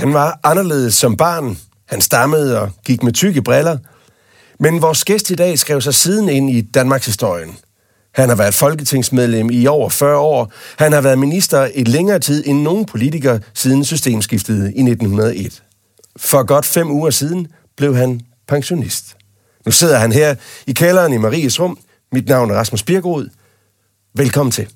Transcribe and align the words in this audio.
Han 0.00 0.14
var 0.14 0.40
anderledes 0.42 0.94
som 0.94 1.16
barn. 1.16 1.58
Han 1.88 2.00
stammede 2.00 2.60
og 2.60 2.70
gik 2.84 3.02
med 3.02 3.12
tykke 3.12 3.42
briller. 3.42 3.78
Men 4.60 4.82
vores 4.82 5.04
gæst 5.04 5.30
i 5.30 5.34
dag 5.34 5.58
skrev 5.58 5.80
sig 5.80 5.94
siden 5.94 6.28
ind 6.28 6.50
i 6.50 6.60
Danmarks 6.60 7.06
historien. 7.06 7.56
Han 8.14 8.28
har 8.28 8.36
været 8.36 8.54
folketingsmedlem 8.54 9.50
i 9.50 9.66
over 9.66 9.88
40 9.88 10.18
år. 10.18 10.52
Han 10.78 10.92
har 10.92 11.00
været 11.00 11.18
minister 11.18 11.68
i 11.74 11.84
længere 11.84 12.18
tid 12.18 12.46
end 12.46 12.62
nogen 12.62 12.84
politiker 12.84 13.38
siden 13.54 13.84
systemskiftet 13.84 14.56
i 14.56 14.80
1901. 14.80 15.62
For 16.16 16.42
godt 16.42 16.66
fem 16.66 16.90
uger 16.90 17.10
siden 17.10 17.46
blev 17.76 17.96
han 17.96 18.20
pensionist. 18.48 19.16
Nu 19.66 19.72
sidder 19.72 19.98
han 19.98 20.12
her 20.12 20.34
i 20.66 20.72
kælderen 20.72 21.12
i 21.12 21.16
Maries 21.16 21.60
rum. 21.60 21.78
Mit 22.12 22.28
navn 22.28 22.50
er 22.50 22.54
Rasmus 22.54 22.82
Birkerud. 22.82 23.28
Velkommen 24.14 24.52
til. 24.52 24.68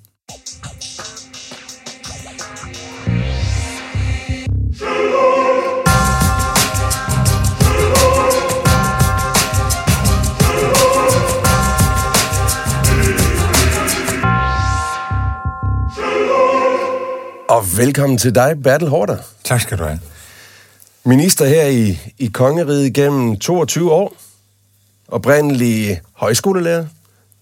Og 17.49 17.77
velkommen 17.77 18.19
til 18.19 18.35
dig, 18.35 18.63
Bertel 18.63 18.89
Hårder. 18.89 19.17
Tak 19.45 19.61
skal 19.61 19.79
du 19.79 19.85
have. 19.85 20.01
Minister 21.05 21.47
her 21.47 21.67
i, 21.67 21.99
i 22.19 22.27
Kongeriget 22.27 22.95
gennem 22.95 23.37
22 23.37 23.93
år. 23.93 24.17
Oprindelig 25.09 26.01
højskolelærer 26.13 26.87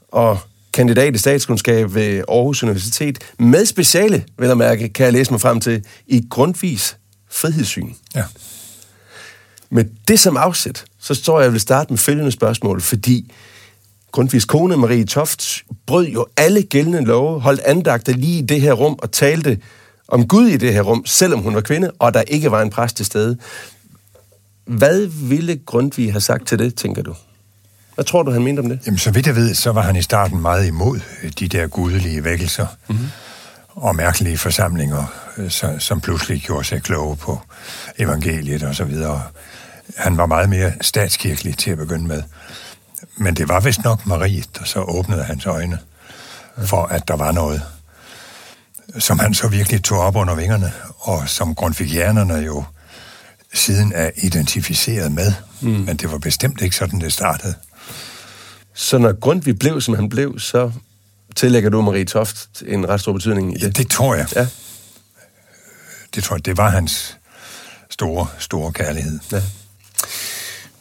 og 0.09 0.39
kandidat 0.73 1.15
i 1.15 1.19
statskundskab 1.19 1.95
ved 1.95 2.25
Aarhus 2.29 2.63
Universitet. 2.63 3.19
Med 3.39 3.67
speciale, 3.67 4.25
vil 4.39 4.47
jeg 4.47 4.57
mærke, 4.57 4.89
kan 4.89 5.05
jeg 5.05 5.13
læse 5.13 5.31
mig 5.31 5.41
frem 5.41 5.61
til, 5.61 5.85
i 6.07 6.27
grundvis 6.31 6.97
frihedssyn. 7.31 7.91
Ja. 8.15 8.25
Med 9.71 9.85
det 10.09 10.21
som 10.21 10.37
afsæt, 10.37 10.85
så 10.99 11.15
står 11.15 11.39
jeg, 11.41 11.45
jeg 11.45 11.53
vil 11.53 11.61
starte 11.61 11.93
med 11.93 11.99
følgende 11.99 12.33
spørgsmål, 12.33 12.81
fordi 12.81 13.33
Grundtvigs 14.13 14.45
kone, 14.45 14.77
Marie 14.77 15.05
Toft, 15.05 15.63
brød 15.87 16.07
jo 16.07 16.27
alle 16.37 16.63
gældende 16.63 17.05
love, 17.05 17.41
holdt 17.41 17.61
andagter 17.61 18.13
lige 18.13 18.39
i 18.39 18.43
det 18.43 18.61
her 18.61 18.73
rum 18.73 18.99
og 19.03 19.13
talte 19.13 19.59
om 20.09 20.29
Gud 20.29 20.47
i 20.47 20.57
det 20.57 20.73
her 20.73 20.83
rum, 20.83 21.07
selvom 21.07 21.41
hun 21.41 21.55
var 21.55 21.61
kvinde, 21.61 21.91
og 21.99 22.15
der 22.15 22.23
ikke 22.23 22.51
var 22.51 22.63
en 22.63 22.71
præst 22.71 22.97
til 22.97 23.07
stede. 23.07 23.39
Hvad 24.65 25.07
ville 25.07 25.57
Grundtvig 25.57 26.13
have 26.13 26.21
sagt 26.21 26.47
til 26.47 26.59
det, 26.59 26.75
tænker 26.75 27.03
du? 27.03 27.15
Hvad 27.95 28.05
tror 28.05 28.23
du, 28.23 28.31
han 28.31 28.43
mente 28.43 28.61
om 28.61 28.69
det? 28.69 28.81
Jamen, 28.87 28.99
så 28.99 29.11
vidt 29.11 29.27
jeg 29.27 29.37
ved, 29.37 29.55
så 29.55 29.73
var 29.73 29.83
han 29.83 29.97
i 29.97 30.03
starten 30.03 30.41
meget 30.41 30.67
imod 30.67 31.01
øh, 31.23 31.33
de 31.39 31.49
der 31.49 31.67
gudelige 31.67 32.25
vækkelser 32.25 32.67
mm-hmm. 32.89 33.07
og 33.69 33.97
mærkelige 33.97 34.39
forsamlinger, 34.39 35.05
øh, 35.39 35.51
så, 35.51 35.77
som 35.79 36.01
pludselig 36.01 36.43
gjorde 36.43 36.65
sig 36.65 36.83
kloge 36.83 37.17
på 37.17 37.41
evangeliet 37.99 38.63
og 38.63 38.75
så 38.75 38.85
videre. 38.85 39.23
Han 39.97 40.17
var 40.17 40.27
meget 40.27 40.49
mere 40.49 40.73
statskirkelig 40.81 41.59
til 41.59 41.71
at 41.71 41.79
begynde 41.79 42.07
med. 42.07 42.23
Men 43.17 43.35
det 43.35 43.49
var 43.49 43.61
vist 43.61 43.85
nok 43.85 44.07
Marie, 44.07 44.43
der 44.59 44.65
så 44.65 44.81
åbnede 44.81 45.25
hans 45.25 45.47
øjne 45.47 45.79
for, 46.59 46.83
at 46.83 47.09
der 47.09 47.17
var 47.17 47.33
noget, 47.33 47.63
som 48.99 49.19
han 49.19 49.35
så 49.35 49.49
virkelig 49.49 49.85
tog 49.85 49.99
op 49.99 50.17
under 50.17 50.35
vingerne, 50.35 50.73
og 50.99 51.29
som 51.29 51.55
grundvigianerne 51.55 52.35
jo 52.35 52.65
siden 53.55 53.93
er 53.95 54.11
identificeret 54.23 55.13
med. 55.13 55.33
Mm. 55.61 55.69
Men 55.71 55.97
det 55.97 56.13
var 56.13 56.19
bestemt 56.19 56.61
ikke 56.61 56.77
sådan, 56.77 57.01
det 57.01 57.13
startede. 57.13 57.55
Så 58.75 58.99
når 58.99 59.21
Grundtvig 59.21 59.59
blev, 59.59 59.81
som 59.81 59.95
han 59.95 60.09
blev, 60.09 60.39
så 60.39 60.73
tillægger 61.37 61.71
du 61.71 61.83
Marie 61.83 62.05
Toft 62.05 62.63
en 62.67 62.89
ret 62.89 63.01
stor 63.01 63.13
betydning 63.13 63.53
i 63.53 63.55
det? 63.55 63.63
Ja, 63.63 63.69
det 63.69 63.91
tror 63.91 64.15
jeg. 64.15 64.27
Ja. 64.37 64.47
Det 66.15 66.25
tror 66.25 66.37
jeg, 66.37 66.45
det 66.45 66.57
var 66.57 66.71
hans 66.71 67.19
store, 67.91 68.27
store 68.39 68.73
kærlighed. 68.73 69.19
Ja. 69.33 69.43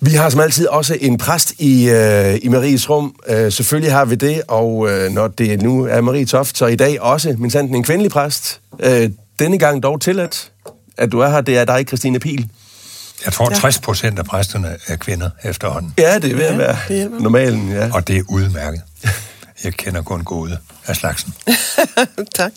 Vi 0.03 0.11
har 0.11 0.29
som 0.29 0.39
altid 0.39 0.67
også 0.67 0.97
en 1.01 1.17
præst 1.17 1.53
i, 1.59 1.89
øh, 1.89 2.39
i 2.41 2.47
Maries 2.47 2.89
rum. 2.89 3.15
Øh, 3.27 3.51
selvfølgelig 3.51 3.91
har 3.93 4.05
vi 4.05 4.15
det, 4.15 4.41
og 4.47 4.89
øh, 4.89 5.11
når 5.11 5.27
det 5.27 5.61
nu 5.61 5.85
er 5.85 6.01
Marie 6.01 6.25
Toft, 6.25 6.57
så 6.57 6.65
i 6.65 6.75
dag 6.75 7.01
også 7.01 7.35
min 7.37 7.51
sandt 7.51 7.71
en 7.75 7.83
kvindelig 7.83 8.11
præst. 8.11 8.59
Øh, 8.79 9.09
denne 9.39 9.57
gang 9.57 9.83
dog 9.83 10.01
tilladt, 10.01 10.51
at 10.97 11.11
du 11.11 11.19
er 11.19 11.29
her, 11.29 11.41
det 11.41 11.57
er 11.57 11.65
dig, 11.65 11.85
Christine 11.87 12.19
Pil. 12.19 12.49
Jeg 13.25 13.33
tror, 13.33 13.49
60 13.49 13.79
procent 13.79 14.19
af 14.19 14.25
præsterne 14.25 14.75
er 14.87 14.95
kvinder 14.95 15.29
efterhånden. 15.43 15.93
Ja, 15.97 16.19
det 16.19 16.31
er 16.31 16.35
ved 16.35 16.43
at 16.45 16.51
Ja, 16.89 16.95
være 17.07 17.21
normalen, 17.21 17.71
ja. 17.71 17.89
Og 17.93 18.07
det 18.07 18.17
er 18.17 18.21
udmærket. 18.29 18.81
Jeg 19.63 19.73
kender 19.73 20.01
kun 20.01 20.23
gode 20.23 20.57
af 20.85 20.95
slagsen. 20.95 21.33
tak. 22.35 22.51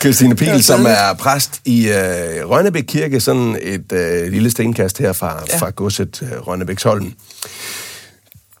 Christine 0.00 0.36
Pil, 0.36 0.48
Ja, 0.48 0.60
som 0.60 0.86
er 0.86 1.14
præst 1.18 1.60
i 1.64 1.88
øh, 1.88 2.50
Rønnebæk 2.50 2.84
Kirke, 2.86 3.20
sådan 3.20 3.58
et 3.62 3.92
øh, 3.92 4.32
lille 4.32 4.50
stenkast 4.50 4.98
her 4.98 5.12
fra, 5.12 5.42
ja. 5.48 5.58
Fra 5.58 5.70
godset 5.70 6.22
øh, 6.22 6.46
Rønnebæksholm. 6.46 7.12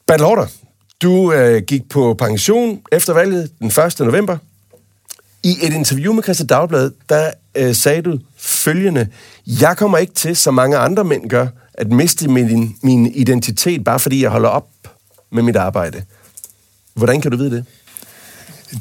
Bertel 0.06 0.48
du 1.02 1.32
øh, 1.32 1.62
gik 1.62 1.88
på 1.88 2.14
pension 2.14 2.80
efter 2.92 3.12
valget 3.12 3.50
den 3.58 3.66
1. 3.66 4.00
november. 4.00 4.38
I 5.42 5.56
et 5.62 5.72
interview 5.72 6.12
med 6.12 6.22
Christian 6.22 6.46
Dagblad, 6.46 6.90
der 7.08 7.30
øh, 7.54 7.74
sagde 7.74 8.02
du 8.02 8.18
følgende. 8.38 9.08
Jeg 9.46 9.76
kommer 9.76 9.98
ikke 9.98 10.14
til, 10.14 10.36
som 10.36 10.54
mange 10.54 10.76
andre 10.76 11.04
mænd 11.04 11.28
gør, 11.28 11.46
at 11.74 11.92
miste 11.92 12.28
min, 12.28 12.76
min 12.82 13.06
identitet, 13.06 13.84
bare 13.84 13.98
fordi 13.98 14.22
jeg 14.22 14.30
holder 14.30 14.48
op 14.48 14.68
med 15.32 15.42
mit 15.42 15.56
arbejde. 15.56 16.02
Hvordan 16.94 17.20
kan 17.20 17.30
du 17.30 17.36
vide 17.36 17.50
det? 17.50 17.64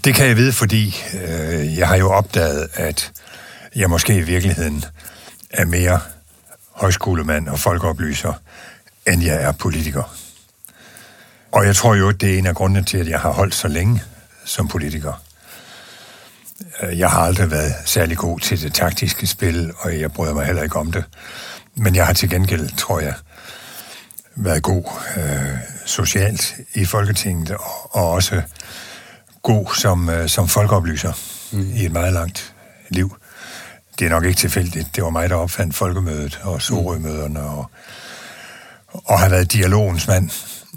Det 0.03 0.15
kan 0.15 0.27
jeg 0.27 0.37
vide, 0.37 0.53
fordi 0.53 0.95
øh, 1.13 1.77
jeg 1.77 1.87
har 1.87 1.95
jo 1.95 2.11
opdaget, 2.11 2.69
at 2.73 3.11
jeg 3.75 3.89
måske 3.89 4.15
i 4.15 4.21
virkeligheden 4.21 4.85
er 5.49 5.65
mere 5.65 5.99
højskolemand 6.71 7.47
og 7.47 7.59
folkeoplyser, 7.59 8.33
end 9.07 9.23
jeg 9.23 9.43
er 9.43 9.51
politiker. 9.51 10.15
Og 11.51 11.65
jeg 11.65 11.75
tror 11.75 11.95
jo, 11.95 12.09
at 12.09 12.21
det 12.21 12.33
er 12.33 12.37
en 12.37 12.45
af 12.45 12.55
grundene 12.55 12.83
til, 12.83 12.97
at 12.97 13.07
jeg 13.07 13.19
har 13.19 13.31
holdt 13.31 13.55
så 13.55 13.67
længe 13.67 14.03
som 14.45 14.67
politiker. 14.67 15.23
Øh, 16.81 16.99
jeg 16.99 17.09
har 17.09 17.21
aldrig 17.21 17.51
været 17.51 17.73
særlig 17.85 18.17
god 18.17 18.39
til 18.39 18.61
det 18.61 18.73
taktiske 18.73 19.27
spil, 19.27 19.71
og 19.77 19.99
jeg 19.99 20.11
bryder 20.11 20.33
mig 20.33 20.45
heller 20.45 20.63
ikke 20.63 20.75
om 20.75 20.91
det. 20.91 21.03
Men 21.75 21.95
jeg 21.95 22.05
har 22.05 22.13
til 22.13 22.29
gengæld, 22.29 22.69
tror 22.77 22.99
jeg, 22.99 23.13
været 24.35 24.63
god 24.63 24.83
øh, 25.17 25.57
socialt 25.85 26.55
i 26.73 26.85
Folketinget, 26.85 27.51
og, 27.51 27.95
og 27.95 28.11
også 28.11 28.41
god 29.45 29.75
som, 29.75 30.09
øh, 30.09 30.29
som 30.29 30.47
folkeoplyser 30.47 31.13
mm. 31.51 31.71
i 31.75 31.85
et 31.85 31.91
meget 31.91 32.13
langt 32.13 32.53
liv. 32.89 33.15
Det 33.99 34.05
er 34.05 34.09
nok 34.09 34.25
ikke 34.25 34.37
tilfældigt. 34.37 34.95
Det 34.95 35.03
var 35.03 35.09
mig, 35.09 35.29
der 35.29 35.35
opfandt 35.35 35.75
folkemødet 35.75 36.39
og 36.43 36.61
Sorømøderne 36.61 37.41
og, 37.41 37.71
og 38.87 39.19
har 39.19 39.29
været 39.29 39.53
dialogens 39.53 40.07
mand 40.07 40.29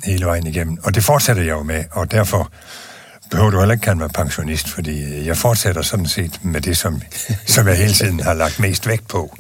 hele 0.04 0.26
vejen 0.26 0.46
igennem. 0.46 0.78
Og 0.84 0.94
det 0.94 1.04
fortsætter 1.04 1.42
jeg 1.42 1.50
jo 1.50 1.62
med, 1.62 1.84
og 1.90 2.10
derfor 2.10 2.52
behøver 3.30 3.50
du 3.50 3.58
heller 3.58 3.72
ikke 3.72 3.84
kalde 3.84 3.98
mig 3.98 4.10
pensionist, 4.10 4.68
fordi 4.68 5.26
jeg 5.26 5.36
fortsætter 5.36 5.82
sådan 5.82 6.06
set 6.06 6.44
med 6.44 6.60
det, 6.60 6.76
som, 6.76 7.02
som 7.46 7.68
jeg 7.68 7.76
hele 7.76 7.92
tiden 7.92 8.20
har 8.20 8.34
lagt 8.34 8.60
mest 8.60 8.86
vægt 8.86 9.08
på. 9.08 9.36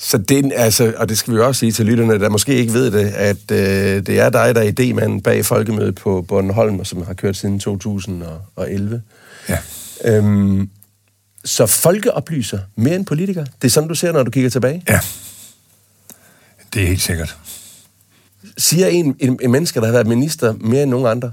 Så 0.00 0.18
det, 0.18 0.52
altså, 0.56 0.94
og 0.96 1.08
det 1.08 1.18
skal 1.18 1.34
vi 1.34 1.38
også 1.38 1.58
sige 1.58 1.72
til 1.72 1.86
lytterne, 1.86 2.20
der 2.20 2.28
måske 2.28 2.54
ikke 2.54 2.72
ved 2.72 2.90
det, 2.90 3.08
at 3.08 3.50
øh, 3.50 4.06
det 4.06 4.18
er 4.18 4.30
dig, 4.30 4.54
der 4.54 4.60
er 4.60 4.70
idémanden 4.70 5.20
bag 5.20 5.44
Folkemødet 5.44 5.94
på 5.94 6.22
Bornholm, 6.28 6.84
som 6.84 7.02
har 7.02 7.14
kørt 7.14 7.36
siden 7.36 7.60
2011. 7.60 9.02
Ja. 9.48 9.58
Øhm, 10.04 10.70
så 11.44 11.66
folkeoplyser 11.66 12.58
mere 12.76 12.96
end 12.96 13.06
politiker. 13.06 13.44
Det 13.62 13.68
er 13.68 13.72
sådan, 13.72 13.88
du 13.88 13.94
ser, 13.94 14.12
når 14.12 14.22
du 14.22 14.30
kigger 14.30 14.50
tilbage. 14.50 14.82
ja. 14.88 15.00
Det 16.74 16.82
er 16.82 16.86
helt 16.86 17.02
sikkert. 17.02 17.36
Siger 18.58 18.86
en, 18.86 19.16
en, 19.18 19.38
en 19.42 19.50
menneske, 19.52 19.80
der 19.80 19.86
har 19.86 19.92
været 19.92 20.06
minister 20.06 20.54
mere 20.60 20.82
end 20.82 20.90
nogen 20.90 21.06
andre. 21.06 21.32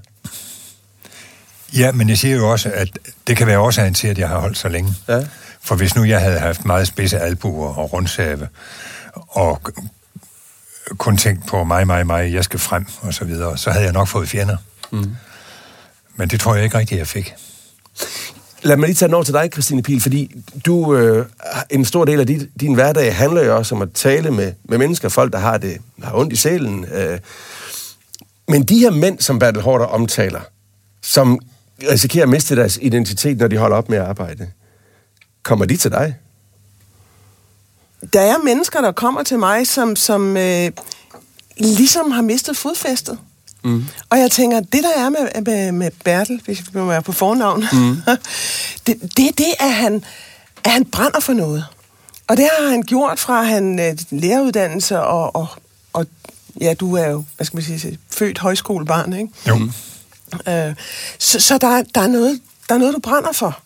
Ja, 1.78 1.92
men 1.92 2.10
jeg 2.10 2.18
siger 2.18 2.36
jo 2.36 2.52
også, 2.52 2.72
at 2.74 3.00
det 3.28 3.38
kan 3.38 3.48
være 3.48 3.60
årsagen 3.60 3.94
til, 3.94 4.08
at 4.08 4.18
jeg 4.18 4.30
har 4.30 4.40
holdt 4.40 4.58
så 4.58 4.70
længe. 4.70 4.94
Ja. 5.08 5.26
For 5.66 5.76
hvis 5.76 5.96
nu 5.96 6.04
jeg 6.04 6.22
havde 6.22 6.40
haft 6.40 6.66
meget 6.66 6.88
spidse 6.88 7.20
albuer 7.20 7.74
og 7.74 7.94
rundsave, 7.94 8.48
og 9.14 9.62
kun 10.98 11.18
tænkt 11.18 11.48
på 11.48 11.64
mig, 11.64 11.88
mig, 11.88 12.08
mig, 12.08 12.34
jeg 12.34 12.44
skal 12.44 12.60
frem, 12.60 12.86
og 13.02 13.14
så 13.14 13.26
videre, 13.26 13.58
så 13.58 13.72
havde 13.72 13.86
jeg 13.86 13.94
nok 13.94 14.08
fået 14.08 14.30
fjender. 14.30 14.58
Mm. 14.92 15.16
Men 16.16 16.30
det 16.30 16.40
tror 16.40 16.56
jeg 16.56 16.64
ikke 16.64 16.78
rigtigt, 16.78 17.00
jeg 17.00 17.08
fik. 17.08 17.34
Lad 18.64 18.78
mig 18.78 18.88
lige 18.88 18.96
tage 18.96 19.08
den 19.08 19.14
over 19.14 19.24
til 19.24 19.34
dig, 19.34 19.50
Christine 19.54 19.84
Pil, 19.84 20.02
fordi 20.02 20.36
du, 20.66 20.96
øh, 20.96 21.26
en 21.70 21.86
stor 21.86 22.06
del 22.06 22.20
af 22.20 22.28
din, 22.28 22.50
din 22.60 22.74
hverdag 22.74 23.16
handler 23.16 23.44
jo 23.44 23.58
også 23.58 23.76
om 23.76 23.82
at 23.82 23.92
tale 23.94 24.32
med, 24.32 24.54
med 24.64 24.78
mennesker, 24.78 25.10
folk, 25.10 25.34
der 25.34 25.40
har 25.40 25.58
det 25.58 25.78
har 26.04 26.16
ondt 26.16 26.34
i 26.34 26.36
sjælen. 26.36 26.86
Øh. 26.86 27.20
Men 28.48 28.64
de 28.64 28.80
her 28.80 28.92
mænd, 28.92 29.20
som 29.20 29.40
Bertel 29.40 29.62
Hårder 29.62 29.86
omtaler, 29.86 30.42
som 31.02 31.40
risikerer 31.92 32.24
at 32.24 32.30
miste 32.30 32.56
deres 32.56 32.80
identitet, 32.82 33.38
når 33.38 33.48
de 33.48 33.58
holder 33.58 33.78
op 33.78 33.90
med 33.90 33.98
at 33.98 34.04
arbejde, 34.04 34.48
kommer 35.46 35.66
de 35.66 35.78
til 35.78 35.92
dig? 35.92 36.16
Der 38.14 38.22
er 38.22 38.38
mennesker, 38.38 38.82
der 38.82 38.92
kommer 38.92 39.24
til 39.24 39.40
mig, 39.40 39.68
som, 39.68 39.96
som 39.96 40.38
øh, 40.38 40.72
ligesom 41.58 42.12
har 42.12 42.22
mistet 42.22 42.58
fodfæstet. 42.58 43.20
Mm. 43.64 43.86
Og 44.10 44.20
jeg 44.20 44.32
tænker, 44.32 44.60
det 44.60 44.84
der 44.84 44.94
er 45.06 45.10
med, 45.10 45.42
med, 45.46 45.72
med 45.72 45.92
Bertel, 46.04 46.42
hvis 46.46 46.60
vi 46.74 46.80
må 46.80 46.86
være 46.86 47.02
på 47.02 47.12
fornavn, 47.12 47.66
mm. 47.74 47.98
det, 48.88 49.18
det 49.18 49.28
er 49.28 49.32
det, 49.38 49.54
at 49.60 49.74
han, 49.74 50.04
at 50.64 50.72
han 50.72 50.86
brænder 50.86 51.20
for 51.20 51.34
noget. 51.34 51.66
Og 52.28 52.38
det 52.38 52.50
har 52.60 52.70
han 52.70 52.82
gjort 52.84 53.20
fra 53.20 53.44
han 53.44 53.80
øh, 53.80 53.98
læreruddannelse 54.10 55.00
og, 55.02 55.36
og, 55.36 55.48
og 55.94 56.06
ja, 56.62 56.74
du 56.74 56.96
er 56.96 57.08
jo, 57.08 57.24
hvad 57.36 57.46
skal 57.46 57.58
man 57.58 57.64
sige, 57.64 58.00
født 58.12 58.38
højskolebarn, 58.40 59.14
ikke? 59.14 59.30
Jo. 59.48 59.56
Øh, 60.48 60.76
så 61.20 61.40
så 61.40 61.58
der, 61.58 61.68
er- 61.78 61.84
der, 61.96 62.02
er 62.02 62.08
noget, 62.08 62.40
der 62.70 62.76
er 62.76 62.80
noget, 62.80 62.94
du 62.96 63.00
brænder 63.00 63.32
for. 63.32 63.60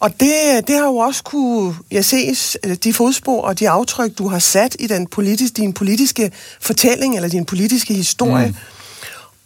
Og 0.00 0.20
det, 0.20 0.68
det 0.68 0.76
har 0.76 0.84
jo 0.84 0.96
også 0.96 1.22
kunne 1.22 1.74
jeg 1.90 2.04
ses, 2.04 2.56
øh, 2.64 2.76
de 2.84 2.94
fodspor 2.94 3.42
og 3.42 3.58
de 3.58 3.68
aftryk, 3.68 4.18
du 4.18 4.28
har 4.28 4.38
sat 4.38 4.76
i 4.78 4.86
den 4.86 5.06
politis, 5.06 5.50
din 5.50 5.72
politiske 5.72 6.32
fortælling 6.60 7.16
eller 7.16 7.28
din 7.28 7.44
politiske 7.44 7.94
historie. 7.94 8.46
Mm. 8.46 8.54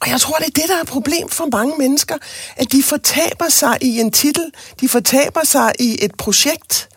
Og 0.00 0.08
jeg 0.08 0.20
tror, 0.20 0.36
det 0.36 0.46
er 0.46 0.60
det, 0.60 0.64
der 0.68 0.76
er 0.76 0.80
et 0.80 0.88
problem 0.88 1.28
for 1.28 1.48
mange 1.52 1.74
mennesker, 1.78 2.14
at 2.56 2.72
de 2.72 2.82
fortaber 2.82 3.48
sig 3.48 3.78
i 3.80 4.00
en 4.00 4.10
titel, 4.10 4.44
de 4.80 4.88
fortaber 4.88 5.44
sig 5.44 5.72
i 5.78 6.04
et 6.04 6.14
projekt, 6.14 6.88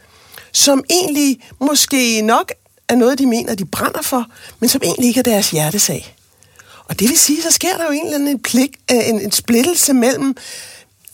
som 0.52 0.84
egentlig 0.90 1.40
måske 1.60 2.22
nok 2.22 2.52
er 2.90 2.96
noget, 2.96 3.20
de 3.20 3.26
mener, 3.26 3.56
de 3.56 3.66
brænder 3.66 4.02
for, 4.02 4.26
men 4.60 4.70
som 4.70 4.82
egentlig 4.84 5.08
ikke 5.08 5.20
er 5.20 5.24
deres 5.24 5.52
hjertesag. 5.52 6.16
Og 6.86 7.00
det 7.00 7.10
vil 7.10 7.20
sige, 7.20 7.42
så 7.42 7.52
sker 7.52 7.78
der 7.78 7.86
jo 7.86 7.92
en 7.92 8.06
eller 8.06 8.16
anden 8.16 8.40
pligt, 8.40 8.76
øh, 8.92 9.10
en, 9.10 9.22
en 9.22 9.32
splittelse 9.32 9.94
mellem, 9.94 10.36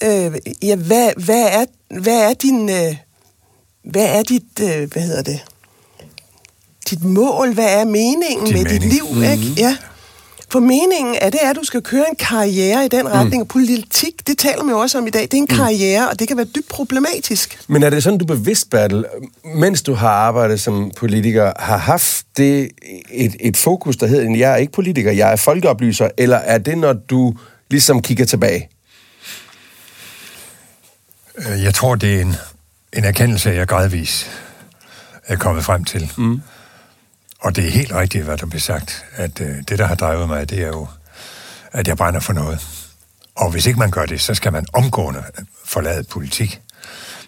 øh, 0.03 0.37
ja, 0.61 0.75
hvad, 0.75 1.25
hvad, 1.25 1.45
er, 1.51 1.65
hvad 2.01 2.29
er 2.29 2.33
din, 2.33 2.69
øh, 2.69 2.95
hvad 3.83 4.05
er 4.05 4.23
dit, 4.23 4.59
øh, 4.61 4.91
hvad 4.91 5.01
hedder 5.01 5.21
det, 5.21 5.39
dit 6.89 7.03
mål, 7.03 7.53
hvad 7.53 7.79
er 7.79 7.85
meningen 7.85 8.45
Din 8.45 8.53
med 8.53 8.63
mening. 8.63 8.81
dit 8.81 8.93
liv, 8.93 9.05
mm-hmm. 9.09 9.23
ikke? 9.23 9.53
Ja. 9.57 9.77
For 10.51 10.59
meningen 10.59 11.15
er 11.21 11.29
det, 11.29 11.39
at 11.39 11.55
du 11.55 11.63
skal 11.63 11.81
køre 11.81 12.05
en 12.09 12.15
karriere 12.15 12.85
i 12.85 12.87
den 12.87 13.11
retning. 13.13 13.43
Mm. 13.43 13.47
Politik, 13.47 14.27
det 14.27 14.37
taler 14.37 14.63
man 14.63 14.75
jo 14.75 14.79
også 14.79 14.97
om 14.97 15.07
i 15.07 15.09
dag, 15.09 15.21
det 15.21 15.33
er 15.33 15.37
en 15.37 15.47
karriere, 15.47 16.09
og 16.09 16.19
det 16.19 16.27
kan 16.27 16.37
være 16.37 16.45
dybt 16.45 16.67
problematisk. 16.67 17.59
Men 17.67 17.83
er 17.83 17.89
det 17.89 18.03
sådan, 18.03 18.19
du 18.19 18.25
bevidst, 18.25 18.69
Bertel, 18.69 19.05
mens 19.55 19.81
du 19.81 19.93
har 19.93 20.09
arbejdet 20.09 20.59
som 20.59 20.91
politiker, 20.97 21.53
har 21.59 21.77
haft 21.77 22.25
det 22.37 22.69
et, 23.11 23.35
et 23.39 23.57
fokus, 23.57 23.97
der 23.97 24.07
hedder, 24.07 24.37
jeg 24.37 24.51
er 24.51 24.55
ikke 24.55 24.73
politiker, 24.73 25.11
jeg 25.11 25.31
er 25.31 25.35
folkeoplyser, 25.35 26.09
eller 26.17 26.37
er 26.37 26.57
det, 26.57 26.77
når 26.77 26.93
du 26.93 27.33
ligesom 27.69 28.01
kigger 28.01 28.25
tilbage? 28.25 28.69
Øh, 31.47 31.63
Jeg 31.63 31.73
tror, 31.73 31.95
det 31.95 32.15
er 32.17 32.21
en, 32.21 32.35
en 32.93 33.03
erkendelse, 33.05 33.49
jeg 33.49 33.67
gradvis 33.67 34.29
er 35.27 35.35
kommet 35.35 35.65
frem 35.65 35.83
til. 35.85 36.11
Mm. 36.17 36.41
Og 37.39 37.55
det 37.55 37.65
er 37.67 37.69
helt 37.71 37.91
rigtigt, 37.91 38.23
hvad 38.23 38.37
der 38.37 38.45
bliver 38.45 38.59
sagt, 38.61 39.05
at 39.15 39.41
øh, 39.41 39.55
det, 39.67 39.79
der 39.79 39.85
har 39.87 39.95
drevet 39.95 40.27
mig, 40.27 40.49
det 40.49 40.59
er 40.63 40.67
jo, 40.67 40.87
at 41.71 41.87
jeg 41.87 41.97
brænder 41.97 42.19
for 42.19 42.33
noget. 42.33 42.67
Og 43.35 43.51
hvis 43.51 43.65
ikke 43.65 43.79
man 43.79 43.91
gør 43.91 44.05
det, 44.05 44.21
så 44.21 44.33
skal 44.35 44.51
man 44.51 44.65
omgående 44.73 45.23
forlade 45.65 46.03
politik. 46.03 46.61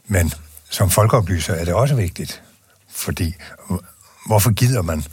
Men 0.08 0.34
som 0.70 0.90
folkeoplyser 0.92 1.54
er 1.54 1.66
det 1.66 1.74
også 1.74 1.96
vigtigt, 1.96 2.42
fordi 2.90 3.36
hvor- 3.68 3.84
hvorfor 4.28 4.52
gider 4.52 4.82
man 4.82 5.04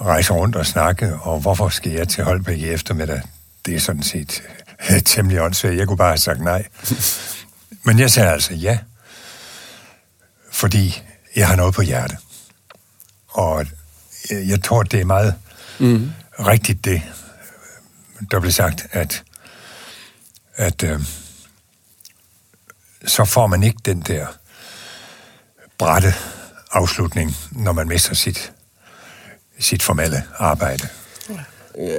rejse 0.00 0.32
rundt 0.32 0.56
og 0.56 0.66
snakke, 0.66 1.14
og 1.22 1.40
hvorfor 1.40 1.68
skal 1.68 1.92
jeg 1.92 2.08
til 2.08 2.24
Holbæk 2.24 2.58
i 2.58 2.68
eftermiddag? 2.68 3.20
Det 3.66 3.74
er 3.76 3.80
sådan 3.80 4.02
set 4.02 4.42
øh, 4.90 5.02
temmelig 5.12 5.40
åndssvagt. 5.40 5.76
Jeg 5.76 5.86
kunne 5.86 5.96
bare 5.96 6.08
have 6.08 6.18
sagt 6.18 6.40
nej. 6.40 6.64
Men 7.84 7.98
jeg 7.98 8.10
sagde 8.10 8.30
altså 8.30 8.54
ja, 8.54 8.78
fordi 10.52 11.02
jeg 11.36 11.48
har 11.48 11.56
noget 11.56 11.74
på 11.74 11.82
hjerte. 11.82 12.16
Og 13.28 13.66
jeg, 14.30 14.62
tror, 14.62 14.82
det 14.82 15.00
er 15.00 15.04
meget 15.04 15.34
mm. 15.78 16.12
rigtigt 16.38 16.84
det, 16.84 17.02
der 18.30 18.40
blev 18.40 18.52
sagt, 18.52 18.86
at, 18.90 19.24
at 20.54 20.82
øh, 20.82 21.00
så 23.06 23.24
får 23.24 23.46
man 23.46 23.62
ikke 23.62 23.78
den 23.84 24.00
der 24.00 24.26
brætte 25.78 26.14
afslutning, 26.72 27.36
når 27.50 27.72
man 27.72 27.88
mister 27.88 28.14
sit, 28.14 28.52
sit 29.58 29.82
formelle 29.82 30.22
arbejde. 30.38 30.88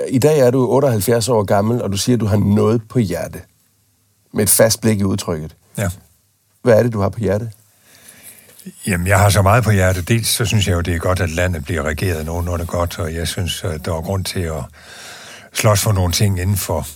I 0.10 0.20
dag 0.20 0.40
er 0.40 0.52
du 0.52 0.70
78 0.70 1.30
år 1.30 1.44
gammel, 1.44 1.82
og 1.82 1.92
du 1.92 1.98
siger, 1.98 2.16
at 2.16 2.20
du 2.20 2.26
har 2.26 2.38
noget 2.38 2.88
på 2.88 3.00
hjerte. 3.00 3.42
Med 4.34 4.44
et 4.44 4.50
fast 4.50 4.82
blik 4.82 5.00
i 5.00 5.04
udtrykket. 5.04 5.56
Ja. 5.78 5.90
Hvad 6.62 6.74
er 6.74 6.84
det, 6.84 6.94
du 6.94 7.02
har 7.02 7.10
på 7.10 7.20
hjerte? 7.20 7.52
Jamen, 8.88 9.08
jeg 9.08 9.20
har 9.20 9.30
så 9.30 9.42
meget 9.42 9.64
på 9.64 9.72
hjertet. 9.72 10.08
Dels 10.08 10.28
så 10.28 10.46
synes 10.46 10.68
jeg 10.68 10.74
jo, 10.74 10.82
det 10.82 10.96
er 10.96 11.00
godt, 11.00 11.20
at 11.20 11.30
landet 11.30 11.66
bliver 11.66 11.84
regeret 11.84 12.26
nogenlunde 12.26 12.66
godt, 12.66 13.00
og 13.00 13.14
jeg 13.14 13.28
synes, 13.28 13.64
at 13.64 13.86
der 13.86 13.96
er 13.96 14.02
grund 14.02 14.26
til 14.26 14.40
at 14.40 14.64
slås 15.54 15.82
for 15.82 15.92
nogle 15.92 16.14
ting 16.14 16.40
inden 16.40 16.58
for 16.58 16.88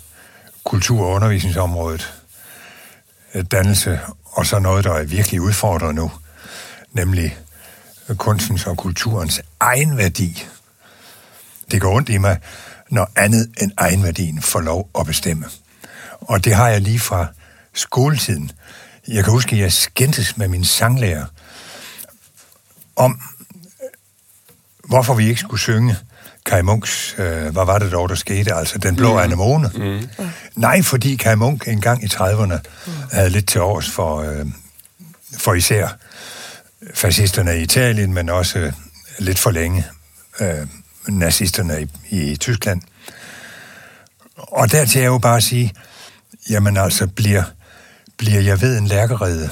kultur- 0.64 1.06
og 1.06 1.12
undervisningsområdet, 1.12 2.14
dannelse, 3.52 4.00
og 4.26 4.46
så 4.46 4.60
noget, 4.60 4.84
der 4.84 4.94
er 4.94 5.04
virkelig 5.04 5.42
udfordret 5.42 5.96
nu, 5.96 6.12
nemlig 6.94 7.38
kunstens 8.18 8.68
og 8.68 8.78
kulturens 8.78 9.42
egenværdi. 9.60 10.46
Det 11.72 11.82
går 11.82 11.96
ondt 11.96 12.10
i 12.10 12.18
mig, 12.18 12.40
når 12.90 13.12
andet 13.16 13.52
end 13.62 13.72
egenværdien 13.78 14.42
får 14.42 14.60
lov 14.60 14.90
at 15.00 15.06
bestemme. 15.06 15.46
Og 16.22 16.46
det 16.46 16.56
har 16.56 16.68
jeg 16.68 16.82
lige 16.82 17.00
fra 17.00 17.28
skoletiden. 17.74 18.52
Jeg 19.08 19.24
kan 19.24 19.34
huske, 19.34 19.56
at 19.56 19.62
jeg 19.62 19.74
skændtes 19.74 20.38
med 20.38 20.48
min 20.48 20.66
sanglærer 20.66 21.26
om, 22.96 23.22
hvorfor 24.88 25.14
vi 25.14 25.28
ikke 25.28 25.40
skulle 25.40 25.62
synge 25.62 25.96
Kai 26.46 26.62
Munks, 26.62 27.16
øh, 27.18 27.42
hvad 27.42 27.66
var 27.66 27.80
det 27.80 27.92
dog, 27.92 28.10
der 28.10 28.16
skete, 28.16 28.54
altså 28.54 28.78
Den 28.78 28.96
Blå 28.96 29.14
mm. 29.14 29.20
Anemone. 29.20 29.72
Mm. 29.76 30.08
Nej, 30.56 30.82
fordi 30.82 31.16
Kai 31.16 31.36
Munk 31.36 31.68
engang 31.68 32.04
i 32.04 32.08
30'erne 32.08 32.58
mm. 32.86 32.92
havde 33.12 33.30
lidt 33.30 33.48
til 33.48 33.62
års 33.62 33.90
for, 33.90 34.22
øh, 34.22 34.46
for 35.38 35.54
især 35.54 35.88
fascisterne 36.94 37.60
i 37.60 37.62
Italien, 37.62 38.14
men 38.14 38.30
også 38.30 38.60
øh, 38.60 38.74
lidt 39.20 39.40
for 39.40 39.52
længe 39.52 39.86
øh, 40.40 40.68
nazisterne 41.08 41.88
i, 42.10 42.32
i 42.32 42.36
Tyskland. 42.36 42.82
Og 44.38 44.72
der 44.72 44.86
til 44.86 45.00
jeg 45.00 45.08
jo 45.08 45.18
bare 45.18 45.42
sige, 45.42 45.74
jamen 46.50 46.78
altså, 46.78 47.08
bliver, 47.08 47.44
bliver 48.20 48.42
jeg 48.42 48.62
ved 48.62 48.78
en 48.78 48.88
lærkerede, 48.88 49.50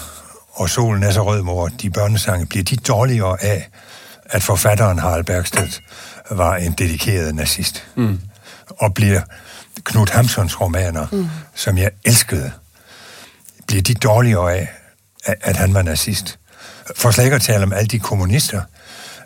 og 0.50 0.70
solen 0.70 1.04
er 1.04 1.12
så 1.12 1.26
rød, 1.26 1.42
mor, 1.42 1.68
de 1.68 1.90
børnesange, 1.90 2.46
bliver 2.46 2.64
de 2.64 2.76
dårligere 2.76 3.44
af, 3.44 3.70
at 4.26 4.44
forfatteren 4.44 5.00
Harald 5.00 5.24
Bergstedt 5.24 5.82
var 6.32 6.56
en 6.56 6.72
dedikeret 6.72 7.36
nazist. 7.36 7.88
Mm. 7.96 8.20
Og 8.70 8.94
bliver 8.94 9.22
Knud 9.84 10.08
Hamsons 10.12 10.62
romaner, 10.62 11.08
mm. 11.12 11.28
som 11.56 11.78
jeg 11.78 11.92
elskede, 12.06 12.52
bliver 13.68 13.82
de 13.82 13.94
dårligere 13.94 14.54
af, 14.54 14.70
at, 15.26 15.58
han 15.58 15.74
var 15.74 15.82
nazist. 15.82 16.40
For 16.96 17.12
slet 17.12 17.24
ikke 17.24 17.36
at 17.36 17.42
tale 17.42 17.64
om 17.64 17.74
alle 17.74 17.88
de 17.88 18.00
kommunister, 18.00 18.62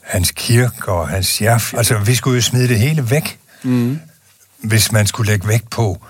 hans 0.03 0.31
kirk 0.31 0.87
og 0.87 1.09
hans 1.09 1.27
sjæf. 1.27 1.73
Altså, 1.73 1.97
vi 1.97 2.15
skulle 2.15 2.35
jo 2.35 2.41
smide 2.41 2.67
det 2.67 2.79
hele 2.79 3.09
væk, 3.09 3.39
mm. 3.63 3.99
hvis 4.63 4.91
man 4.91 5.07
skulle 5.07 5.31
lægge 5.31 5.47
vægt 5.47 5.69
på 5.69 6.05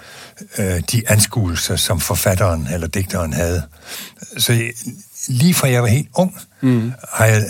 øh, 0.58 0.82
de 0.92 1.04
anskuelser, 1.08 1.76
som 1.76 2.00
forfatteren 2.00 2.68
eller 2.74 2.88
digteren 2.88 3.34
havde. 3.34 3.64
Så 4.38 4.54
jeg- 4.54 4.74
lige 5.28 5.54
fra 5.54 5.70
jeg 5.70 5.82
var 5.82 5.88
helt 5.88 6.10
ung, 6.14 6.38
mm. 6.62 6.92
har 7.14 7.26
jeg 7.26 7.44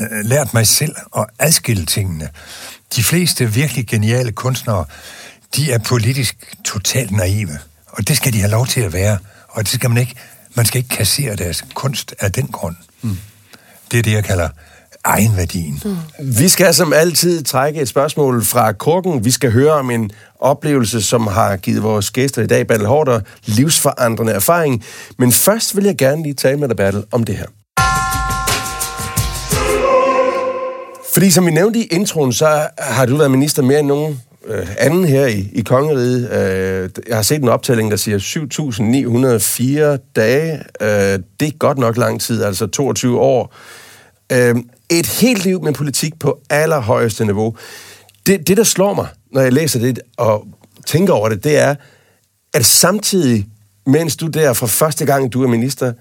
øh, 0.00 0.24
lært 0.24 0.54
mig 0.54 0.66
selv 0.66 0.94
at 1.16 1.26
adskille 1.38 1.86
tingene. 1.86 2.28
De 2.96 3.02
fleste 3.04 3.52
virkelig 3.52 3.86
geniale 3.86 4.32
kunstnere, 4.32 4.84
de 5.56 5.72
er 5.72 5.78
politisk 5.78 6.54
totalt 6.64 7.10
naive. 7.10 7.58
Og 7.86 8.08
det 8.08 8.16
skal 8.16 8.32
de 8.32 8.38
have 8.38 8.50
lov 8.50 8.66
til 8.66 8.80
at 8.80 8.92
være. 8.92 9.18
Og 9.48 9.62
det 9.62 9.68
skal 9.72 9.90
man 9.90 9.98
ikke, 9.98 10.14
man 10.54 10.66
skal 10.66 10.78
ikke 10.78 10.96
kassere 10.96 11.36
deres 11.36 11.64
kunst 11.74 12.14
af 12.20 12.32
den 12.32 12.46
grund. 12.46 12.76
Mm. 13.02 13.18
Det 13.90 13.98
er 13.98 14.02
det, 14.02 14.12
jeg 14.12 14.24
kalder 14.24 14.48
egenværdien. 15.04 15.82
Mm. 15.84 15.96
Vi 16.38 16.48
skal 16.48 16.74
som 16.74 16.92
altid 16.92 17.42
trække 17.44 17.80
et 17.80 17.88
spørgsmål 17.88 18.44
fra 18.44 18.72
Korken. 18.72 19.24
Vi 19.24 19.30
skal 19.30 19.52
høre 19.52 19.72
om 19.72 19.90
en 19.90 20.10
oplevelse, 20.40 21.02
som 21.02 21.26
har 21.26 21.56
givet 21.56 21.82
vores 21.82 22.10
gæster 22.10 22.42
i 22.42 22.46
dag, 22.46 22.66
Bertel 22.66 22.86
Hårder, 22.86 23.20
livsforandrende 23.46 24.32
erfaring. 24.32 24.84
Men 25.18 25.32
først 25.32 25.76
vil 25.76 25.84
jeg 25.84 25.96
gerne 25.96 26.22
lige 26.22 26.34
tale 26.34 26.56
med 26.56 26.68
dig, 26.68 26.76
Bertel, 26.76 27.04
om 27.12 27.24
det 27.24 27.36
her. 27.36 27.46
Fordi 31.12 31.30
som 31.30 31.46
vi 31.46 31.50
nævnte 31.50 31.78
i 31.78 31.82
introen, 31.82 32.32
så 32.32 32.68
har 32.78 33.06
du 33.06 33.16
været 33.16 33.30
minister 33.30 33.62
mere 33.62 33.78
end 33.78 33.88
nogen 33.88 34.20
øh, 34.46 34.66
anden 34.78 35.04
her 35.04 35.26
i, 35.26 35.48
i 35.52 35.60
kongeriget. 35.60 36.30
Øh, 36.30 36.90
jeg 37.08 37.16
har 37.16 37.22
set 37.22 37.42
en 37.42 37.48
optælling, 37.48 37.90
der 37.90 37.96
siger 37.96 38.18
7.904 39.96 40.12
dage. 40.16 40.62
Øh, 40.80 41.18
det 41.40 41.48
er 41.48 41.58
godt 41.58 41.78
nok 41.78 41.96
lang 41.96 42.20
tid, 42.20 42.42
altså 42.42 42.66
22 42.66 43.20
år. 43.20 43.54
Øh, 44.32 44.56
et 44.90 45.06
helt 45.06 45.44
liv 45.44 45.62
med 45.62 45.72
politik 45.72 46.18
på 46.18 46.40
allerhøjeste 46.50 47.24
niveau. 47.24 47.56
Det, 48.26 48.48
det, 48.48 48.56
der 48.56 48.64
slår 48.64 48.94
mig, 48.94 49.06
når 49.32 49.40
jeg 49.40 49.52
læser 49.52 49.80
det 49.80 50.00
og 50.16 50.46
tænker 50.86 51.12
over 51.12 51.28
det, 51.28 51.44
det 51.44 51.58
er, 51.58 51.74
at 52.54 52.66
samtidig, 52.66 53.46
mens 53.86 54.16
du 54.16 54.26
der 54.26 54.52
for 54.52 54.66
første 54.66 55.06
gang, 55.06 55.32
du 55.32 55.42
er 55.42 55.48
minister, 55.48 55.92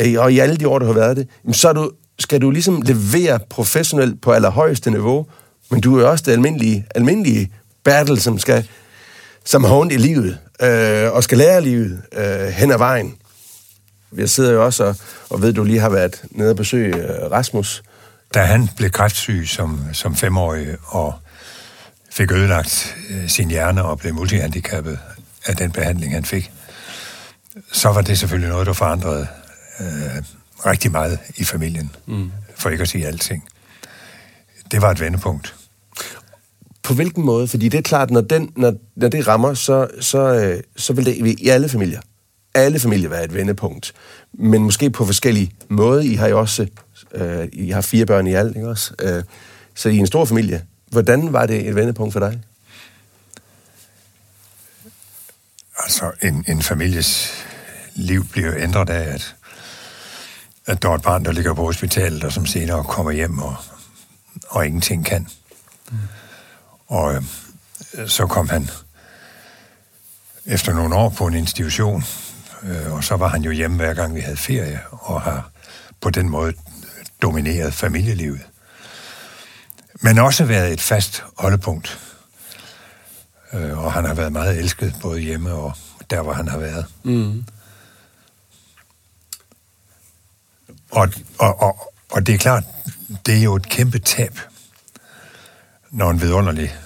øh, 0.00 0.14
og 0.18 0.32
i 0.32 0.38
alle 0.38 0.56
de 0.56 0.68
år, 0.68 0.78
du 0.78 0.86
har 0.86 0.92
været 0.92 1.16
det, 1.16 1.28
så 1.52 1.72
du, 1.72 1.90
skal 2.18 2.40
du 2.40 2.50
ligesom 2.50 2.82
levere 2.82 3.38
professionelt 3.50 4.22
på 4.22 4.32
allerhøjeste 4.32 4.90
niveau, 4.90 5.26
men 5.70 5.80
du 5.80 5.96
er 5.96 6.00
jo 6.00 6.10
også 6.10 6.24
det 6.26 6.32
almindelige, 6.32 6.86
almindelige 6.94 7.52
battle, 7.84 8.20
som 8.20 8.38
skal 8.38 8.68
som 9.46 9.64
har 9.64 9.74
ondt 9.74 9.92
i 9.92 9.96
livet, 9.96 10.38
øh, 10.62 11.12
og 11.12 11.24
skal 11.24 11.38
lære 11.38 11.60
livet 11.60 12.02
øh, 12.12 12.48
hen 12.48 12.70
ad 12.70 12.78
vejen. 12.78 13.14
Jeg 14.16 14.30
sidder 14.30 14.52
jo 14.52 14.64
også 14.64 14.84
og, 14.84 14.96
og 15.30 15.42
ved, 15.42 15.48
at 15.48 15.56
du 15.56 15.64
lige 15.64 15.80
har 15.80 15.90
været 15.90 16.22
nede 16.30 16.50
og 16.50 16.56
besøge 16.56 16.96
øh, 16.96 17.30
Rasmus 17.30 17.82
da 18.34 18.44
han 18.44 18.68
blev 18.76 18.90
kræftsyg 18.90 19.48
som, 19.48 19.80
som 19.92 20.16
femårig 20.16 20.76
og 20.86 21.14
fik 22.12 22.32
ødelagt 22.32 22.96
øh, 23.10 23.28
sin 23.28 23.50
hjerne 23.50 23.84
og 23.84 23.98
blev 23.98 24.14
multihandicappet 24.14 24.98
af 25.46 25.56
den 25.56 25.72
behandling, 25.72 26.12
han 26.12 26.24
fik, 26.24 26.50
så 27.72 27.88
var 27.88 28.00
det 28.00 28.18
selvfølgelig 28.18 28.50
noget, 28.50 28.66
der 28.66 28.72
forandrede 28.72 29.26
øh, 29.80 30.22
rigtig 30.66 30.90
meget 30.90 31.18
i 31.36 31.44
familien, 31.44 31.90
mm. 32.06 32.30
for 32.56 32.70
ikke 32.70 32.82
at 32.82 32.88
sige 32.88 33.06
alting. 33.06 33.48
Det 34.70 34.82
var 34.82 34.90
et 34.90 35.00
vendepunkt. 35.00 35.54
På 36.82 36.94
hvilken 36.94 37.24
måde? 37.24 37.48
Fordi 37.48 37.68
det 37.68 37.78
er 37.78 37.82
klart, 37.82 38.10
når, 38.10 38.20
den, 38.20 38.52
når, 38.56 38.74
når 38.96 39.08
det 39.08 39.28
rammer, 39.28 39.54
så, 39.54 39.88
så, 40.00 40.18
øh, 40.18 40.62
så 40.76 40.92
vil 40.92 41.06
det 41.06 41.36
i 41.38 41.48
alle 41.48 41.68
familier, 41.68 42.00
alle 42.56 42.78
familier 42.78 43.08
være 43.08 43.24
et 43.24 43.34
vendepunkt. 43.34 43.92
Men 44.32 44.62
måske 44.62 44.90
på 44.90 45.06
forskellige 45.06 45.52
måder. 45.68 46.02
I 46.02 46.14
har 46.14 46.28
jo 46.28 46.40
også, 46.40 46.66
øh, 47.12 47.48
I 47.52 47.70
har 47.70 47.80
fire 47.80 48.06
børn 48.06 48.26
i 48.26 48.32
alt, 48.32 48.56
ikke 48.56 48.68
også? 48.68 48.94
Øh, 49.02 49.22
så 49.74 49.88
i 49.88 49.96
en 49.96 50.06
stor 50.06 50.24
familie. 50.24 50.64
Hvordan 50.90 51.32
var 51.32 51.46
det 51.46 51.68
et 51.68 51.74
vendepunkt 51.74 52.12
for 52.12 52.20
dig? 52.20 52.40
Altså, 55.78 56.12
en, 56.22 56.44
en 56.48 56.62
families 56.62 57.32
liv 57.94 58.26
bliver 58.26 58.54
ændret 58.56 58.90
af, 58.90 59.14
at, 59.14 59.34
at 60.66 60.82
der 60.82 60.88
er 60.88 60.94
et 60.94 61.02
barn, 61.02 61.24
der 61.24 61.32
ligger 61.32 61.54
på 61.54 61.62
hospitalet, 61.62 62.24
og 62.24 62.32
som 62.32 62.46
senere 62.46 62.84
kommer 62.84 63.12
hjem 63.12 63.38
og, 63.38 63.56
og 64.48 64.66
ingenting 64.66 65.06
kan. 65.06 65.28
Mm. 65.90 65.96
Og 66.86 67.14
øh, 67.14 67.22
så 68.08 68.26
kom 68.26 68.48
han 68.48 68.70
efter 70.46 70.74
nogle 70.74 70.94
år 70.94 71.08
på 71.08 71.26
en 71.26 71.34
institution, 71.34 72.04
og 72.92 73.04
så 73.04 73.16
var 73.16 73.28
han 73.28 73.42
jo 73.42 73.50
hjemme 73.50 73.76
hver 73.76 73.94
gang 73.94 74.14
vi 74.14 74.20
havde 74.20 74.36
ferie, 74.36 74.80
og 74.90 75.22
har 75.22 75.50
på 76.00 76.10
den 76.10 76.28
måde 76.28 76.52
domineret 77.22 77.74
familielivet. 77.74 78.40
Men 80.00 80.18
også 80.18 80.44
været 80.44 80.72
et 80.72 80.80
fast 80.80 81.24
holdepunkt. 81.36 81.98
Øh, 83.52 83.78
og 83.84 83.92
han 83.92 84.04
har 84.04 84.14
været 84.14 84.32
meget 84.32 84.58
elsket, 84.58 84.94
både 85.02 85.20
hjemme 85.20 85.52
og 85.52 85.76
der, 86.10 86.22
hvor 86.22 86.32
han 86.32 86.48
har 86.48 86.58
været. 86.58 86.86
Mm. 87.04 87.44
Og, 90.90 91.08
og, 91.38 91.62
og, 91.62 91.92
og 92.10 92.26
det 92.26 92.34
er 92.34 92.38
klart, 92.38 92.64
det 93.26 93.36
er 93.36 93.42
jo 93.42 93.56
et 93.56 93.68
kæmpe 93.68 93.98
tab, 93.98 94.40
når 95.90 96.10
en 96.10 96.20
vidunderlig 96.20 96.76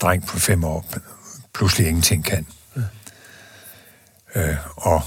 dreng 0.00 0.26
på 0.26 0.38
fem 0.38 0.64
år 0.64 0.86
pludselig 1.54 1.88
ingenting 1.88 2.24
kan. 2.24 2.46
Øh, 4.34 4.56
og 4.76 5.02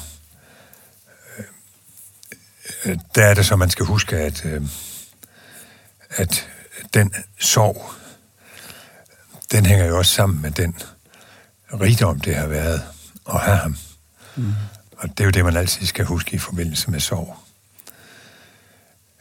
øh, 2.86 2.98
der 3.16 3.26
er 3.26 3.34
det 3.34 3.46
så, 3.46 3.56
man 3.56 3.70
skal 3.70 3.86
huske, 3.86 4.18
at, 4.18 4.46
øh, 4.46 4.62
at 6.10 6.50
den 6.94 7.14
sorg, 7.40 7.92
den 9.52 9.66
hænger 9.66 9.86
jo 9.86 9.98
også 9.98 10.12
sammen 10.12 10.42
med 10.42 10.52
den 10.52 10.76
rigdom, 11.74 12.20
det 12.20 12.36
har 12.36 12.48
været 12.48 12.82
at 13.30 13.42
have 13.42 13.58
ham. 13.58 13.78
Mm. 14.36 14.54
Og 14.98 15.10
det 15.10 15.20
er 15.20 15.26
jo 15.26 15.32
det, 15.32 15.46
man 15.46 15.58
altid 15.58 15.86
skal 15.86 16.06
huske 16.06 16.36
i 16.36 16.38
forbindelse 16.38 16.92
med 16.92 17.00
sorg. 17.00 17.38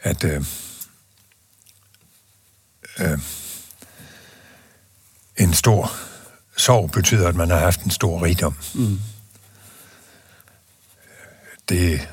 At 0.00 0.24
øh, 0.24 0.44
øh, 2.98 3.18
en 5.36 5.54
stor 5.54 5.92
sorg 6.56 6.90
betyder, 6.90 7.28
at 7.28 7.34
man 7.34 7.50
har 7.50 7.58
haft 7.58 7.82
en 7.82 7.90
stor 7.90 8.22
rigdom. 8.22 8.56
Mm. 8.74 9.00
Det, 11.68 12.08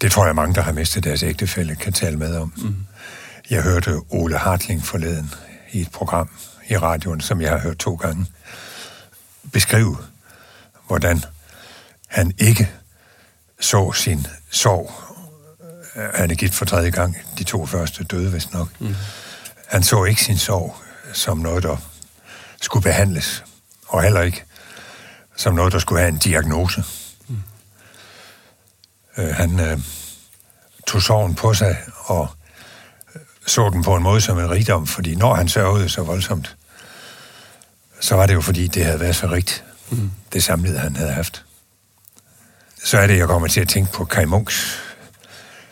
det 0.00 0.12
tror 0.12 0.26
jeg 0.26 0.34
mange, 0.34 0.54
der 0.54 0.62
har 0.62 0.72
mistet 0.72 1.04
deres 1.04 1.22
ægtefælde, 1.22 1.76
kan 1.76 1.92
tale 1.92 2.16
med 2.16 2.36
om. 2.36 2.52
Mm. 2.56 2.76
Jeg 3.50 3.62
hørte 3.62 4.00
Ole 4.08 4.38
Hartling 4.38 4.84
forleden 4.84 5.34
i 5.72 5.80
et 5.80 5.90
program 5.90 6.30
i 6.68 6.76
radioen, 6.76 7.20
som 7.20 7.40
jeg 7.40 7.50
har 7.50 7.58
hørt 7.58 7.78
to 7.78 7.94
gange, 7.94 8.26
beskrive, 9.52 9.98
hvordan 10.86 11.24
han 12.06 12.32
ikke 12.38 12.70
så 13.60 13.92
sin 13.92 14.26
sorg. 14.50 14.92
Han 16.14 16.30
er 16.30 16.34
gift 16.34 16.54
for 16.54 16.64
tredje 16.64 16.90
gang. 16.90 17.16
De 17.38 17.44
to 17.44 17.66
første 17.66 18.04
døde, 18.04 18.30
hvis 18.30 18.52
nok. 18.52 18.80
Mm. 18.80 18.94
Han 19.68 19.82
så 19.82 20.04
ikke 20.04 20.24
sin 20.24 20.38
sorg 20.38 20.76
som 21.12 21.38
noget, 21.38 21.62
der 21.62 21.76
skulle 22.60 22.82
behandles, 22.82 23.44
og 23.88 24.02
heller 24.02 24.22
ikke 24.22 24.44
som 25.36 25.54
noget, 25.54 25.72
der 25.72 25.78
skulle 25.78 26.00
have 26.00 26.08
en 26.08 26.18
diagnose. 26.18 26.84
Øh, 29.18 29.34
han 29.34 29.60
øh, 29.60 29.78
tog 30.86 31.02
sorgen 31.02 31.34
på 31.34 31.54
sig 31.54 31.76
og 32.04 32.28
så 33.46 33.70
den 33.70 33.82
på 33.82 33.96
en 33.96 34.02
måde 34.02 34.20
som 34.20 34.38
en 34.38 34.50
rigdom, 34.50 34.86
fordi 34.86 35.14
når 35.14 35.34
han 35.34 35.48
sørgede 35.48 35.88
så 35.88 36.02
voldsomt, 36.02 36.56
så 38.00 38.14
var 38.14 38.26
det 38.26 38.34
jo 38.34 38.40
fordi, 38.40 38.66
det 38.66 38.84
havde 38.84 39.00
været 39.00 39.16
så 39.16 39.26
rigt, 39.26 39.64
mm. 39.90 40.10
det 40.32 40.42
samlede 40.42 40.78
han 40.78 40.96
havde 40.96 41.12
haft. 41.12 41.44
Så 42.84 42.98
er 42.98 43.06
det, 43.06 43.18
jeg 43.18 43.26
kommer 43.26 43.48
til 43.48 43.60
at 43.60 43.68
tænke 43.68 43.92
på 43.92 44.04
Kai 44.04 44.24
Munks 44.24 44.78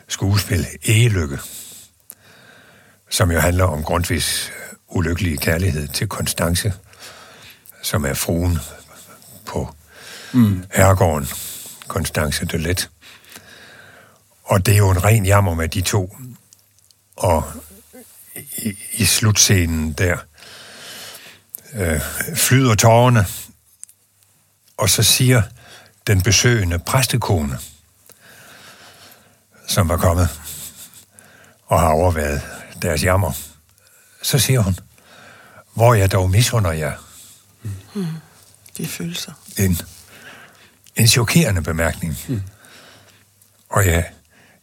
skuespil 0.09 0.67
Egelykke, 0.85 1.39
som 3.11 3.31
jo 3.31 3.41
handler 3.41 3.65
om 3.65 3.83
Grundtvigs 3.83 4.53
ulykkelige 4.89 5.37
kærlighed 5.37 5.89
til 5.89 6.09
Konstance, 6.09 6.73
som 7.83 8.05
er 8.05 8.15
fruen 8.15 8.59
på 9.47 9.75
mm. 10.33 10.65
herregården, 10.73 11.29
Konstance 11.89 12.45
de 12.45 12.59
Let. 12.59 12.91
Og 14.51 14.67
det 14.67 14.75
er 14.75 14.79
jo 14.79 14.91
en 14.91 15.05
ren 15.05 15.27
jammer 15.27 15.55
med 15.55 15.69
de 15.69 15.81
to. 15.81 16.17
Og 17.17 17.53
i, 18.35 18.79
i 18.93 19.05
slutscenen 19.05 19.93
der 19.93 20.17
øh, 21.75 22.01
flyder 22.37 22.75
tårerne, 22.75 23.27
og 24.77 24.91
så 24.91 25.03
siger 25.03 25.43
den 26.07 26.23
besøgende 26.23 26.79
præstekone, 26.79 27.59
som 29.67 29.89
var 29.89 29.97
kommet 29.97 30.29
og 31.67 31.81
har 31.81 31.89
overvejet 31.89 32.43
deres 32.83 33.05
jammer, 33.05 33.33
så 34.23 34.39
siger 34.39 34.61
hun, 34.61 34.77
hvor 35.75 35.95
jeg 35.95 36.13
dog 36.13 36.31
misunder 36.31 36.73
jer. 36.73 36.93
Mm. 37.95 38.07
Er 38.81 38.87
følelser. 38.87 39.33
En, 39.59 39.79
en 40.97 41.09
chokerende 41.09 41.63
bemærkning. 41.63 42.19
Mm. 42.29 42.43
Og 43.69 43.87
jeg, 43.87 44.11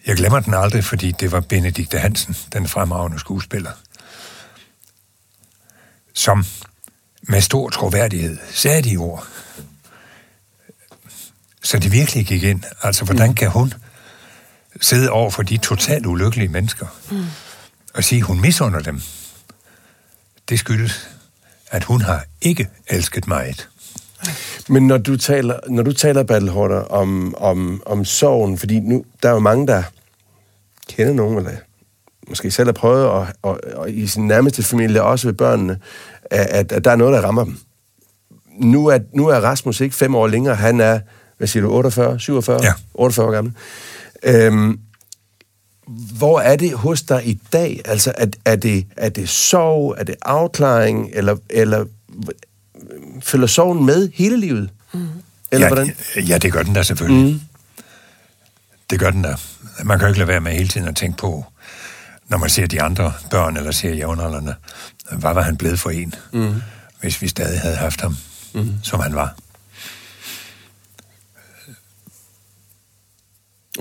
jeg 0.08 0.18
glemmer 0.18 0.40
den 0.40 0.54
aldrig, 0.54 0.84
fordi 0.84 1.12
det 1.12 1.32
var 1.32 1.40
Benedikte 1.40 2.00
Hansen, 2.00 2.38
den 2.54 2.68
fremragende 2.68 3.20
skuespiller, 3.20 3.72
som 6.14 6.46
med 7.22 7.42
stor 7.42 7.70
troværdighed 7.70 8.38
sagde 8.52 8.82
de 8.82 8.98
ord. 8.98 9.28
Så 11.64 11.80
det 11.80 11.92
virkelig 11.92 12.26
gik 12.26 12.44
ind. 12.44 12.64
Altså, 12.84 13.06
hvordan 13.06 13.30
mm. 13.30 13.36
kan 13.36 13.50
hun 13.50 13.74
sidde 14.82 15.10
over 15.10 15.30
for 15.30 15.44
de 15.44 15.58
totalt 15.58 16.06
ulykkelige 16.06 16.50
mennesker 16.50 16.88
mm. 17.12 17.26
og 17.94 18.04
sige, 18.04 18.20
at 18.20 18.26
hun 18.26 18.42
misunder 18.42 18.80
dem? 18.80 19.02
Det 20.50 20.60
skyldes, 20.60 21.10
at 21.68 21.84
hun 21.84 22.02
har 22.02 22.26
ikke 22.42 22.70
elsket 22.88 23.28
mig. 23.28 23.56
Men 24.70 24.88
når 24.88 24.98
du 24.98 25.18
taler, 25.18 25.60
når 25.70 25.84
du 25.84 25.94
taler 25.94 26.24
Battlehorder, 26.24 26.80
om, 26.80 27.36
om, 27.38 27.84
om 27.86 28.06
sorgen, 28.06 28.58
fordi 28.58 28.80
nu, 28.80 29.06
der 29.24 29.30
er 29.30 29.34
jo 29.34 29.40
mange, 29.40 29.68
der 29.68 29.84
kender 30.90 31.14
nogen, 31.14 31.38
eller 31.38 31.52
måske 32.28 32.52
selv 32.52 32.68
har 32.68 32.74
prøvet, 32.74 33.04
at, 33.04 33.36
og, 33.42 33.60
og 33.76 33.92
i 33.92 34.08
sin 34.08 34.28
nærmeste 34.28 34.64
familie, 34.64 35.04
også 35.04 35.28
ved 35.28 35.34
børnene, 35.34 35.80
at, 36.32 36.72
at 36.72 36.86
der 36.86 36.92
er 36.92 36.96
noget, 36.96 37.14
der 37.14 37.22
rammer 37.22 37.44
dem. 37.44 37.58
Nu 38.60 38.88
er, 38.88 39.00
nu 39.14 39.28
er 39.28 39.40
Rasmus 39.40 39.82
ikke 39.82 39.96
fem 39.96 40.16
år 40.16 40.28
længere, 40.28 40.56
han 40.56 40.80
er, 40.80 41.00
hvad 41.38 41.48
siger 41.48 41.64
du, 41.64 41.72
48, 41.72 42.20
47? 42.20 42.60
Ja. 42.64 42.74
48 42.94 43.28
år 43.28 43.32
gammel. 43.32 43.54
Øhm, 44.24 44.80
hvor 46.18 46.40
er 46.40 46.56
det 46.56 46.74
hos 46.74 47.02
dig 47.02 47.28
i 47.28 47.40
dag? 47.54 47.82
Altså, 47.86 48.14
er, 48.18 48.28
er, 48.46 48.56
det, 48.56 48.86
er 48.98 49.10
det 49.10 49.30
sorg, 49.30 49.96
er 49.98 50.04
det 50.04 50.16
afklaring, 50.22 51.10
eller, 51.14 51.38
eller 51.50 51.86
følger 53.22 53.48
sorgen 53.48 53.86
med 53.86 54.10
hele 54.14 54.40
livet? 54.40 54.70
Mm. 54.94 55.08
Eller 55.52 55.68
ja, 55.68 55.74
hvordan? 55.74 55.96
Ja, 56.28 56.38
det 56.38 56.54
gør 56.54 56.64
den 56.64 56.74
da 56.74 56.84
selvfølgelig. 56.84 57.34
Mm. 57.34 57.42
Det 58.90 59.00
gør 59.00 59.10
den 59.10 59.22
da. 59.22 59.36
Man 59.84 60.00
kan 60.00 60.06
jo 60.06 60.08
ikke 60.08 60.20
lade 60.20 60.28
være 60.28 60.42
med 60.42 60.52
hele 60.52 60.68
tiden 60.68 60.88
at 60.88 60.96
tænke 60.96 61.18
på, 61.18 61.46
når 62.30 62.38
man 62.38 62.50
ser 62.50 62.68
de 62.68 62.82
andre 62.82 63.14
børn, 63.32 63.58
eller 63.58 63.72
ser 63.72 63.94
jævnaldrende, 63.94 64.56
hvad 65.12 65.34
var 65.34 65.42
han 65.42 65.58
blevet 65.58 65.80
for 65.80 65.90
en, 65.90 66.14
mm. 66.34 66.62
hvis 67.02 67.22
vi 67.22 67.28
stadig 67.28 67.60
havde 67.60 67.76
haft 67.76 68.02
ham, 68.02 68.18
mm. 68.54 68.74
som 68.84 69.00
han 69.00 69.16
var. 69.16 69.36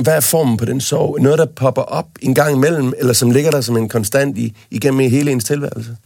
Hvad 0.00 0.16
er 0.16 0.20
formen 0.20 0.56
på 0.56 0.64
den 0.64 0.80
sorg? 0.80 1.20
Noget, 1.20 1.38
der 1.38 1.46
popper 1.46 1.82
op 1.82 2.08
en 2.20 2.34
gang 2.34 2.56
imellem, 2.56 2.92
eller 2.98 3.12
som 3.12 3.30
ligger 3.30 3.50
der 3.50 3.60
som 3.60 3.76
en 3.76 3.88
konstant 3.88 4.38
i, 4.38 4.56
igennem 4.70 5.10
hele 5.10 5.30
ens 5.30 5.44
tilværelse? 5.44 5.96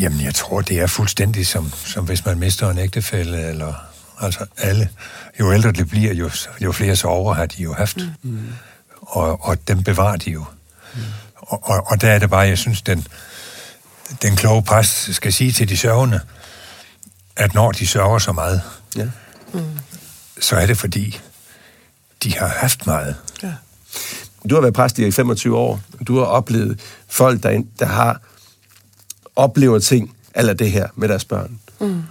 Jamen, 0.00 0.20
jeg 0.20 0.34
tror, 0.34 0.60
det 0.60 0.80
er 0.80 0.86
fuldstændig 0.86 1.46
som, 1.46 1.72
som 1.84 2.04
hvis 2.04 2.24
man 2.24 2.38
mister 2.38 2.70
en 2.70 2.78
ægtefælde, 2.78 3.42
eller 3.42 3.74
altså 4.20 4.46
alle. 4.56 4.88
Jo 5.40 5.52
ældre 5.52 5.72
det 5.72 5.88
bliver, 5.88 6.14
jo, 6.14 6.30
jo 6.60 6.72
flere 6.72 6.96
sorger 6.96 7.34
har 7.34 7.46
de 7.46 7.62
jo 7.62 7.74
haft. 7.74 7.96
Mm. 8.22 8.52
Og, 9.00 9.44
og 9.44 9.68
dem 9.68 9.82
bevarer 9.82 10.16
de 10.16 10.30
jo. 10.30 10.44
Mm. 10.94 11.00
Og, 11.36 11.68
og, 11.68 11.86
og 11.86 12.00
der 12.00 12.10
er 12.10 12.18
det 12.18 12.30
bare, 12.30 12.48
jeg 12.48 12.58
synes, 12.58 12.82
den, 12.82 13.06
den 14.22 14.36
kloge 14.36 14.62
præst 14.62 15.14
skal 15.14 15.32
sige 15.32 15.52
til 15.52 15.68
de 15.68 15.76
sørgende, 15.76 16.20
at 17.36 17.54
når 17.54 17.72
de 17.72 17.86
sørger 17.86 18.18
så 18.18 18.32
meget, 18.32 18.62
ja. 18.96 19.04
mm. 19.52 19.78
så 20.40 20.56
er 20.56 20.66
det 20.66 20.78
fordi, 20.78 21.20
de 22.22 22.34
har 22.34 22.48
haft 22.48 22.86
meget. 22.86 23.16
Ja. 23.42 23.52
Du 24.50 24.54
har 24.54 24.62
været 24.62 24.74
præst 24.74 24.98
i 24.98 25.10
25 25.10 25.56
år. 25.56 25.80
Du 26.06 26.18
har 26.18 26.24
oplevet 26.24 26.80
folk, 27.08 27.42
der, 27.42 27.62
der 27.78 27.86
har 27.86 28.20
oplever 29.36 29.78
ting, 29.78 30.16
eller 30.34 30.52
det 30.52 30.70
her 30.70 30.88
med 30.94 31.08
deres 31.08 31.24
børn. 31.24 31.58
Mm. 31.80 32.02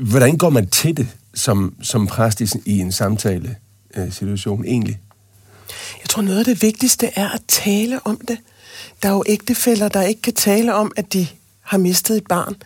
Hvordan 0.00 0.38
går 0.38 0.50
man 0.50 0.68
til 0.68 0.96
det 0.96 1.08
som, 1.34 1.74
som 1.82 2.06
præst 2.06 2.40
i, 2.40 2.48
i 2.64 2.78
en 2.78 2.92
samtale 2.92 3.56
øh, 3.96 4.12
situation 4.12 4.64
egentlig? 4.64 4.98
Jeg 6.02 6.08
tror, 6.08 6.22
noget 6.22 6.38
af 6.38 6.44
det 6.44 6.62
vigtigste 6.62 7.10
er 7.16 7.28
at 7.28 7.42
tale 7.48 8.00
om 8.06 8.20
det. 8.28 8.38
Der 9.02 9.08
er 9.08 9.12
jo 9.12 9.24
ægtefælder, 9.26 9.88
der 9.88 10.02
ikke 10.02 10.22
kan 10.22 10.34
tale 10.34 10.74
om, 10.74 10.92
at 10.96 11.12
de 11.12 11.26
har 11.60 11.78
mistet 11.78 12.16
et 12.16 12.26
barn. 12.26 12.56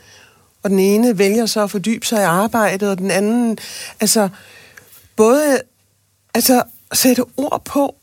Og 0.62 0.70
den 0.70 0.78
ene 0.78 1.18
vælger 1.18 1.46
så 1.46 1.62
at 1.62 1.70
fordybe 1.70 2.06
sig 2.06 2.20
i 2.20 2.25
arbejdet, 2.25 2.90
og 2.90 2.98
den 2.98 3.10
anden, 3.10 3.58
altså, 4.00 4.28
både 5.16 5.60
altså, 6.34 6.62
sætte 6.92 7.25
ord 7.37 7.62
på, 7.64 7.94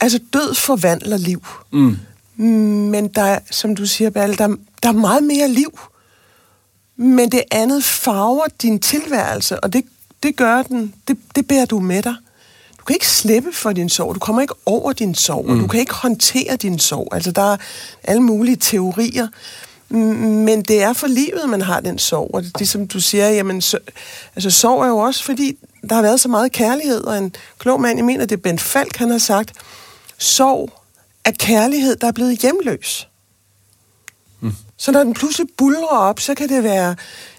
altså 0.00 0.20
død 0.32 0.54
forvandler 0.54 1.16
liv. 1.16 1.46
Mm. 1.72 1.96
Men 2.36 3.08
der, 3.08 3.38
som 3.50 3.76
du 3.76 3.86
siger, 3.86 4.10
Balle, 4.10 4.36
der, 4.36 4.56
der 4.82 4.88
er 4.88 4.92
meget 4.92 5.22
mere 5.22 5.48
liv. 5.48 5.80
Men 6.96 7.32
det 7.32 7.42
andet 7.50 7.84
farver 7.84 8.46
din 8.62 8.80
tilværelse, 8.80 9.60
og 9.60 9.72
det, 9.72 9.84
det 10.22 10.36
gør 10.36 10.62
den, 10.62 10.94
det, 11.08 11.18
det 11.34 11.48
bærer 11.48 11.66
du 11.66 11.80
med 11.80 12.02
dig. 12.02 12.14
Du 12.78 12.84
kan 12.84 12.96
ikke 12.96 13.08
slippe 13.08 13.52
for 13.52 13.72
din 13.72 13.88
sorg, 13.88 14.14
du 14.14 14.20
kommer 14.20 14.42
ikke 14.42 14.54
over 14.66 14.92
din 14.92 15.14
sorg, 15.14 15.50
mm. 15.50 15.60
du 15.60 15.66
kan 15.66 15.80
ikke 15.80 15.94
håndtere 15.94 16.56
din 16.56 16.78
sorg. 16.78 17.08
Altså, 17.12 17.30
der 17.30 17.52
er 17.52 17.56
alle 18.02 18.22
mulige 18.22 18.56
teorier. 18.56 19.28
Men 19.88 20.62
det 20.62 20.82
er 20.82 20.92
for 20.92 21.06
livet, 21.06 21.48
man 21.48 21.62
har 21.62 21.80
den 21.80 21.98
sorg. 21.98 22.30
Og 22.34 22.42
det, 22.42 22.58
det 22.58 22.68
som 22.68 22.86
du 22.86 23.00
siger, 23.00 23.28
jamen, 23.28 23.60
så, 23.60 23.78
altså, 24.36 24.50
sorg 24.50 24.82
er 24.82 24.88
jo 24.88 24.98
også, 24.98 25.24
fordi 25.24 25.56
der 25.88 25.94
har 25.94 26.02
været 26.02 26.20
så 26.20 26.28
meget 26.28 26.52
kærlighed, 26.52 27.04
og 27.04 27.18
en 27.18 27.34
klog 27.58 27.80
mand, 27.80 27.98
jeg 27.98 28.04
mener, 28.04 28.26
det 28.26 28.36
er 28.36 28.40
Bent 28.40 28.60
Falk, 28.60 28.96
han 28.96 29.10
har 29.10 29.18
sagt, 29.18 29.52
sorg 30.18 30.70
er 31.24 31.32
kærlighed, 31.38 31.96
der 31.96 32.06
er 32.06 32.12
blevet 32.12 32.38
hjemløs. 32.38 33.08
Mm. 34.40 34.52
Så 34.76 34.92
når 34.92 35.04
den 35.04 35.14
pludselig 35.14 35.46
bulrer 35.56 35.86
op, 35.86 36.20
så 36.20 36.34
kan 36.34 36.48
det 36.48 36.62
være, 36.62 36.96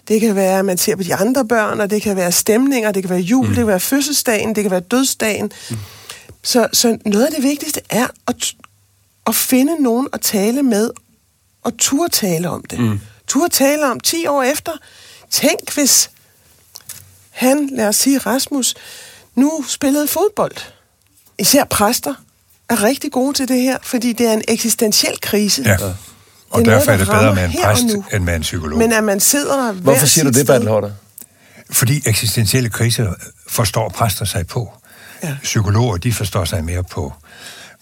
det 0.08 0.20
kan 0.20 0.34
være, 0.34 0.58
at 0.58 0.64
man 0.64 0.78
ser 0.78 0.96
på 0.96 1.02
de 1.02 1.14
andre 1.14 1.44
børn, 1.44 1.80
og 1.80 1.90
det 1.90 2.02
kan 2.02 2.16
være 2.16 2.32
stemninger, 2.32 2.92
det 2.92 3.02
kan 3.02 3.10
være 3.10 3.20
jul, 3.20 3.44
mm. 3.44 3.48
det 3.48 3.56
kan 3.56 3.66
være 3.66 3.80
fødselsdagen, 3.80 4.54
det 4.54 4.64
kan 4.64 4.70
være 4.70 4.80
dødsdagen. 4.80 5.52
Mm. 5.70 5.76
Så, 6.42 6.68
så 6.72 6.98
noget 7.04 7.26
af 7.26 7.32
det 7.32 7.42
vigtigste 7.42 7.80
er 7.90 8.06
at, 8.26 8.54
at 9.26 9.34
finde 9.34 9.82
nogen 9.82 10.08
at 10.12 10.20
tale 10.20 10.62
med, 10.62 10.90
og 11.62 11.78
turde 11.78 12.12
tale 12.12 12.50
om 12.50 12.62
det. 12.62 12.78
Mm. 12.78 13.00
Turde 13.26 13.48
tale 13.48 13.90
om 13.90 14.00
10 14.00 14.26
år 14.26 14.42
efter. 14.42 14.72
Tænk, 15.30 15.74
hvis 15.74 16.10
han, 17.30 17.70
lad 17.72 17.88
os 17.88 17.96
sige 17.96 18.18
Rasmus, 18.18 18.74
nu 19.34 19.64
spillede 19.68 20.06
fodbold. 20.06 20.56
Især 21.38 21.64
præster 21.64 22.14
er 22.68 22.82
rigtig 22.82 23.12
gode 23.12 23.36
til 23.36 23.48
det 23.48 23.60
her, 23.60 23.78
fordi 23.82 24.12
det 24.12 24.28
er 24.28 24.32
en 24.32 24.42
eksistentiel 24.48 25.20
krise. 25.22 25.62
Ja. 25.62 25.76
Og 26.50 26.64
det 26.64 26.72
er 26.72 26.74
derfor 26.74 26.86
noget, 26.86 27.00
er 27.00 27.04
det 27.04 27.14
bedre 27.14 27.34
med 27.34 27.44
en 27.44 27.52
præst 27.64 28.14
end 28.14 28.24
med 28.24 28.34
en 28.34 28.42
psykolog. 28.42 28.78
Men 28.78 28.92
at 28.92 29.04
man 29.04 29.20
sidder 29.20 29.72
Hvorfor 29.72 30.06
siger 30.06 30.24
du 30.24 30.30
det, 30.30 30.46
Bertel? 30.46 30.92
Fordi 31.70 32.02
eksistentielle 32.06 32.70
kriser 32.70 33.14
forstår 33.48 33.88
præster 33.88 34.24
sig 34.24 34.46
på. 34.46 34.72
Ja. 35.22 35.36
Psykologer, 35.42 35.96
de 35.96 36.12
forstår 36.12 36.44
sig 36.44 36.64
mere 36.64 36.84
på, 36.84 37.12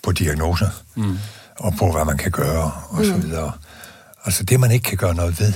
på 0.02 0.12
diagnoser, 0.12 0.68
mm. 0.94 1.18
og 1.58 1.74
på, 1.78 1.92
hvad 1.92 2.04
man 2.04 2.18
kan 2.18 2.30
gøre, 2.30 2.72
og 2.88 2.98
mm. 2.98 3.04
så 3.04 3.14
videre. 3.14 3.52
Altså, 4.24 4.42
det 4.42 4.60
man 4.60 4.70
ikke 4.70 4.84
kan 4.84 4.98
gøre 4.98 5.14
noget 5.14 5.40
ved, 5.40 5.52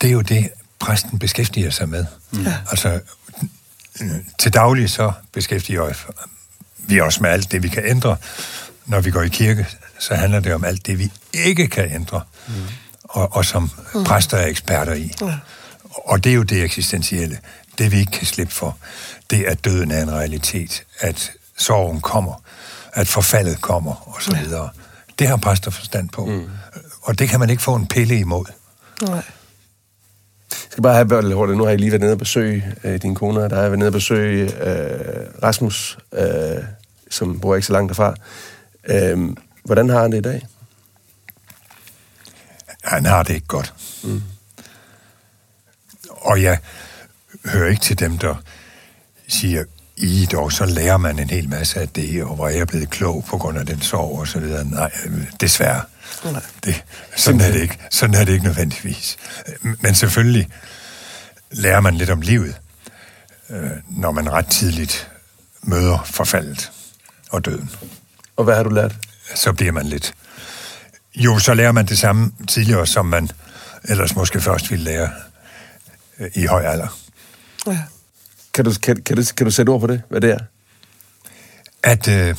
det 0.00 0.08
er 0.08 0.12
jo 0.12 0.20
det, 0.20 0.48
præsten 0.78 1.18
beskæftiger 1.18 1.70
sig 1.70 1.88
med. 1.88 2.06
Mm. 2.32 2.46
Altså, 2.70 3.00
til 4.38 4.54
daglig 4.54 4.90
så 4.90 5.12
beskæftiger 5.32 5.92
vi 6.86 7.00
os 7.00 7.20
med 7.20 7.30
alt 7.30 7.52
det, 7.52 7.62
vi 7.62 7.68
kan 7.68 7.82
ændre. 7.86 8.16
Når 8.86 9.00
vi 9.00 9.10
går 9.10 9.22
i 9.22 9.28
kirke, 9.28 9.66
så 9.98 10.14
handler 10.14 10.40
det 10.40 10.54
om 10.54 10.64
alt 10.64 10.86
det, 10.86 10.98
vi 10.98 11.12
ikke 11.32 11.66
kan 11.66 11.92
ændre, 11.92 12.20
mm. 12.48 12.54
og, 13.04 13.36
og 13.36 13.44
som 13.44 13.70
mm. 13.94 14.04
præster 14.04 14.36
er 14.36 14.46
eksperter 14.46 14.92
i. 14.94 15.12
Ja. 15.20 15.38
Og 16.04 16.24
det 16.24 16.30
er 16.30 16.36
jo 16.36 16.42
det 16.42 16.64
eksistentielle. 16.64 17.38
Det 17.78 17.92
vi 17.92 17.98
ikke 17.98 18.12
kan 18.12 18.26
slippe 18.26 18.54
for, 18.54 18.78
det 19.30 19.48
er, 19.48 19.54
døden 19.54 19.90
er 19.90 20.02
en 20.02 20.12
realitet, 20.12 20.84
at 21.00 21.32
sorgen 21.58 22.00
kommer, 22.00 22.42
at 22.92 23.08
forfaldet 23.08 23.60
kommer, 23.60 24.14
og 24.14 24.22
så 24.22 24.36
videre. 24.36 24.68
Det 25.18 25.28
har 25.28 25.36
præster 25.36 25.70
forstand 25.70 26.08
på. 26.08 26.26
Mm. 26.26 26.50
Og 27.02 27.18
det 27.18 27.28
kan 27.28 27.40
man 27.40 27.50
ikke 27.50 27.62
få 27.62 27.74
en 27.74 27.86
pille 27.86 28.18
imod. 28.18 28.44
Nej. 29.02 29.22
Jeg 30.50 30.58
skal 30.70 30.82
bare 30.82 30.94
have 30.94 31.08
børn 31.08 31.24
lidt 31.24 31.34
hurtigt. 31.34 31.58
Nu 31.58 31.62
har 31.62 31.70
jeg 31.70 31.78
lige 31.78 31.90
været 31.90 32.00
nede 32.00 32.12
og 32.12 32.18
besøge 32.18 32.74
øh, 32.84 33.02
din 33.02 33.14
kone, 33.14 33.40
der 33.40 33.54
har 33.54 33.62
jeg 33.62 33.70
været 33.70 33.78
nede 33.78 33.88
og 33.88 33.92
besøge 33.92 34.44
øh, 34.44 35.26
Rasmus, 35.42 35.98
øh, 36.12 36.64
som 37.10 37.40
bor 37.40 37.54
ikke 37.54 37.66
så 37.66 37.72
langt 37.72 37.88
derfra. 37.88 38.14
Øh, 38.88 39.36
hvordan 39.64 39.88
har 39.88 40.02
han 40.02 40.12
det 40.12 40.18
i 40.18 40.20
dag? 40.20 40.46
Han 42.84 43.04
har 43.06 43.22
det 43.22 43.34
ikke 43.34 43.46
godt. 43.46 43.74
Mm. 44.04 44.22
Og 46.10 46.42
jeg 46.42 46.58
hører 47.44 47.68
ikke 47.68 47.82
til 47.82 47.98
dem, 47.98 48.18
der 48.18 48.34
siger, 49.28 49.64
i 49.96 50.28
dog, 50.32 50.52
så 50.52 50.66
lærer 50.66 50.96
man 50.96 51.18
en 51.18 51.30
hel 51.30 51.48
masse 51.48 51.80
af 51.80 51.88
det, 51.88 52.24
og 52.24 52.34
hvor 52.34 52.48
jeg 52.48 52.58
er 52.58 52.64
blevet 52.64 52.90
klog 52.90 53.24
på 53.28 53.38
grund 53.38 53.58
af 53.58 53.66
den 53.66 53.80
sorg 53.80 54.18
og 54.18 54.28
så 54.28 54.40
videre. 54.40 54.64
Nej, 54.64 54.90
desværre. 55.40 55.82
Nej. 56.24 56.42
Det, 56.64 56.84
sådan, 57.16 57.40
er 57.40 57.50
det 57.50 57.62
ikke, 57.62 57.78
sådan 57.90 58.14
er 58.14 58.24
det 58.24 58.32
ikke 58.32 58.44
nødvendigvis. 58.44 59.16
Men 59.62 59.94
selvfølgelig 59.94 60.48
lærer 61.50 61.80
man 61.80 61.94
lidt 61.94 62.10
om 62.10 62.20
livet, 62.20 62.60
øh, 63.50 63.70
når 63.90 64.10
man 64.10 64.32
ret 64.32 64.46
tidligt 64.46 65.10
møder 65.62 66.02
forfaldet 66.04 66.72
og 67.30 67.44
døden. 67.44 67.70
Og 68.36 68.44
hvad 68.44 68.56
har 68.56 68.62
du 68.62 68.70
lært? 68.70 68.96
Så 69.34 69.52
bliver 69.52 69.72
man 69.72 69.86
lidt... 69.86 70.14
Jo, 71.14 71.38
så 71.38 71.54
lærer 71.54 71.72
man 71.72 71.86
det 71.86 71.98
samme 71.98 72.32
tidligere, 72.48 72.86
som 72.86 73.06
man 73.06 73.30
ellers 73.84 74.16
måske 74.16 74.40
først 74.40 74.70
ville 74.70 74.84
lære 74.84 75.10
øh, 76.18 76.30
i 76.34 76.46
høj 76.46 76.64
alder. 76.64 76.98
Ja. 77.66 77.82
Kan 78.54 78.64
du, 78.64 78.72
kan, 78.82 79.02
kan, 79.02 79.16
du, 79.16 79.22
kan 79.36 79.46
du 79.46 79.50
sætte 79.50 79.70
ord 79.70 79.80
på 79.80 79.86
det, 79.86 80.02
hvad 80.08 80.20
det 80.20 80.30
er? 80.30 80.38
At 81.82 82.08
øh, 82.08 82.36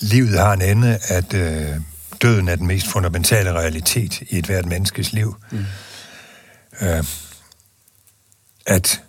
livet 0.00 0.38
har 0.38 0.52
en 0.52 0.62
ende, 0.62 0.98
at 1.08 1.34
øh, 1.34 1.76
døden 2.22 2.48
er 2.48 2.56
den 2.56 2.66
mest 2.66 2.86
fundamentale 2.86 3.52
realitet 3.52 4.20
i 4.20 4.38
et 4.38 4.46
hvert 4.46 4.66
menneskes 4.66 5.12
liv. 5.12 5.36
Mm. 5.50 5.64
Øh, 6.80 7.04
at 8.66 9.02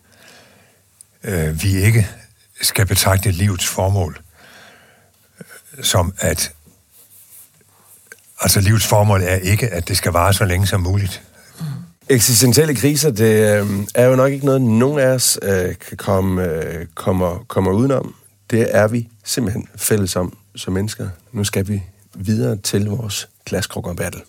øh, 1.24 1.64
vi 1.64 1.78
ikke 1.78 2.08
skal 2.62 2.86
betragte 2.86 3.32
livets 3.32 3.68
formål 3.68 4.22
øh, 5.40 5.84
som 5.84 6.14
at 6.20 6.54
altså 8.42 8.62
livets 8.62 8.88
formål 8.88 9.22
er 9.24 9.36
ikke, 9.36 9.68
at 9.68 9.88
det 9.88 9.98
skal 9.98 10.12
vare 10.12 10.34
så 10.34 10.46
længe 10.46 10.68
som 10.68 10.82
muligt. 10.82 11.24
Eksistentielle 12.10 12.76
kriser, 12.76 13.12
det 13.12 13.60
øh, 13.62 13.88
er 13.96 14.06
jo 14.06 14.16
nok 14.16 14.32
ikke 14.32 14.46
noget, 14.46 14.62
nogen 14.62 15.00
af 15.00 15.08
os 15.08 15.40
øh, 15.42 15.76
kan 15.88 15.98
komme, 15.98 16.44
øh, 16.44 16.86
kommer, 16.96 17.46
kommer 17.48 17.72
udenom. 17.72 18.16
Det 18.52 18.76
er 18.76 18.88
vi 18.88 19.10
simpelthen 19.24 19.68
fælles 19.76 20.16
om 20.16 20.38
som 20.56 20.74
mennesker. 20.74 21.10
Nu 21.32 21.44
skal 21.44 21.68
vi 21.68 21.84
videre 22.18 22.58
til 22.58 22.86
vores 22.86 23.30
battle. 23.98 24.22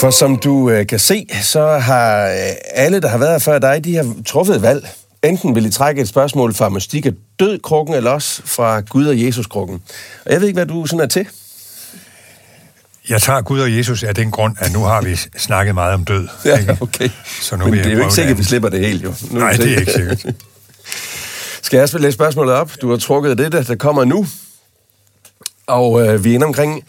For 0.00 0.10
som 0.10 0.36
du 0.36 0.70
øh, 0.70 0.86
kan 0.86 0.98
se, 0.98 1.26
så 1.42 1.78
har 1.78 2.26
øh, 2.26 2.52
alle, 2.74 3.00
der 3.00 3.08
har 3.08 3.18
været 3.18 3.30
her 3.30 3.38
før 3.38 3.58
dig, 3.58 3.84
de 3.84 3.96
har 3.96 4.14
truffet 4.26 4.56
et 4.56 4.62
valg. 4.62 4.88
Enten 5.22 5.54
vil 5.54 5.66
I 5.66 5.70
trække 5.70 6.02
et 6.02 6.08
spørgsmål 6.08 6.54
fra 6.54 6.68
mystik 6.68 7.06
og 7.06 7.12
død-krukken, 7.38 7.94
eller 7.94 8.10
også 8.10 8.42
fra 8.44 8.80
Gud 8.80 9.06
og 9.06 9.22
Jesus-krukken. 9.22 9.82
Og 10.26 10.32
jeg 10.32 10.40
ved 10.40 10.48
ikke, 10.48 10.56
hvad 10.56 10.66
du 10.66 10.86
sådan 10.86 11.00
er 11.00 11.06
til. 11.06 11.26
Jeg 13.08 13.22
tager 13.22 13.42
Gud 13.42 13.60
og 13.60 13.76
Jesus 13.76 14.02
af 14.02 14.14
den 14.14 14.30
grund, 14.30 14.56
at 14.58 14.72
nu 14.72 14.80
har 14.80 15.02
vi 15.02 15.16
snakket 15.36 15.74
meget 15.74 15.94
om 15.94 16.04
død. 16.04 16.28
ja, 16.44 16.58
ikke? 16.58 16.78
okay. 16.80 17.08
Så 17.40 17.56
nu 17.56 17.64
Men 17.64 17.74
det 17.74 17.86
er 17.86 17.90
jo 17.90 18.00
ikke 18.00 18.14
sikkert, 18.14 18.32
at 18.32 18.38
vi 18.38 18.44
slipper 18.44 18.68
det 18.68 18.80
helt, 18.80 19.04
jo. 19.04 19.14
Nu 19.30 19.40
Nej, 19.40 19.52
det 19.52 19.72
er 19.72 19.80
ikke 19.80 19.92
sikkert. 19.92 20.26
Skal 21.62 21.78
jeg 21.78 22.00
læse 22.00 22.12
spørgsmålet 22.12 22.54
op? 22.54 22.72
Du 22.82 22.90
har 22.90 22.96
trukket 22.96 23.38
det, 23.38 23.52
der 23.52 23.76
kommer 23.76 24.04
nu. 24.04 24.26
Og 25.66 26.06
øh, 26.06 26.24
vi 26.24 26.30
er 26.30 26.34
inde 26.34 26.46
omkring 26.46 26.84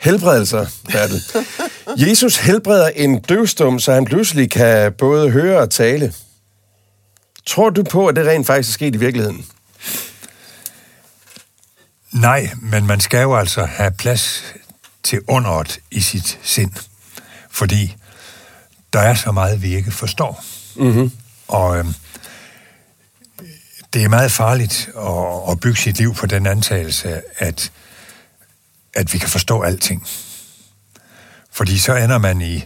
helbredelser, 0.00 0.66
Bertel. 0.92 1.22
Jesus 2.08 2.36
helbreder 2.36 2.88
en 2.88 3.20
døvstum, 3.20 3.78
så 3.78 3.92
han 3.92 4.04
pludselig 4.04 4.50
kan 4.50 4.92
både 4.92 5.30
høre 5.30 5.58
og 5.58 5.70
tale. 5.70 6.14
Tror 7.46 7.70
du 7.70 7.82
på, 7.82 8.06
at 8.06 8.16
det 8.16 8.26
rent 8.26 8.46
faktisk 8.46 8.68
er 8.68 8.72
sket 8.72 8.94
i 8.94 8.98
virkeligheden? 8.98 9.46
Nej, 12.12 12.50
men 12.62 12.86
man 12.86 13.00
skal 13.00 13.22
jo 13.22 13.36
altså 13.36 13.64
have 13.64 13.90
plads 13.90 14.54
til 15.02 15.20
underet 15.28 15.78
i 15.90 16.00
sit 16.00 16.38
sind. 16.42 16.72
Fordi 17.50 17.96
der 18.92 19.00
er 19.00 19.14
så 19.14 19.32
meget, 19.32 19.62
vi 19.62 19.74
ikke 19.74 19.90
forstår. 19.90 20.44
Mm-hmm. 20.76 21.10
Og 21.48 21.78
øh, 21.78 21.84
det 23.94 24.04
er 24.04 24.08
meget 24.08 24.30
farligt 24.30 24.90
at, 24.98 25.50
at 25.52 25.60
bygge 25.60 25.80
sit 25.80 25.98
liv 25.98 26.14
på 26.14 26.26
den 26.26 26.46
antagelse, 26.46 27.22
at, 27.38 27.72
at 28.94 29.12
vi 29.12 29.18
kan 29.18 29.28
forstå 29.28 29.62
alting. 29.62 30.06
Fordi 31.52 31.78
så 31.78 31.94
ender 31.94 32.18
man 32.18 32.40
i, 32.40 32.64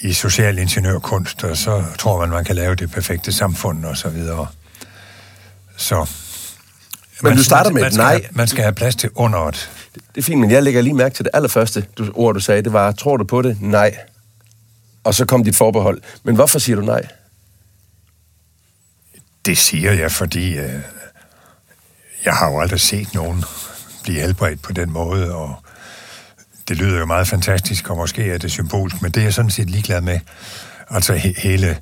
i 0.00 0.12
social 0.12 0.58
ingeniørkunst, 0.58 1.44
og 1.44 1.56
så 1.56 1.84
tror 1.98 2.20
man, 2.20 2.28
man 2.28 2.44
kan 2.44 2.56
lave 2.56 2.74
det 2.74 2.90
perfekte 2.90 3.32
samfund 3.32 3.84
og 3.84 3.96
så 3.96 4.08
videre. 4.08 4.46
Så... 5.76 6.06
Men 7.22 7.28
man, 7.30 7.36
du 7.36 7.44
starter 7.44 7.70
med 7.70 7.82
man, 7.82 7.92
et 7.92 7.96
nej. 7.96 8.10
Have, 8.10 8.22
man 8.30 8.48
skal 8.48 8.62
have 8.62 8.74
plads 8.74 8.96
til 8.96 9.10
underet. 9.14 9.70
Det 9.94 10.20
er 10.20 10.22
fint, 10.22 10.40
men 10.40 10.50
jeg 10.50 10.62
lægger 10.62 10.82
lige 10.82 10.94
mærke 10.94 11.14
til 11.14 11.24
det 11.24 11.30
allerførste 11.34 11.86
du, 11.98 12.12
ord, 12.14 12.34
du 12.34 12.40
sagde. 12.40 12.62
Det 12.62 12.72
var, 12.72 12.92
tror 12.92 13.16
du 13.16 13.24
på 13.24 13.42
det? 13.42 13.58
Nej. 13.60 13.96
Og 15.04 15.14
så 15.14 15.24
kom 15.24 15.44
dit 15.44 15.56
forbehold. 15.56 16.02
Men 16.22 16.34
hvorfor 16.34 16.58
siger 16.58 16.76
du 16.76 16.82
nej? 16.82 17.08
Det 19.46 19.58
siger 19.58 19.92
jeg, 19.92 20.12
fordi 20.12 20.56
øh, 20.58 20.80
jeg 22.24 22.34
har 22.34 22.50
jo 22.50 22.60
aldrig 22.60 22.80
set 22.80 23.14
nogen 23.14 23.44
blive 24.02 24.20
helbredt 24.20 24.62
på 24.62 24.72
den 24.72 24.90
måde, 24.90 25.34
og 25.34 25.64
det 26.68 26.76
lyder 26.76 26.98
jo 26.98 27.06
meget 27.06 27.28
fantastisk, 27.28 27.90
og 27.90 27.96
måske 27.96 28.30
er 28.30 28.38
det 28.38 28.50
symbolsk, 28.50 29.02
men 29.02 29.10
det 29.10 29.20
er 29.20 29.24
jeg 29.24 29.34
sådan 29.34 29.50
set 29.50 29.70
ligeglad 29.70 30.00
med. 30.00 30.20
Altså 30.90 31.14
he- 31.16 31.40
hele 31.40 31.78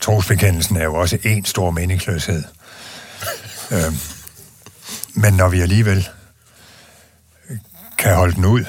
trosbekendelsen 0.00 0.76
er 0.76 0.84
jo 0.84 0.94
også 0.94 1.18
en 1.22 1.44
stor 1.44 1.70
meningsløshed. 1.70 2.44
øh, 3.72 3.92
men 5.14 5.34
når 5.34 5.48
vi 5.48 5.60
alligevel 5.60 6.08
kan 7.98 8.14
holde 8.14 8.34
den 8.34 8.44
ud, 8.44 8.64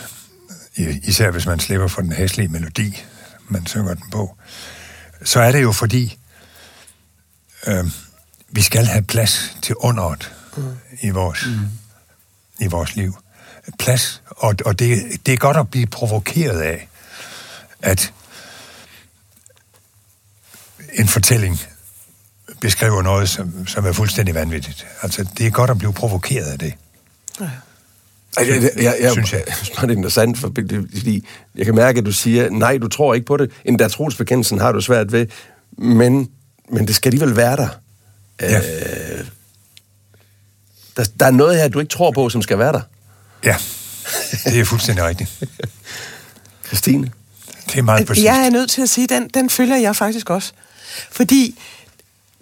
især 1.03 1.31
hvis 1.31 1.45
man 1.45 1.59
slipper 1.59 1.87
for 1.87 2.01
den 2.01 2.11
hæslige 2.11 2.47
melodi, 2.47 3.03
man 3.49 3.65
synger 3.65 3.93
den 3.93 4.09
på, 4.11 4.37
så 5.23 5.39
er 5.39 5.51
det 5.51 5.61
jo 5.61 5.71
fordi, 5.71 6.17
øh, 7.67 7.85
vi 8.49 8.61
skal 8.61 8.85
have 8.85 9.03
plads 9.03 9.57
til 9.61 9.75
underet 9.75 10.33
mm. 10.57 10.63
i 11.01 11.09
vores 11.09 11.45
mm. 11.45 12.65
i 12.65 12.67
vores 12.67 12.95
liv. 12.95 13.17
Plads, 13.79 14.21
og, 14.29 14.55
og 14.65 14.79
det, 14.79 14.97
det 15.25 15.33
er 15.33 15.37
godt 15.37 15.57
at 15.57 15.69
blive 15.69 15.87
provokeret 15.87 16.61
af, 16.61 16.87
at 17.81 18.13
en 20.93 21.07
fortælling 21.07 21.59
beskriver 22.61 23.01
noget, 23.01 23.29
som, 23.29 23.67
som 23.67 23.85
er 23.85 23.91
fuldstændig 23.91 24.35
vanvittigt. 24.35 24.87
Altså, 25.01 25.27
det 25.37 25.45
er 25.45 25.51
godt 25.51 25.69
at 25.69 25.77
blive 25.77 25.93
provokeret 25.93 26.45
af 26.45 26.59
det. 26.59 26.73
Ej, 27.39 27.47
Jeg, 28.37 28.47
jeg, 28.47 28.71
jeg, 28.75 28.95
jeg, 29.01 29.11
Synes 29.11 29.33
jeg. 29.33 29.43
jeg 29.47 29.55
synes 29.55 29.69
det 29.69 29.89
er 29.89 29.95
interessant, 29.95 30.37
for, 30.37 30.51
fordi 30.93 31.27
jeg 31.55 31.65
kan 31.65 31.75
mærke, 31.75 31.99
at 31.99 32.05
du 32.05 32.11
siger, 32.11 32.49
nej, 32.49 32.77
du 32.77 32.87
tror 32.87 33.13
ikke 33.13 33.25
på 33.25 33.37
det. 33.37 33.51
En 33.65 33.79
der 33.79 33.87
trosbekendelsen 33.87 34.59
har 34.59 34.71
du 34.71 34.81
svært 34.81 35.11
ved, 35.11 35.27
men, 35.77 36.29
men 36.69 36.87
det 36.87 36.95
skal 36.95 37.09
alligevel 37.09 37.35
være 37.35 37.55
der. 37.55 37.67
Ja. 38.41 38.57
Øh, 38.57 39.25
der. 40.97 41.05
Der 41.19 41.25
er 41.25 41.31
noget 41.31 41.57
her, 41.57 41.67
du 41.67 41.79
ikke 41.79 41.89
tror 41.89 42.11
på, 42.11 42.29
som 42.29 42.41
skal 42.41 42.59
være 42.59 42.73
der. 42.73 42.81
Ja, 43.43 43.55
det 44.45 44.59
er 44.59 44.65
fuldstændig 44.65 45.05
rigtigt. 45.05 45.43
Christine? 46.67 47.11
Det 47.65 47.77
er 47.77 47.81
meget 47.81 48.07
præcist. 48.07 48.25
Jeg 48.25 48.45
er 48.45 48.49
nødt 48.49 48.69
til 48.69 48.81
at 48.81 48.89
sige, 48.89 49.07
den, 49.07 49.29
den 49.33 49.49
følger 49.49 49.75
jeg 49.75 49.95
faktisk 49.95 50.29
også. 50.29 50.51
Fordi 51.11 51.59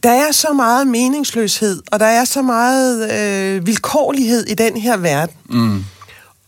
der 0.04 0.12
er 0.12 0.32
så 0.32 0.54
meget 0.54 0.88
meningsløshed, 0.88 1.82
og 1.92 2.00
der 2.00 2.06
er 2.06 2.26
så 2.26 2.42
meget 2.42 3.12
øh, 3.12 3.66
vilkårlighed 3.66 4.46
i 4.46 4.54
den 4.54 4.78
her 4.78 4.98
verden. 4.98 5.36
Mm. 5.50 5.86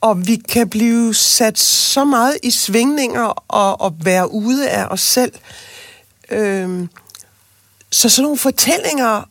Og 0.02 0.28
vi 0.28 0.36
kan 0.36 0.70
blive 0.70 1.14
sat 1.14 1.60
så 1.60 2.06
meget 2.06 2.38
i 2.44 2.52
svingninger 2.52 3.44
og, 3.48 3.82
og 3.82 3.96
være 4.04 4.32
ude 4.32 4.70
af 4.70 4.86
os 4.86 5.02
selv. 5.02 5.32
Øhm, 6.32 6.90
så 7.92 8.10
sådan 8.10 8.24
nogle 8.24 8.38
fortællinger, 8.38 9.30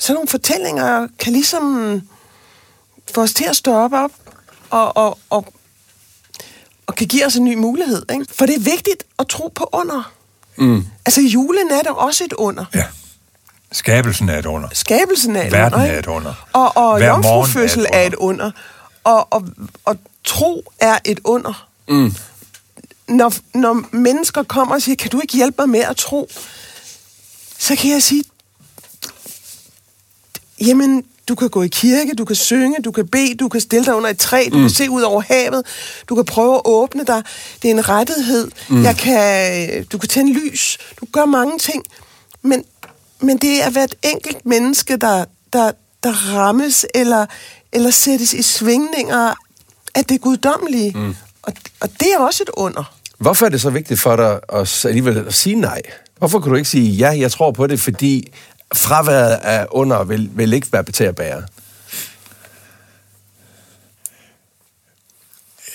sådan 0.00 0.14
nogle 0.14 0.28
fortællinger 0.28 1.08
kan 1.18 1.32
ligesom 1.32 2.02
få 3.14 3.22
os 3.22 3.32
til 3.32 3.44
at 3.44 3.56
stå 3.56 3.74
op, 3.74 3.92
op 3.92 4.10
og, 4.70 4.96
og, 4.96 5.18
og, 5.30 5.52
og 6.86 6.94
kan 6.94 7.06
give 7.06 7.26
os 7.26 7.36
en 7.36 7.44
ny 7.44 7.54
mulighed. 7.54 8.02
Ikke? 8.12 8.26
For 8.30 8.46
det 8.46 8.56
er 8.56 8.60
vigtigt 8.60 9.04
at 9.18 9.28
tro 9.28 9.52
på 9.54 9.68
under. 9.72 10.12
Mm. 10.56 10.86
Altså 11.06 11.20
julenat 11.20 11.86
er 11.86 11.92
også 11.92 12.24
et 12.24 12.32
under. 12.32 12.64
Ja. 12.74 12.84
Skabelsen 13.72 14.28
er 14.28 14.38
et 14.38 14.46
under. 14.46 14.68
Skabelsen 14.72 15.36
er 15.36 15.46
et 15.46 15.52
Verden 15.52 15.74
under. 15.74 15.86
er 15.86 15.90
ikke? 15.90 15.98
et 15.98 16.06
under. 16.06 16.48
Og, 16.52 16.76
og 16.76 17.06
jomfrufødsel 17.06 17.86
er 17.92 18.02
et 18.02 18.14
under. 18.14 18.50
Og, 19.04 19.32
og, 19.32 19.48
og 19.84 19.96
tro 20.24 20.72
er 20.78 20.98
et 21.04 21.20
under. 21.24 21.68
Mm. 21.88 22.14
Når, 23.08 23.32
når 23.54 23.96
mennesker 23.96 24.42
kommer 24.42 24.74
og 24.74 24.82
siger, 24.82 24.96
kan 24.96 25.10
du 25.10 25.20
ikke 25.20 25.36
hjælpe 25.36 25.56
mig 25.58 25.68
med 25.68 25.80
at 25.80 25.96
tro? 25.96 26.30
Så 27.58 27.76
kan 27.76 27.90
jeg 27.90 28.02
sige, 28.02 28.24
jamen, 30.60 31.04
du 31.28 31.34
kan 31.34 31.50
gå 31.50 31.62
i 31.62 31.68
kirke, 31.68 32.14
du 32.14 32.24
kan 32.24 32.36
synge, 32.36 32.76
du 32.84 32.90
kan 32.90 33.08
bede, 33.08 33.34
du 33.34 33.48
kan 33.48 33.60
stille 33.60 33.84
dig 33.84 33.94
under 33.94 34.10
et 34.10 34.18
træ, 34.18 34.48
du 34.52 34.56
mm. 34.56 34.62
kan 34.62 34.70
se 34.70 34.90
ud 34.90 35.02
over 35.02 35.20
havet, 35.20 35.66
du 36.08 36.14
kan 36.14 36.24
prøve 36.24 36.54
at 36.54 36.62
åbne 36.64 37.04
dig. 37.04 37.22
Det 37.62 37.70
er 37.70 37.74
en 37.74 37.88
rettighed. 37.88 38.50
Mm. 38.68 38.82
Jeg 38.82 38.96
kan, 38.96 39.84
du 39.84 39.98
kan 39.98 40.08
tænde 40.08 40.32
lys. 40.32 40.78
Du 41.00 41.06
kan 41.06 41.12
gøre 41.12 41.26
mange 41.26 41.58
ting. 41.58 41.84
Men, 42.42 42.64
men 43.20 43.38
det 43.38 43.62
er 43.62 43.70
hvert 43.70 43.94
enkelt 44.02 44.46
menneske, 44.46 44.96
der, 44.96 45.24
der, 45.52 45.72
der 46.02 46.12
rammes 46.34 46.86
eller, 46.94 47.26
eller 47.72 47.90
sættes 47.90 48.32
i 48.32 48.42
svingninger 48.42 49.34
af 49.94 50.04
det 50.04 50.20
guddommelige. 50.20 50.92
Mm. 50.94 51.16
Og, 51.42 51.52
og 51.80 51.88
det 52.00 52.08
er 52.14 52.18
også 52.18 52.42
et 52.42 52.50
under. 52.54 52.94
Hvorfor 53.18 53.46
er 53.46 53.50
det 53.50 53.60
så 53.60 53.70
vigtigt 53.70 54.00
for 54.00 54.16
dig 54.16 54.40
at 54.52 54.84
alligevel 54.84 55.18
at 55.18 55.34
sige 55.34 55.56
nej? 55.56 55.82
Hvorfor 56.18 56.40
kan 56.40 56.50
du 56.50 56.56
ikke 56.56 56.68
sige, 56.68 56.90
ja, 56.90 57.10
jeg 57.18 57.32
tror 57.32 57.50
på 57.50 57.66
det, 57.66 57.80
fordi 57.80 58.32
fraværet 58.74 59.34
af 59.34 59.66
under 59.70 60.04
vil, 60.04 60.30
vil 60.32 60.52
ikke 60.52 60.72
være 60.72 60.82
til 60.84 61.04
at 61.04 61.16
bære? 61.16 61.42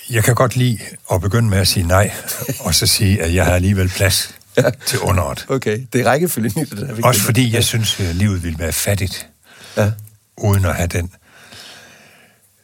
Jeg 0.10 0.24
kan 0.24 0.36
godt 0.36 0.56
lide 0.56 0.80
at 1.12 1.22
begynde 1.22 1.50
med 1.50 1.58
at 1.58 1.68
sige 1.68 1.88
nej, 1.88 2.12
og 2.60 2.76
så 2.76 2.88
sige, 2.88 3.22
at 3.22 3.34
jeg 3.34 3.46
har 3.46 3.54
alligevel 3.54 3.90
plads 3.90 4.36
Ja. 4.58 4.70
til 4.88 5.00
underet. 5.00 5.46
Okay, 5.50 5.80
det 5.94 6.02
er 6.02 6.06
rækkefølgen 6.06 6.62
i 6.62 6.66
det 6.66 6.78
der. 6.78 6.88
er. 6.88 7.04
Også 7.04 7.22
fordi 7.22 7.54
jeg 7.54 7.64
synes, 7.64 8.00
at 8.00 8.16
livet 8.16 8.44
ville 8.44 8.60
være 8.60 8.72
fattigt, 8.74 9.28
Ja. 9.78 9.92
uden 10.38 10.66
at 10.66 10.76
have 10.76 10.88
den 10.88 11.12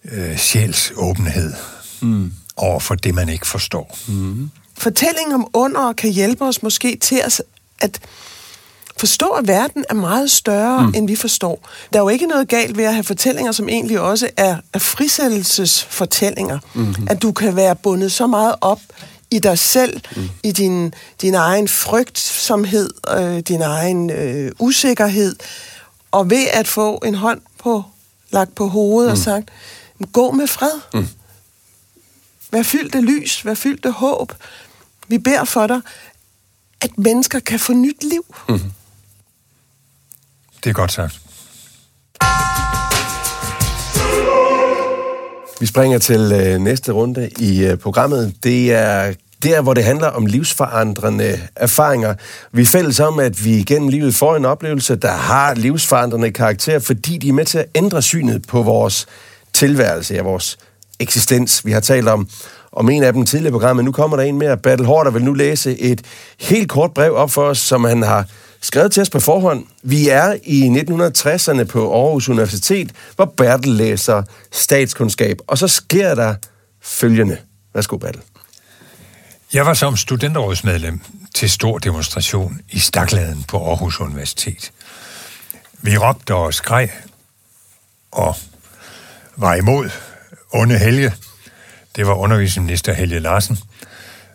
øh, 0.05 0.37
sjælsåbenhed 0.37 1.53
mm. 2.01 2.33
over 2.55 2.79
for 2.79 2.95
det, 2.95 3.15
man 3.15 3.29
ikke 3.29 3.47
forstår. 3.47 3.97
Mm. 4.07 4.51
Fortællingen 4.77 5.33
om 5.33 5.47
under 5.53 5.93
kan 5.93 6.09
hjælpe 6.11 6.45
os 6.45 6.63
måske 6.63 6.97
til 7.01 7.21
at, 7.25 7.41
at 7.79 7.99
forstå, 9.01 9.27
at 9.27 9.47
verden 9.47 9.85
er 9.89 9.93
meget 9.93 10.31
større, 10.31 10.87
mm. 10.87 10.93
end 10.95 11.07
vi 11.07 11.15
forstår. 11.15 11.69
Der 11.93 11.99
er 11.99 12.03
jo 12.03 12.09
ikke 12.09 12.25
noget 12.25 12.47
galt 12.47 12.77
ved 12.77 12.85
at 12.85 12.93
have 12.93 13.03
fortællinger, 13.03 13.51
som 13.51 13.69
egentlig 13.69 13.99
også 13.99 14.29
er, 14.37 14.57
er 14.73 14.79
frisættelsesfortællinger. 14.79 16.59
Mm-hmm. 16.73 17.07
At 17.09 17.21
du 17.21 17.31
kan 17.31 17.55
være 17.55 17.75
bundet 17.75 18.11
så 18.11 18.27
meget 18.27 18.55
op 18.61 18.79
i 19.31 19.39
dig 19.39 19.59
selv, 19.59 20.01
mm. 20.15 20.29
i 20.43 20.51
din, 20.51 20.93
din 21.21 21.35
egen 21.35 21.67
frygtsomhed, 21.67 22.89
øh, 23.17 23.39
din 23.39 23.61
egen 23.61 24.09
øh, 24.09 24.51
usikkerhed, 24.59 25.35
og 26.11 26.29
ved 26.29 26.47
at 26.53 26.67
få 26.67 27.01
en 27.05 27.15
hånd 27.15 27.41
på 27.59 27.83
lagt 28.31 28.55
på 28.55 28.67
hovedet 28.67 29.09
mm. 29.09 29.11
og 29.11 29.17
sagt, 29.17 29.49
gå 30.13 30.31
med 30.31 30.47
fred. 30.47 30.79
Mm. 30.93 31.07
Vær 32.51 32.63
fyldt 32.63 32.95
af 32.95 33.05
lys, 33.05 33.45
vær 33.45 33.53
fyldt 33.53 33.85
af 33.85 33.93
håb. 33.93 34.33
Vi 35.07 35.17
beder 35.17 35.43
for 35.43 35.67
dig, 35.67 35.81
at 36.81 36.97
mennesker 36.97 37.39
kan 37.39 37.59
få 37.59 37.73
nyt 37.73 38.03
liv. 38.03 38.25
Mm. 38.49 38.59
Det 40.63 40.69
er 40.69 40.73
godt 40.73 40.91
sagt. 40.91 41.21
Vi 45.59 45.65
springer 45.65 45.99
til 45.99 46.31
øh, 46.33 46.59
næste 46.59 46.91
runde 46.91 47.29
i 47.39 47.65
øh, 47.65 47.77
programmet. 47.77 48.33
Det 48.43 48.73
er 48.73 49.13
der, 49.43 49.61
hvor 49.61 49.73
det 49.73 49.83
handler 49.83 50.07
om 50.07 50.25
livsforandrende 50.25 51.39
erfaringer. 51.55 52.15
Vi 52.51 52.61
er 52.61 52.65
fælles 52.65 52.99
om, 52.99 53.19
at 53.19 53.45
vi 53.45 53.63
gennem 53.63 53.89
livet 53.89 54.15
får 54.15 54.35
en 54.35 54.45
oplevelse, 54.45 54.95
der 54.95 55.11
har 55.11 55.53
livsforandrende 55.55 56.31
karakter, 56.31 56.79
fordi 56.79 57.17
de 57.17 57.29
er 57.29 57.33
med 57.33 57.45
til 57.45 57.57
at 57.57 57.65
ændre 57.75 58.01
synet 58.01 58.47
på 58.47 58.61
vores 58.61 59.07
tilværelse, 59.53 60.13
ja, 60.13 60.21
vores 60.21 60.57
eksistens. 60.99 61.65
Vi 61.65 61.71
har 61.71 61.79
talt 61.79 62.07
om, 62.07 62.27
om 62.71 62.89
en 62.89 63.03
af 63.03 63.13
dem 63.13 63.25
tidligere 63.25 63.49
i 63.49 63.51
programmet. 63.51 63.85
Nu 63.85 63.91
kommer 63.91 64.17
der 64.17 64.23
en 64.23 64.37
mere. 64.37 64.57
Battle 64.57 64.85
Hårder 64.85 65.11
vil 65.11 65.23
nu 65.23 65.33
læse 65.33 65.79
et 65.79 66.01
helt 66.39 66.69
kort 66.69 66.93
brev 66.93 67.13
op 67.15 67.31
for 67.31 67.43
os, 67.43 67.57
som 67.57 67.83
han 67.83 68.01
har 68.01 68.25
skrevet 68.61 68.91
til 68.91 69.01
os 69.01 69.09
på 69.09 69.19
forhånd. 69.19 69.65
Vi 69.83 70.09
er 70.09 70.35
i 70.43 70.67
1960'erne 70.67 71.63
på 71.63 71.93
Aarhus 71.93 72.29
Universitet, 72.29 72.91
hvor 73.15 73.25
Bertel 73.25 73.71
læser 73.71 74.23
statskundskab. 74.51 75.37
Og 75.47 75.57
så 75.57 75.67
sker 75.67 76.15
der 76.15 76.35
følgende. 76.81 77.37
Værsgo, 77.73 77.97
Bertel. 77.97 78.21
Jeg 79.53 79.65
var 79.65 79.73
som 79.73 79.97
studenterrådsmedlem 79.97 80.99
til 81.35 81.49
stor 81.49 81.77
demonstration 81.77 82.59
i 82.69 82.79
Stakladen 82.79 83.43
på 83.43 83.69
Aarhus 83.69 83.99
Universitet. 83.99 84.71
Vi 85.81 85.97
råbte 85.97 86.35
og 86.35 86.53
skreg 86.53 86.89
og 88.11 88.35
var 89.35 89.55
imod 89.55 89.89
onde 90.53 90.77
Helge. 90.77 91.13
Det 91.95 92.07
var 92.07 92.13
undervisningsminister 92.13 92.93
Helge 92.93 93.19
Larsen, 93.19 93.57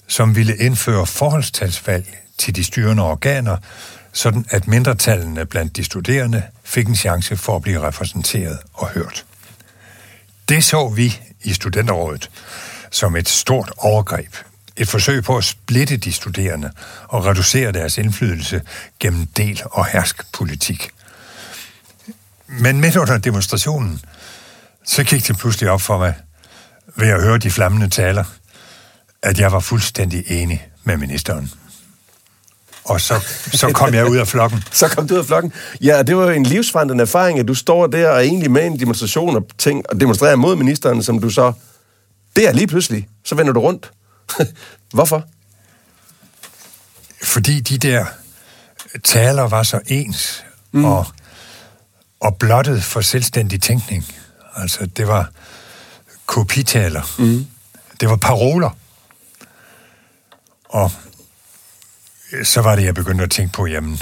som 0.06 0.36
ville 0.36 0.56
indføre 0.56 1.06
forholdstalsvalg 1.06 2.06
til 2.38 2.56
de 2.56 2.64
styrende 2.64 3.02
organer, 3.02 3.56
sådan 4.16 4.46
at 4.50 4.66
mindretallene 4.66 5.46
blandt 5.46 5.76
de 5.76 5.84
studerende 5.84 6.42
fik 6.64 6.86
en 6.86 6.96
chance 6.96 7.36
for 7.36 7.56
at 7.56 7.62
blive 7.62 7.80
repræsenteret 7.80 8.58
og 8.72 8.88
hørt. 8.88 9.24
Det 10.48 10.64
så 10.64 10.88
vi 10.88 11.20
i 11.42 11.52
studenterrådet 11.52 12.30
som 12.90 13.16
et 13.16 13.28
stort 13.28 13.72
overgreb. 13.76 14.36
Et 14.76 14.88
forsøg 14.88 15.24
på 15.24 15.36
at 15.36 15.44
splitte 15.44 15.96
de 15.96 16.12
studerende 16.12 16.70
og 17.08 17.26
reducere 17.26 17.72
deres 17.72 17.98
indflydelse 17.98 18.62
gennem 19.00 19.26
del- 19.26 19.62
og 19.64 19.86
hersk 19.86 20.32
politik. 20.32 20.90
Men 22.46 22.80
midt 22.80 22.96
under 22.96 23.18
demonstrationen, 23.18 24.00
så 24.84 25.04
gik 25.04 25.28
det 25.28 25.38
pludselig 25.38 25.70
op 25.70 25.80
for 25.80 25.98
mig, 25.98 26.14
ved 26.96 27.08
at 27.08 27.22
høre 27.22 27.38
de 27.38 27.50
flammende 27.50 27.88
taler, 27.88 28.24
at 29.22 29.38
jeg 29.38 29.52
var 29.52 29.60
fuldstændig 29.60 30.24
enig 30.26 30.68
med 30.84 30.96
ministeren. 30.96 31.50
Og 32.86 33.00
så, 33.00 33.20
så 33.52 33.70
kom 33.72 33.94
jeg 33.94 34.10
ud 34.10 34.16
af 34.16 34.28
flokken. 34.28 34.64
så 34.72 34.88
kom 34.88 35.08
du 35.08 35.14
ud 35.14 35.18
af 35.18 35.26
flokken. 35.26 35.52
Ja, 35.80 36.02
det 36.02 36.16
var 36.16 36.24
jo 36.24 36.30
en 36.30 36.42
livsforandrende 36.42 37.02
erfaring, 37.02 37.38
at 37.38 37.48
du 37.48 37.54
står 37.54 37.86
der 37.86 38.08
og 38.08 38.24
egentlig 38.24 38.50
med 38.50 38.66
en 38.66 38.80
demonstration 38.80 39.36
og, 39.36 39.46
ting, 39.58 39.84
og 39.88 40.00
demonstrerer 40.00 40.36
mod 40.36 40.56
ministeren, 40.56 41.02
som 41.02 41.18
du 41.18 41.30
så... 41.30 41.52
Det 42.36 42.48
er 42.48 42.52
lige 42.52 42.66
pludselig. 42.66 43.08
Så 43.24 43.34
vender 43.34 43.52
du 43.52 43.60
rundt. 43.60 43.92
Hvorfor? 44.94 45.24
Fordi 47.22 47.60
de 47.60 47.78
der 47.78 48.04
taler 49.04 49.42
var 49.42 49.62
så 49.62 49.80
ens 49.86 50.44
mm. 50.72 50.84
og, 50.84 51.06
og 52.20 52.36
blottet 52.36 52.84
for 52.84 53.00
selvstændig 53.00 53.62
tænkning. 53.62 54.04
Altså, 54.56 54.86
det 54.86 55.08
var 55.08 55.30
kopitaler. 56.26 57.02
Mm. 57.18 57.46
Det 58.00 58.08
var 58.08 58.16
paroler. 58.16 58.70
Og 60.64 60.92
så 62.44 62.60
var 62.60 62.76
det, 62.76 62.84
jeg 62.84 62.94
begyndte 62.94 63.24
at 63.24 63.30
tænke 63.30 63.52
på, 63.52 63.66
jamen, 63.66 64.00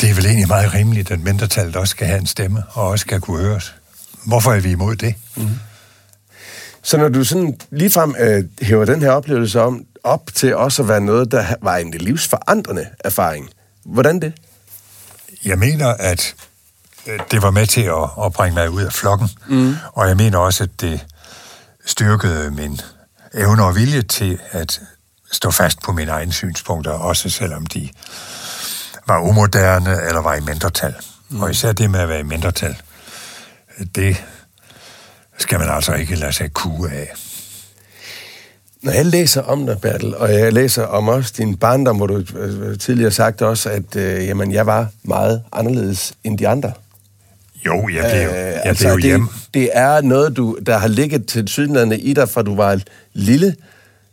det 0.00 0.10
er 0.10 0.14
vel 0.14 0.26
egentlig 0.26 0.48
meget 0.48 0.74
rimeligt, 0.74 1.10
at 1.10 1.20
mindretallet 1.20 1.76
også 1.76 1.90
skal 1.90 2.06
have 2.06 2.18
en 2.18 2.26
stemme, 2.26 2.62
og 2.70 2.88
også 2.88 3.02
skal 3.02 3.20
kunne 3.20 3.40
høres. 3.40 3.74
Hvorfor 4.26 4.52
er 4.52 4.60
vi 4.60 4.70
imod 4.70 4.96
det? 4.96 5.14
Mm. 5.36 5.48
Så 6.82 6.96
når 6.96 7.08
du 7.08 7.24
sådan 7.24 7.58
ligefrem 7.70 8.14
øh, 8.18 8.44
hæver 8.62 8.84
den 8.84 9.02
her 9.02 9.10
oplevelse 9.10 9.60
om, 9.60 9.84
op 10.04 10.30
til 10.34 10.56
også 10.56 10.82
at 10.82 10.88
være 10.88 11.00
noget, 11.00 11.30
der 11.30 11.54
var 11.62 11.76
en 11.76 11.90
livsforandrende 11.90 12.86
erfaring, 13.04 13.50
hvordan 13.84 14.20
det? 14.20 14.32
Jeg 15.44 15.58
mener, 15.58 15.86
at 15.86 16.34
øh, 17.06 17.20
det 17.30 17.42
var 17.42 17.50
med 17.50 17.66
til 17.66 17.80
at, 17.82 18.24
at 18.24 18.32
bringe 18.32 18.54
mig 18.54 18.70
ud 18.70 18.82
af 18.82 18.92
flokken, 18.92 19.28
mm. 19.48 19.74
og 19.92 20.08
jeg 20.08 20.16
mener 20.16 20.38
også, 20.38 20.64
at 20.64 20.80
det 20.80 21.06
styrkede 21.86 22.50
min 22.50 22.80
evne 23.34 23.64
og 23.64 23.76
vilje 23.76 24.02
til 24.02 24.38
at 24.50 24.80
stå 25.32 25.50
fast 25.50 25.82
på 25.82 25.92
mine 25.92 26.10
egne 26.10 26.32
synspunkter, 26.32 26.90
også 26.90 27.30
selvom 27.30 27.66
de 27.66 27.88
var 29.06 29.20
umoderne 29.20 29.96
eller 30.08 30.20
var 30.20 30.34
i 30.34 30.40
mindretal. 30.40 30.94
Mm. 31.28 31.42
Og 31.42 31.50
især 31.50 31.72
det 31.72 31.90
med 31.90 32.00
at 32.00 32.08
være 32.08 32.20
i 32.20 32.22
mindretal, 32.22 32.76
det 33.94 34.24
skal 35.38 35.58
man 35.58 35.68
altså 35.68 35.94
ikke 35.94 36.14
lade 36.14 36.32
sig 36.32 36.52
kue 36.52 36.90
af. 36.90 37.12
Når 38.82 38.92
jeg 38.92 39.06
læser 39.06 39.42
om 39.42 39.66
dig, 39.66 39.80
Bertel, 39.80 40.16
og 40.16 40.34
jeg 40.34 40.52
læser 40.52 40.84
om 40.84 41.08
også 41.08 41.34
din 41.36 41.56
barndom, 41.56 41.96
hvor 41.96 42.06
du 42.06 42.22
øh, 42.36 42.78
tidligere 42.78 43.10
sagt 43.10 43.42
også, 43.42 43.70
at 43.70 43.96
øh, 43.96 44.26
jamen, 44.26 44.52
jeg 44.52 44.66
var 44.66 44.88
meget 45.02 45.42
anderledes 45.52 46.12
end 46.24 46.38
de 46.38 46.48
andre. 46.48 46.72
Jo, 47.66 47.88
jeg 47.88 48.10
blev, 48.12 48.28
øh, 48.28 48.34
jeg 48.34 48.60
altså, 48.64 48.84
blev 48.84 48.96
det, 48.96 49.04
hjemme. 49.04 49.28
Det 49.54 49.70
er 49.72 50.00
noget, 50.00 50.36
du, 50.36 50.58
der 50.66 50.78
har 50.78 50.88
ligget 50.88 51.26
til 51.26 51.48
sydlandene 51.48 51.98
i 51.98 52.14
dig, 52.14 52.28
fra 52.28 52.42
du 52.42 52.56
var 52.56 52.80
lille. 53.12 53.54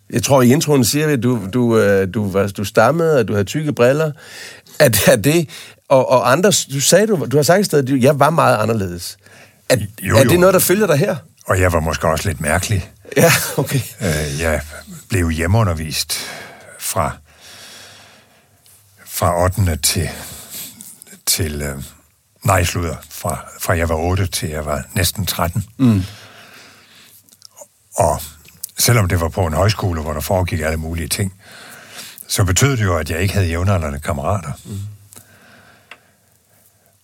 Jeg 0.09 0.23
tror, 0.23 0.41
i 0.41 0.51
introen 0.51 0.85
siger 0.85 1.07
vi, 1.07 1.13
at 1.13 1.23
du, 1.23 1.39
du, 1.53 1.77
øh, 1.77 2.13
du, 2.13 2.29
var, 2.31 2.47
du 2.47 2.63
stammede, 2.63 3.19
at 3.19 3.27
du 3.27 3.33
havde 3.33 3.45
tykke 3.45 3.73
briller. 3.73 4.11
At, 4.79 5.07
at 5.07 5.23
det, 5.23 5.49
og, 5.89 6.09
og 6.09 6.31
andre, 6.31 6.51
du 6.73 6.81
sagde, 6.81 7.07
du, 7.07 7.27
du 7.31 7.37
har 7.37 7.43
sagt 7.43 7.59
et 7.59 7.65
sted, 7.65 7.89
at 7.93 8.03
jeg 8.03 8.19
var 8.19 8.29
meget 8.29 8.57
anderledes. 8.57 9.17
At, 9.69 9.79
jo, 9.79 9.87
jo. 10.03 10.17
Er 10.17 10.23
det 10.23 10.39
noget, 10.39 10.53
der 10.53 10.59
følger 10.59 10.87
dig 10.87 10.97
her? 10.97 11.15
Og 11.47 11.59
jeg 11.59 11.73
var 11.73 11.79
måske 11.79 12.07
også 12.07 12.29
lidt 12.29 12.41
mærkelig. 12.41 12.91
Ja, 13.17 13.31
okay. 13.57 13.79
Øh, 14.01 14.41
jeg 14.41 14.61
blev 15.09 15.29
hjemmeundervist 15.29 16.17
fra, 16.79 17.17
fra 19.05 19.43
8. 19.43 19.75
til, 19.75 20.09
til 21.25 21.61
øh, 21.61 21.83
nej, 22.43 22.63
slutter, 22.63 22.95
fra, 23.09 23.45
fra 23.59 23.77
jeg 23.77 23.89
var 23.89 23.95
8 23.95 24.27
til 24.27 24.49
jeg 24.49 24.65
var 24.65 24.83
næsten 24.93 25.25
13. 25.25 25.65
Mm. 25.77 26.03
Og 27.95 28.21
selvom 28.77 29.07
det 29.07 29.21
var 29.21 29.29
på 29.29 29.45
en 29.47 29.53
højskole, 29.53 30.01
hvor 30.01 30.13
der 30.13 30.21
foregik 30.21 30.59
alle 30.59 30.77
mulige 30.77 31.07
ting, 31.07 31.33
så 32.27 32.43
betød 32.43 32.77
det 32.77 32.83
jo, 32.83 32.97
at 32.97 33.09
jeg 33.09 33.21
ikke 33.21 33.33
havde 33.33 33.47
jævnaldrende 33.47 33.99
kammerater. 33.99 34.51
Mm. 34.65 34.79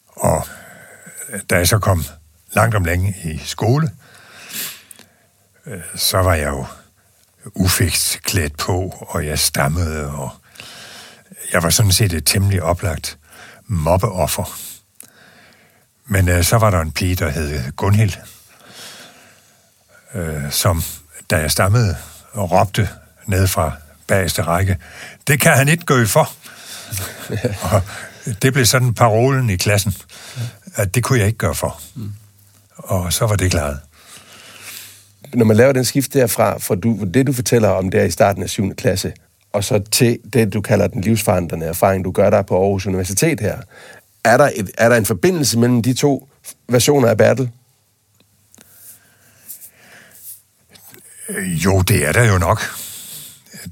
Og 0.07 0.47
øh, 1.29 1.39
da 1.49 1.55
jeg 1.55 1.67
så 1.67 1.79
kom 1.79 2.05
langt 2.53 2.75
om 2.75 2.85
længe 2.85 3.15
i 3.23 3.37
skole, 3.37 3.91
øh, 5.65 5.81
så 5.95 6.17
var 6.17 6.33
jeg 6.33 6.49
jo 6.49 6.65
ufikst 7.45 8.21
klædt 8.23 8.57
på, 8.57 9.05
og 9.07 9.25
jeg 9.25 9.39
stammede, 9.39 10.11
og 10.11 10.29
jeg 11.53 11.63
var 11.63 11.69
sådan 11.69 11.91
set 11.91 12.13
et 12.13 12.25
temmelig 12.25 12.63
oplagt 12.63 13.17
mobbeoffer. 13.65 14.57
Men 16.05 16.29
øh, 16.29 16.43
så 16.43 16.57
var 16.57 16.69
der 16.69 16.81
en 16.81 16.91
pige, 16.91 17.15
der 17.15 17.29
hed 17.29 17.71
Gunhild, 17.71 18.13
øh, 20.13 20.51
som, 20.51 20.83
da 21.31 21.37
jeg 21.37 21.51
stammede 21.51 21.95
og 22.31 22.51
råbte 22.51 22.89
ned 23.25 23.47
fra 23.47 23.71
bagerste 24.07 24.41
række, 24.41 24.77
det 25.27 25.39
kan 25.39 25.57
han 25.57 25.67
ikke 25.67 25.85
gå 25.85 26.05
for. 26.05 26.29
og 27.75 27.81
det 28.41 28.53
blev 28.53 28.65
sådan 28.65 28.93
parolen 28.93 29.49
i 29.49 29.55
klassen, 29.55 29.93
at 30.75 30.95
det 30.95 31.03
kunne 31.03 31.19
jeg 31.19 31.27
ikke 31.27 31.37
gøre 31.37 31.55
for. 31.55 31.81
Mm 31.95 32.13
og 32.83 33.13
så 33.13 33.25
var 33.25 33.35
det 33.35 33.51
klaret. 33.51 33.79
Når 35.33 35.45
man 35.45 35.57
laver 35.57 35.71
den 35.71 35.85
skift 35.85 36.13
derfra, 36.13 36.57
for 36.57 36.75
du, 36.75 37.07
det 37.13 37.27
du 37.27 37.33
fortæller 37.33 37.69
om 37.69 37.91
der 37.91 38.03
i 38.03 38.11
starten 38.11 38.43
af 38.43 38.49
7. 38.49 38.75
klasse, 38.75 39.13
og 39.53 39.63
så 39.63 39.81
til 39.91 40.19
det, 40.33 40.53
du 40.53 40.61
kalder 40.61 40.87
den 40.87 41.01
livsforandrende 41.01 41.65
erfaring, 41.65 42.05
du 42.05 42.11
gør 42.11 42.29
der 42.29 42.41
på 42.41 42.61
Aarhus 42.63 42.87
Universitet 42.87 43.39
her, 43.39 43.57
er 44.23 44.37
der, 44.37 44.49
et, 44.55 44.71
er 44.77 44.89
der 44.89 44.95
en 44.95 45.05
forbindelse 45.05 45.59
mellem 45.59 45.81
de 45.81 45.93
to 45.93 46.29
versioner 46.69 47.07
af 47.07 47.17
Bertel? 47.17 47.49
Øh, 51.29 51.65
jo, 51.65 51.81
det 51.81 52.07
er 52.07 52.11
der 52.11 52.23
jo 52.23 52.37
nok. 52.37 52.61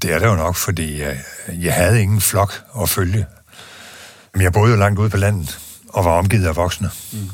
Det 0.02 0.12
er 0.12 0.18
der 0.18 0.26
jo 0.26 0.36
nok, 0.36 0.56
fordi 0.56 1.00
jeg, 1.00 1.18
jeg 1.48 1.74
havde 1.74 2.02
ingen 2.02 2.20
flok 2.20 2.52
at 2.82 2.88
følge. 2.88 3.26
Men 4.32 4.42
jeg 4.42 4.52
boede 4.52 4.72
jo 4.72 4.78
langt 4.78 4.98
ude 4.98 5.10
på 5.10 5.16
landet 5.16 5.58
og 5.88 6.04
var 6.04 6.10
omgivet 6.10 6.46
af 6.46 6.56
voksne. 6.56 6.90
Mm 7.12 7.30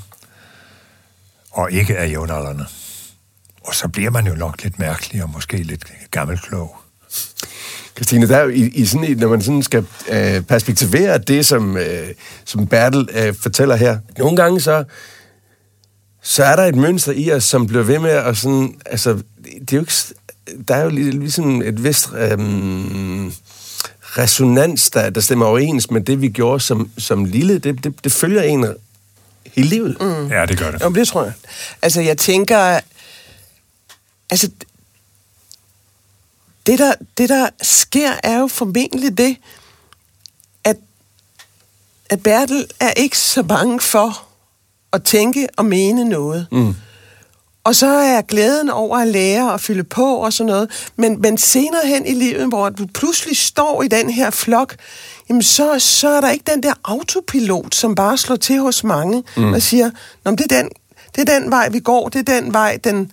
og 1.56 1.72
ikke 1.72 1.98
af 1.98 2.10
jævnaldrende. 2.10 2.66
Og 3.64 3.74
så 3.74 3.88
bliver 3.88 4.10
man 4.10 4.26
jo 4.26 4.34
nok 4.34 4.62
lidt 4.62 4.78
mærkelig 4.78 5.22
og 5.22 5.30
måske 5.30 5.56
lidt 5.56 5.84
gammelklog. 6.10 6.76
Christine, 7.96 8.28
der 8.28 8.44
i, 8.44 8.60
i 8.60 8.86
sådan, 8.86 9.16
når 9.16 9.28
man 9.28 9.42
sådan 9.42 9.62
skal 9.62 9.86
øh, 10.08 10.42
perspektivere 10.42 11.18
det, 11.18 11.46
som, 11.46 11.76
øh, 11.76 12.08
som 12.44 12.66
Bertel 12.66 13.08
øh, 13.12 13.34
fortæller 13.34 13.76
her, 13.76 13.98
nogle 14.18 14.36
gange 14.36 14.60
så, 14.60 14.84
så 16.22 16.44
er 16.44 16.56
der 16.56 16.62
et 16.62 16.74
mønster 16.74 17.12
i 17.12 17.32
os, 17.32 17.44
som 17.44 17.66
bliver 17.66 17.82
ved 17.82 17.98
med 17.98 18.10
at 18.10 18.36
sådan, 18.36 18.80
altså, 18.86 19.22
det 19.60 19.72
er 19.72 19.76
jo 19.76 19.80
ikke, 19.80 19.92
der 20.68 20.74
er 20.74 20.82
jo 20.82 20.88
ligesom 20.90 21.62
et 21.62 21.84
vist 21.84 22.08
øh, 22.12 22.38
resonans, 24.18 24.90
der, 24.90 25.10
der 25.10 25.20
stemmer 25.20 25.46
overens 25.46 25.90
med 25.90 26.00
det, 26.00 26.20
vi 26.20 26.28
gjorde 26.28 26.60
som, 26.60 26.90
som 26.98 27.24
lille. 27.24 27.58
Det, 27.58 27.84
det, 27.84 28.04
det 28.04 28.12
følger 28.12 28.42
en 28.42 28.66
hele 29.52 29.68
livet. 29.68 29.96
Mm. 30.00 30.28
Ja, 30.28 30.46
det 30.46 30.58
gør 30.58 30.70
det. 30.70 30.80
Jamen, 30.80 30.98
det 30.98 31.08
tror 31.08 31.24
jeg. 31.24 31.32
Altså, 31.82 32.00
jeg 32.00 32.18
tænker... 32.18 32.80
Altså, 34.30 34.50
det 36.66 36.78
der, 36.78 36.94
det 37.18 37.28
der 37.28 37.48
sker, 37.62 38.12
er 38.22 38.38
jo 38.38 38.46
formentlig 38.46 39.18
det, 39.18 39.36
at, 40.64 40.76
at 42.10 42.22
Bertel 42.22 42.66
er 42.80 42.90
ikke 42.90 43.18
så 43.18 43.42
bange 43.42 43.80
for 43.80 44.22
at 44.92 45.02
tænke 45.02 45.48
og 45.56 45.64
mene 45.64 46.04
noget. 46.04 46.46
Mm. 46.52 46.74
Og 47.66 47.76
så 47.76 47.86
er 47.86 48.22
glæden 48.22 48.70
over 48.70 48.98
at 48.98 49.08
lære 49.08 49.52
og 49.52 49.60
fylde 49.60 49.84
på 49.84 50.16
og 50.16 50.32
sådan 50.32 50.46
noget. 50.46 50.90
Men, 50.96 51.20
men 51.20 51.38
senere 51.38 51.86
hen 51.86 52.06
i 52.06 52.14
livet, 52.14 52.48
hvor 52.48 52.68
du 52.68 52.86
pludselig 52.94 53.36
står 53.36 53.82
i 53.82 53.88
den 53.88 54.10
her 54.10 54.30
flok, 54.30 54.76
jamen 55.28 55.42
så, 55.42 55.78
så 55.78 56.08
er 56.08 56.20
der 56.20 56.30
ikke 56.30 56.52
den 56.52 56.62
der 56.62 56.72
autopilot, 56.84 57.74
som 57.74 57.94
bare 57.94 58.18
slår 58.18 58.36
til 58.36 58.58
hos 58.60 58.84
mange 58.84 59.22
mm. 59.36 59.52
og 59.52 59.62
siger, 59.62 59.90
Nå, 60.24 60.30
det, 60.30 60.52
er 60.52 60.62
den, 60.62 60.70
det 61.16 61.28
er 61.28 61.40
den 61.40 61.50
vej, 61.50 61.68
vi 61.68 61.80
går, 61.80 62.08
det 62.08 62.28
er 62.28 62.40
den 62.40 62.52
vej, 62.52 62.78
den, 62.84 63.12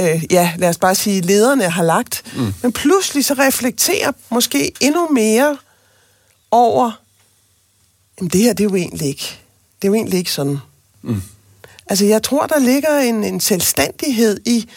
øh, 0.00 0.24
ja, 0.30 0.52
lad 0.58 0.68
os 0.68 0.78
bare 0.78 0.94
sige, 0.94 1.20
lederne 1.20 1.70
har 1.70 1.82
lagt. 1.82 2.22
Mm. 2.36 2.54
Men 2.62 2.72
pludselig 2.72 3.24
så 3.24 3.34
reflekterer 3.34 4.12
måske 4.30 4.72
endnu 4.80 5.08
mere 5.08 5.56
over, 6.50 6.90
jamen 8.18 8.30
det 8.30 8.40
her, 8.40 8.52
det 8.52 8.64
er 8.64 8.68
jo 8.68 8.76
egentlig 8.76 9.08
ikke, 9.08 9.38
det 9.82 9.88
er 9.88 9.90
jo 9.90 9.94
egentlig 9.94 10.18
ikke 10.18 10.32
sådan. 10.32 10.58
Mm. 11.02 11.22
Altså, 11.86 12.04
jeg 12.04 12.22
tror, 12.22 12.46
der 12.46 12.58
ligger 12.58 12.98
en, 12.98 13.24
en 13.24 13.40
selvstændighed 13.40 14.40
i 14.44 14.68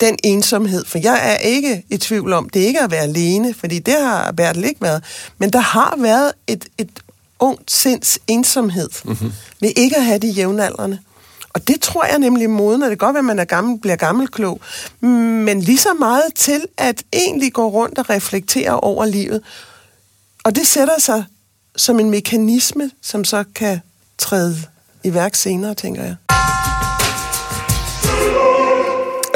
den 0.00 0.16
ensomhed, 0.24 0.84
for 0.84 0.98
jeg 0.98 1.32
er 1.32 1.36
ikke 1.36 1.84
i 1.90 1.96
tvivl 1.96 2.32
om, 2.32 2.48
det 2.48 2.62
er 2.62 2.66
ikke 2.66 2.80
at 2.80 2.90
være 2.90 3.02
alene, 3.02 3.54
fordi 3.54 3.78
det 3.78 3.94
har 3.94 4.32
Bertel 4.32 4.64
ikke 4.64 4.82
været, 4.82 5.04
men 5.38 5.50
der 5.50 5.58
har 5.58 5.94
været 5.98 6.32
et, 6.46 6.64
et 6.78 6.90
ungt 7.38 7.70
sinds 7.70 8.18
ensomhed 8.28 8.88
mm-hmm. 9.04 9.32
ved 9.60 9.72
ikke 9.76 9.96
at 9.96 10.04
have 10.04 10.18
de 10.18 10.28
jævnaldrende. 10.28 10.98
Og 11.52 11.68
det 11.68 11.80
tror 11.80 12.04
jeg 12.04 12.18
nemlig 12.18 12.50
moden, 12.50 12.82
og 12.82 12.90
det 12.90 12.98
kan 12.98 13.06
godt 13.06 13.14
være, 13.14 13.20
at 13.20 13.24
man 13.24 13.38
er 13.38 13.44
gammel, 13.44 13.78
bliver 13.80 13.96
gammelklog, 13.96 14.60
men 15.00 15.60
lige 15.60 15.78
så 15.78 15.94
meget 15.98 16.22
til 16.34 16.66
at 16.76 17.02
egentlig 17.12 17.52
gå 17.52 17.68
rundt 17.68 17.98
og 17.98 18.10
reflektere 18.10 18.80
over 18.80 19.04
livet. 19.04 19.42
Og 20.44 20.56
det 20.56 20.66
sætter 20.66 21.00
sig 21.00 21.24
som 21.76 22.00
en 22.00 22.10
mekanisme, 22.10 22.90
som 23.02 23.24
så 23.24 23.44
kan 23.54 23.80
træde 24.18 24.56
i 25.04 25.14
værk 25.14 25.34
senere, 25.34 25.74
tænker 25.74 26.02
jeg. 26.02 26.16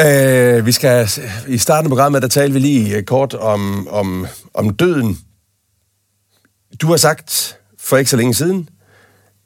Øh, 0.01 0.67
vi 0.67 0.73
skal 0.73 1.09
i 1.47 1.59
starten 1.59 1.87
af 1.87 1.91
programmet, 1.91 2.23
der 2.23 2.29
talte 2.29 2.53
vi 2.53 2.59
lige 2.59 2.97
øh, 2.97 3.03
kort 3.03 3.35
om, 3.35 3.89
om, 3.89 4.27
om 4.55 4.75
døden. 4.75 5.19
Du 6.81 6.87
har 6.87 6.97
sagt 6.97 7.59
for 7.79 7.97
ikke 7.97 8.11
så 8.11 8.17
længe 8.17 8.35
siden, 8.35 8.69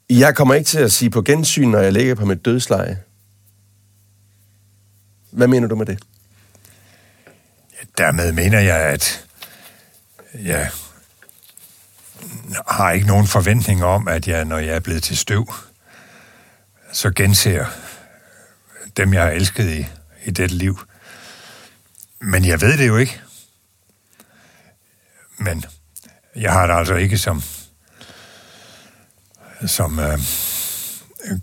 jeg 0.09 0.35
kommer 0.35 0.53
ikke 0.53 0.67
til 0.67 0.79
at 0.79 0.91
sige 0.91 1.09
på 1.09 1.21
gensyn, 1.21 1.67
når 1.67 1.79
jeg 1.79 1.93
ligger 1.93 2.15
på 2.15 2.25
mit 2.25 2.45
dødsleje. 2.45 2.99
Hvad 5.31 5.47
mener 5.47 5.67
du 5.67 5.75
med 5.75 5.85
det? 5.85 5.99
Dermed 7.97 8.31
mener 8.31 8.59
jeg, 8.59 8.79
at 8.79 9.25
jeg 10.33 10.69
har 12.67 12.91
ikke 12.91 13.07
nogen 13.07 13.27
forventning 13.27 13.83
om, 13.83 14.07
at 14.07 14.27
jeg, 14.27 14.45
når 14.45 14.57
jeg 14.57 14.75
er 14.75 14.79
blevet 14.79 15.03
til 15.03 15.17
støv, 15.17 15.53
så 16.91 17.11
genser 17.11 17.65
dem, 18.97 19.13
jeg 19.13 19.23
har 19.23 19.31
elsket 19.31 19.69
i, 19.69 19.85
i 20.25 20.31
dette 20.31 20.55
liv. 20.55 20.79
Men 22.19 22.45
jeg 22.45 22.61
ved 22.61 22.77
det 22.77 22.87
jo 22.87 22.97
ikke. 22.97 23.21
Men 25.37 25.65
jeg 26.35 26.51
har 26.51 26.67
det 26.67 26.73
altså 26.73 26.95
ikke 26.95 27.17
som 27.17 27.43
som 29.67 29.99
øh, 29.99 30.19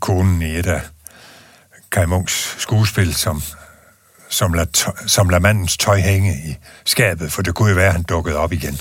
konen 0.01 0.43
i 0.43 0.59
et 0.59 0.67
af 0.67 0.81
Kai 1.93 2.07
Munks 2.07 2.57
skuespil, 2.59 3.15
som, 3.15 3.43
som, 4.29 4.53
lader, 4.53 4.71
tøj, 4.73 4.93
som 5.07 5.29
lader 5.29 5.41
mandens 5.41 5.77
tøj 5.77 6.01
hænge 6.01 6.33
i 6.33 6.57
skabet, 6.85 7.33
for 7.33 7.43
det 7.43 7.55
kunne 7.55 7.69
jo 7.69 7.75
være, 7.75 7.87
at 7.87 7.93
han 7.93 8.03
dukkede 8.03 8.37
op 8.37 8.53
igen. 8.53 8.79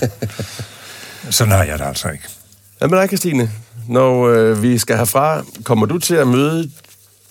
Sådan 1.30 1.52
har 1.52 1.64
jeg 1.64 1.78
det 1.78 1.84
altså 1.84 2.08
ikke. 2.08 2.24
Hvad 2.78 2.88
med 2.88 2.98
dig, 2.98 3.08
Christine? 3.08 3.50
Når 3.88 4.28
øh, 4.28 4.62
vi 4.62 4.78
skal 4.78 4.96
herfra, 4.96 5.44
kommer 5.64 5.86
du 5.86 5.98
til 5.98 6.14
at 6.14 6.28
møde 6.28 6.70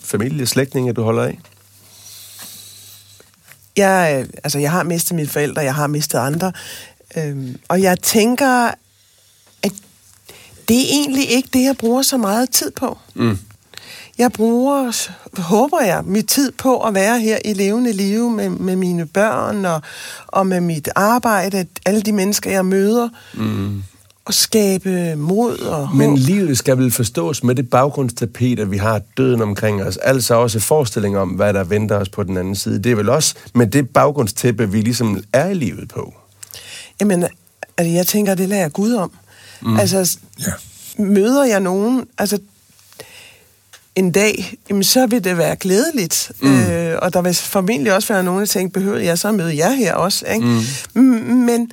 familie, 0.00 0.46
slægtninge, 0.46 0.92
du 0.92 1.02
holder 1.02 1.22
af? 1.22 1.38
Jeg, 3.76 4.26
altså, 4.44 4.58
jeg 4.58 4.70
har 4.70 4.82
mistet 4.82 5.16
mine 5.16 5.28
forældre, 5.28 5.62
jeg 5.62 5.74
har 5.74 5.86
mistet 5.86 6.18
andre. 6.18 6.52
Øhm, 7.16 7.56
og 7.68 7.82
jeg 7.82 8.00
tænker, 8.00 8.70
at 9.62 9.72
det 10.68 10.76
er 10.76 10.86
egentlig 10.90 11.30
ikke 11.30 11.48
det, 11.52 11.64
jeg 11.64 11.76
bruger 11.76 12.02
så 12.02 12.16
meget 12.16 12.50
tid 12.50 12.70
på. 12.70 12.98
Mm. 13.14 13.38
Jeg 14.18 14.32
bruger, 14.32 15.08
håber 15.40 15.80
jeg, 15.80 16.02
mit 16.04 16.26
tid 16.26 16.52
på 16.52 16.80
at 16.80 16.94
være 16.94 17.20
her 17.20 17.38
i 17.44 17.52
levende 17.52 17.92
liv 17.92 18.30
med, 18.30 18.48
med 18.48 18.76
mine 18.76 19.06
børn 19.06 19.64
og, 19.64 19.82
og 20.26 20.46
med 20.46 20.60
mit 20.60 20.88
arbejde, 20.96 21.66
alle 21.86 22.00
de 22.00 22.12
mennesker, 22.12 22.50
jeg 22.50 22.66
møder. 22.66 23.08
Mm. 23.34 23.82
Og 24.24 24.34
skabe 24.34 25.16
mod 25.16 25.58
og 25.58 25.86
håb. 25.86 25.96
Men 25.98 26.16
livet 26.18 26.58
skal 26.58 26.78
vel 26.78 26.90
forstås 26.90 27.44
med 27.44 27.54
det 27.54 27.70
baggrundstapet, 27.70 28.58
at 28.60 28.70
vi 28.70 28.76
har 28.76 29.00
døden 29.16 29.42
omkring 29.42 29.82
os. 29.82 29.96
Altså 29.96 30.34
også 30.34 30.60
forestilling 30.60 31.18
om, 31.18 31.28
hvad 31.28 31.54
der 31.54 31.64
venter 31.64 31.96
os 31.96 32.08
på 32.08 32.22
den 32.22 32.36
anden 32.36 32.54
side. 32.56 32.82
Det 32.82 32.92
er 32.92 32.96
vel 32.96 33.08
også 33.08 33.34
med 33.54 33.66
det 33.66 33.88
baggrundstæppe, 33.90 34.70
vi 34.72 34.80
ligesom 34.80 35.24
er 35.32 35.46
i 35.48 35.54
livet 35.54 35.88
på. 35.88 36.14
Jamen, 37.00 37.24
altså, 37.78 37.94
jeg 37.94 38.06
tænker, 38.06 38.34
det 38.34 38.48
lader 38.48 38.62
jeg 38.62 38.72
Gud 38.72 38.92
om. 38.92 39.12
Mm. 39.62 39.76
Altså, 39.76 40.18
Ja. 40.46 40.52
møder 41.02 41.44
jeg 41.44 41.60
nogen, 41.60 42.04
altså 42.18 42.38
en 43.96 44.12
dag, 44.12 44.54
jamen, 44.70 44.84
så 44.84 45.06
vil 45.06 45.24
det 45.24 45.38
være 45.38 45.56
glædeligt. 45.56 46.32
Mm. 46.40 46.60
Øh, 46.60 46.98
og 47.02 47.12
der 47.14 47.22
vil 47.22 47.34
formentlig 47.34 47.94
også 47.94 48.12
være 48.12 48.22
nogen, 48.24 48.40
der 48.40 48.46
tænker, 48.46 48.80
behøver 48.80 48.98
jeg 48.98 49.18
så 49.18 49.28
at 49.28 49.34
møde 49.34 49.56
jer 49.56 49.70
her 49.70 49.94
også? 49.94 50.26
Ikke? 50.26 50.46
Mm. 50.94 51.02
Men 51.02 51.70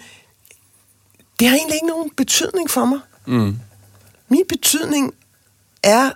det 1.39 1.47
har 1.47 1.55
egentlig 1.55 1.75
ikke 1.75 1.87
nogen 1.87 2.11
betydning 2.17 2.69
for 2.69 2.85
mig. 2.85 2.99
Mm. 3.25 3.59
Min 4.29 4.43
betydning 4.49 5.13
er 5.83 6.11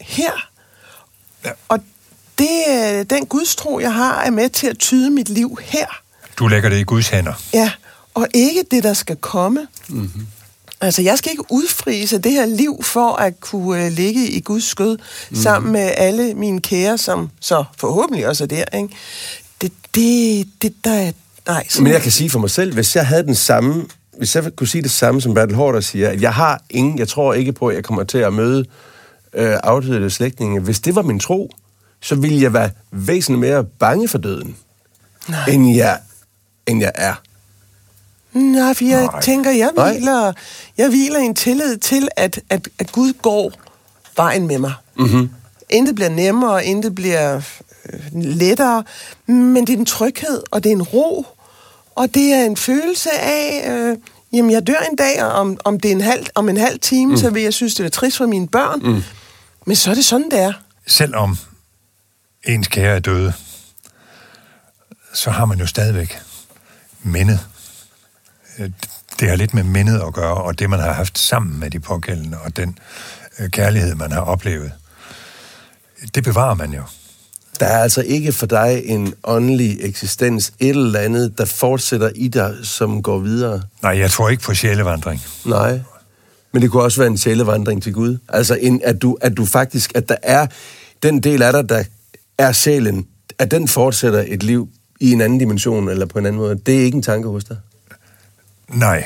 her. 0.00 0.48
Ja. 1.44 1.50
Og 1.68 1.80
det, 2.38 2.64
øh, 2.70 3.04
den 3.10 3.26
gudstro, 3.26 3.80
jeg 3.80 3.94
har, 3.94 4.22
er 4.22 4.30
med 4.30 4.48
til 4.48 4.66
at 4.66 4.78
tyde 4.78 5.10
mit 5.10 5.28
liv 5.28 5.58
her. 5.62 5.86
Du 6.38 6.46
lægger 6.46 6.68
det 6.68 6.78
i 6.78 6.82
Guds 6.82 7.08
hænder. 7.08 7.32
Ja, 7.52 7.70
og 8.14 8.26
ikke 8.34 8.64
det, 8.70 8.82
der 8.82 8.92
skal 8.92 9.16
komme. 9.16 9.66
Mm-hmm. 9.88 10.26
Altså, 10.80 11.02
jeg 11.02 11.18
skal 11.18 11.30
ikke 11.30 11.44
udfrise 11.50 12.18
det 12.18 12.32
her 12.32 12.46
liv 12.46 12.82
for 12.82 13.12
at 13.12 13.40
kunne 13.40 13.86
uh, 13.86 13.92
ligge 13.92 14.28
i 14.30 14.40
Guds 14.40 14.64
skød 14.64 14.98
mm. 15.30 15.36
sammen 15.36 15.72
med 15.72 15.92
alle 15.96 16.34
mine 16.34 16.60
kære, 16.60 16.98
som 16.98 17.30
så 17.40 17.64
forhåbentlig 17.78 18.28
også 18.28 18.44
er 18.44 18.48
der, 18.48 18.64
ikke? 18.76 18.88
Det, 19.60 19.72
det, 19.94 20.48
det 20.62 20.84
der 20.84 20.92
er... 20.92 21.12
Nej, 21.46 21.66
Men 21.78 21.92
jeg 21.92 22.02
kan 22.02 22.12
sige 22.12 22.30
for 22.30 22.38
mig 22.38 22.50
selv, 22.50 22.74
hvis 22.74 22.96
jeg 22.96 23.06
havde 23.06 23.22
den 23.22 23.34
samme, 23.34 23.86
hvis 24.18 24.36
jeg 24.36 24.56
kunne 24.56 24.68
sige 24.68 24.82
det 24.82 24.90
samme, 24.90 25.20
som 25.20 25.34
Bertel 25.34 25.54
Hårder 25.56 25.80
siger, 25.80 26.08
at 26.08 26.22
jeg 26.22 26.34
har 26.34 26.62
ingen, 26.70 26.98
jeg 26.98 27.08
tror 27.08 27.34
ikke 27.34 27.52
på, 27.52 27.68
at 27.68 27.74
jeg 27.76 27.84
kommer 27.84 28.04
til 28.04 28.18
at 28.18 28.32
møde 28.32 28.64
øh, 29.32 29.56
afdøde 29.62 30.10
slægtninge. 30.10 30.60
Hvis 30.60 30.80
det 30.80 30.94
var 30.94 31.02
min 31.02 31.20
tro, 31.20 31.50
så 32.00 32.14
ville 32.14 32.42
jeg 32.42 32.52
være 32.52 32.70
væsentligt 32.90 33.40
mere 33.40 33.64
bange 33.64 34.08
for 34.08 34.18
døden, 34.18 34.56
Nej. 35.28 35.44
end 35.48 35.76
jeg, 35.76 35.98
end 36.66 36.80
jeg 36.80 36.92
er. 36.94 37.14
Nej, 38.32 38.74
for 38.74 38.84
jeg 38.84 39.02
Nej. 39.02 39.20
Tænker, 39.20 39.50
jeg 39.50 39.70
Nej. 39.76 39.92
hviler, 39.92 40.32
jeg 40.78 40.88
hviler 40.88 41.18
i 41.18 41.24
en 41.24 41.34
tillid 41.34 41.76
til, 41.76 42.08
at, 42.16 42.40
at, 42.50 42.68
at 42.78 42.92
Gud 42.92 43.12
går 43.22 43.52
vejen 44.16 44.46
med 44.46 44.58
mig. 44.58 44.72
Mm-hmm. 44.96 45.30
Intet 45.70 45.94
bliver 45.94 46.08
nemmere, 46.08 46.64
intet 46.64 46.94
bliver 46.94 47.36
øh, 47.92 48.00
lettere, 48.12 48.84
men 49.26 49.56
det 49.56 49.70
er 49.70 49.76
en 49.78 49.86
tryghed, 49.86 50.42
og 50.50 50.64
det 50.64 50.72
er 50.72 50.76
en 50.76 50.82
ro, 50.82 51.26
og 51.96 52.14
det 52.14 52.32
er 52.32 52.44
en 52.44 52.56
følelse 52.56 53.10
af, 53.12 53.70
øh, 53.70 53.96
jamen 54.32 54.50
jeg 54.50 54.66
dør 54.66 54.78
en 54.90 54.96
dag, 54.96 55.24
og 55.24 55.32
om, 55.32 55.58
om 55.64 55.80
det 55.80 55.88
er 55.88 55.92
en 55.94 56.00
halv, 56.00 56.26
om 56.34 56.48
en 56.48 56.56
halv 56.56 56.78
time, 56.78 57.10
mm. 57.10 57.16
så 57.16 57.30
vil 57.30 57.42
jeg 57.42 57.54
synes, 57.54 57.74
det 57.74 57.86
er 57.86 57.90
trist 57.90 58.16
for 58.16 58.26
mine 58.26 58.48
børn. 58.48 58.80
Mm. 58.82 59.02
Men 59.66 59.76
så 59.76 59.90
er 59.90 59.94
det 59.94 60.04
sådan, 60.04 60.30
det 60.30 60.40
er. 60.40 60.52
Selvom 60.86 61.38
ens 62.44 62.68
kære 62.68 62.96
er 62.96 63.00
døde, 63.00 63.32
så 65.14 65.30
har 65.30 65.44
man 65.44 65.58
jo 65.58 65.66
stadigvæk 65.66 66.18
mindet. 67.02 67.40
Øh, 68.58 68.70
Det 69.20 69.28
har 69.28 69.36
lidt 69.36 69.54
med 69.54 69.62
mindet 69.62 70.00
at 70.06 70.14
gøre, 70.14 70.34
og 70.34 70.58
det, 70.58 70.70
man 70.70 70.80
har 70.80 70.92
haft 70.92 71.18
sammen 71.18 71.60
med 71.60 71.70
de 71.70 71.80
pågældende, 71.80 72.38
og 72.40 72.56
den 72.56 72.78
øh, 73.38 73.50
kærlighed, 73.50 73.94
man 73.94 74.12
har 74.12 74.20
oplevet. 74.20 74.72
Det 76.14 76.24
bevarer 76.24 76.54
man 76.54 76.72
jo. 76.72 76.82
Der 77.60 77.66
er 77.66 77.78
altså 77.78 78.02
ikke 78.02 78.32
for 78.32 78.46
dig 78.46 78.82
en 78.84 79.14
åndelig 79.24 79.78
eksistens, 79.80 80.52
et 80.58 80.68
eller 80.68 81.00
andet, 81.00 81.38
der 81.38 81.44
fortsætter 81.44 82.10
i 82.14 82.28
dig, 82.28 82.56
som 82.62 83.02
går 83.02 83.18
videre. 83.18 83.62
Nej, 83.82 83.98
jeg 83.98 84.10
tror 84.10 84.28
ikke 84.28 84.42
på 84.42 84.54
sjælevandring. 84.54 85.22
Nej. 85.44 85.80
Men 86.52 86.62
det 86.62 86.70
kunne 86.70 86.82
også 86.82 87.00
være 87.00 87.10
en 87.10 87.18
sjælevandring 87.18 87.82
til 87.82 87.92
Gud. 87.92 88.18
Altså, 88.28 88.58
en, 88.60 88.80
at, 88.84 89.02
du, 89.02 89.16
at 89.20 89.36
du 89.36 89.44
faktisk, 89.44 89.92
at 89.94 90.08
der 90.08 90.16
er 90.22 90.46
den 91.02 91.20
del 91.20 91.42
af 91.42 91.52
dig, 91.52 91.68
der 91.68 91.84
er 92.38 92.52
sjælen, 92.52 93.06
at 93.38 93.50
den 93.50 93.68
fortsætter 93.68 94.24
et 94.26 94.42
liv 94.42 94.68
i 95.00 95.12
en 95.12 95.20
anden 95.20 95.38
dimension, 95.38 95.88
eller 95.88 96.06
på 96.06 96.18
en 96.18 96.26
anden 96.26 96.40
måde. 96.40 96.54
Det 96.66 96.80
er 96.80 96.84
ikke 96.84 96.96
en 96.96 97.02
tanke 97.02 97.28
hos 97.28 97.44
dig. 97.44 97.56
Nej, 98.68 99.04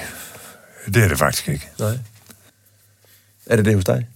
det 0.86 0.96
er 0.96 1.08
det 1.08 1.18
faktisk 1.18 1.48
ikke. 1.48 1.68
Nej. 1.78 1.98
Er 3.46 3.56
det 3.56 3.64
det 3.64 3.74
hos 3.74 3.84
dig, 3.84 4.06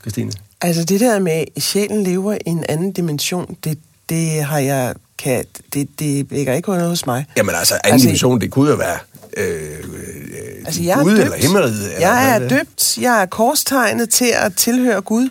Christine? 0.00 0.32
Altså 0.64 0.84
det 0.84 1.00
der 1.00 1.18
med, 1.18 1.32
at 1.56 1.62
sjælen 1.62 2.04
lever 2.04 2.32
i 2.34 2.38
en 2.46 2.64
anden 2.68 2.92
dimension, 2.92 3.56
det, 3.64 3.78
det 4.08 4.44
har 4.44 4.58
jeg... 4.58 4.94
Kan, 5.18 5.44
det, 5.74 5.88
det 5.98 6.30
vækker 6.30 6.52
ikke 6.52 6.70
noget 6.70 6.88
hos 6.88 7.06
mig. 7.06 7.26
Jamen 7.36 7.54
altså, 7.54 7.74
anden 7.74 7.92
Altså, 7.92 8.06
dimension, 8.06 8.40
det 8.40 8.50
kunne 8.50 8.70
jo 8.70 8.76
være 8.76 8.98
øh, 9.36 9.78
øh, 9.78 10.64
Altså, 10.66 10.82
jeg 10.82 10.98
er 10.98 11.02
Gud 11.02 11.10
døbt. 11.10 11.22
eller 11.24 11.36
himmeriget. 11.36 11.84
eller 11.94 12.00
Jeg 12.08 12.30
er 12.30 12.34
er. 12.40 12.48
døbt. 12.48 12.98
Jeg 12.98 13.22
er 13.22 13.26
korstegnet 13.26 14.10
til 14.10 14.32
at 14.34 14.56
tilhøre 14.56 15.00
Gud. 15.00 15.28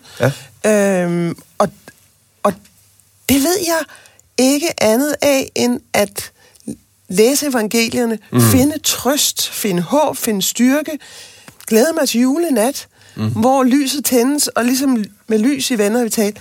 Ja. 0.65 1.03
Øhm, 1.03 1.35
og, 1.57 1.69
og 2.43 2.53
det 3.29 3.35
ved 3.35 3.57
jeg 3.67 3.79
ikke 4.37 4.83
andet 4.83 5.15
af, 5.21 5.51
end 5.55 5.79
at 5.93 6.31
læse 7.09 7.47
evangelierne, 7.47 8.19
mm. 8.31 8.41
finde 8.41 8.79
trøst, 8.83 9.49
finde 9.49 9.81
håb, 9.81 10.17
finde 10.17 10.41
styrke, 10.41 10.91
glæde 11.67 11.93
mig 11.99 12.09
til 12.09 12.21
julenat, 12.21 12.87
mm. 13.15 13.29
hvor 13.29 13.63
lyset 13.63 14.05
tændes, 14.05 14.47
og 14.47 14.65
ligesom 14.65 15.03
med 15.27 15.39
lys 15.39 15.71
i 15.71 15.77
venner 15.77 16.03
vi 16.03 16.09
tale, 16.09 16.33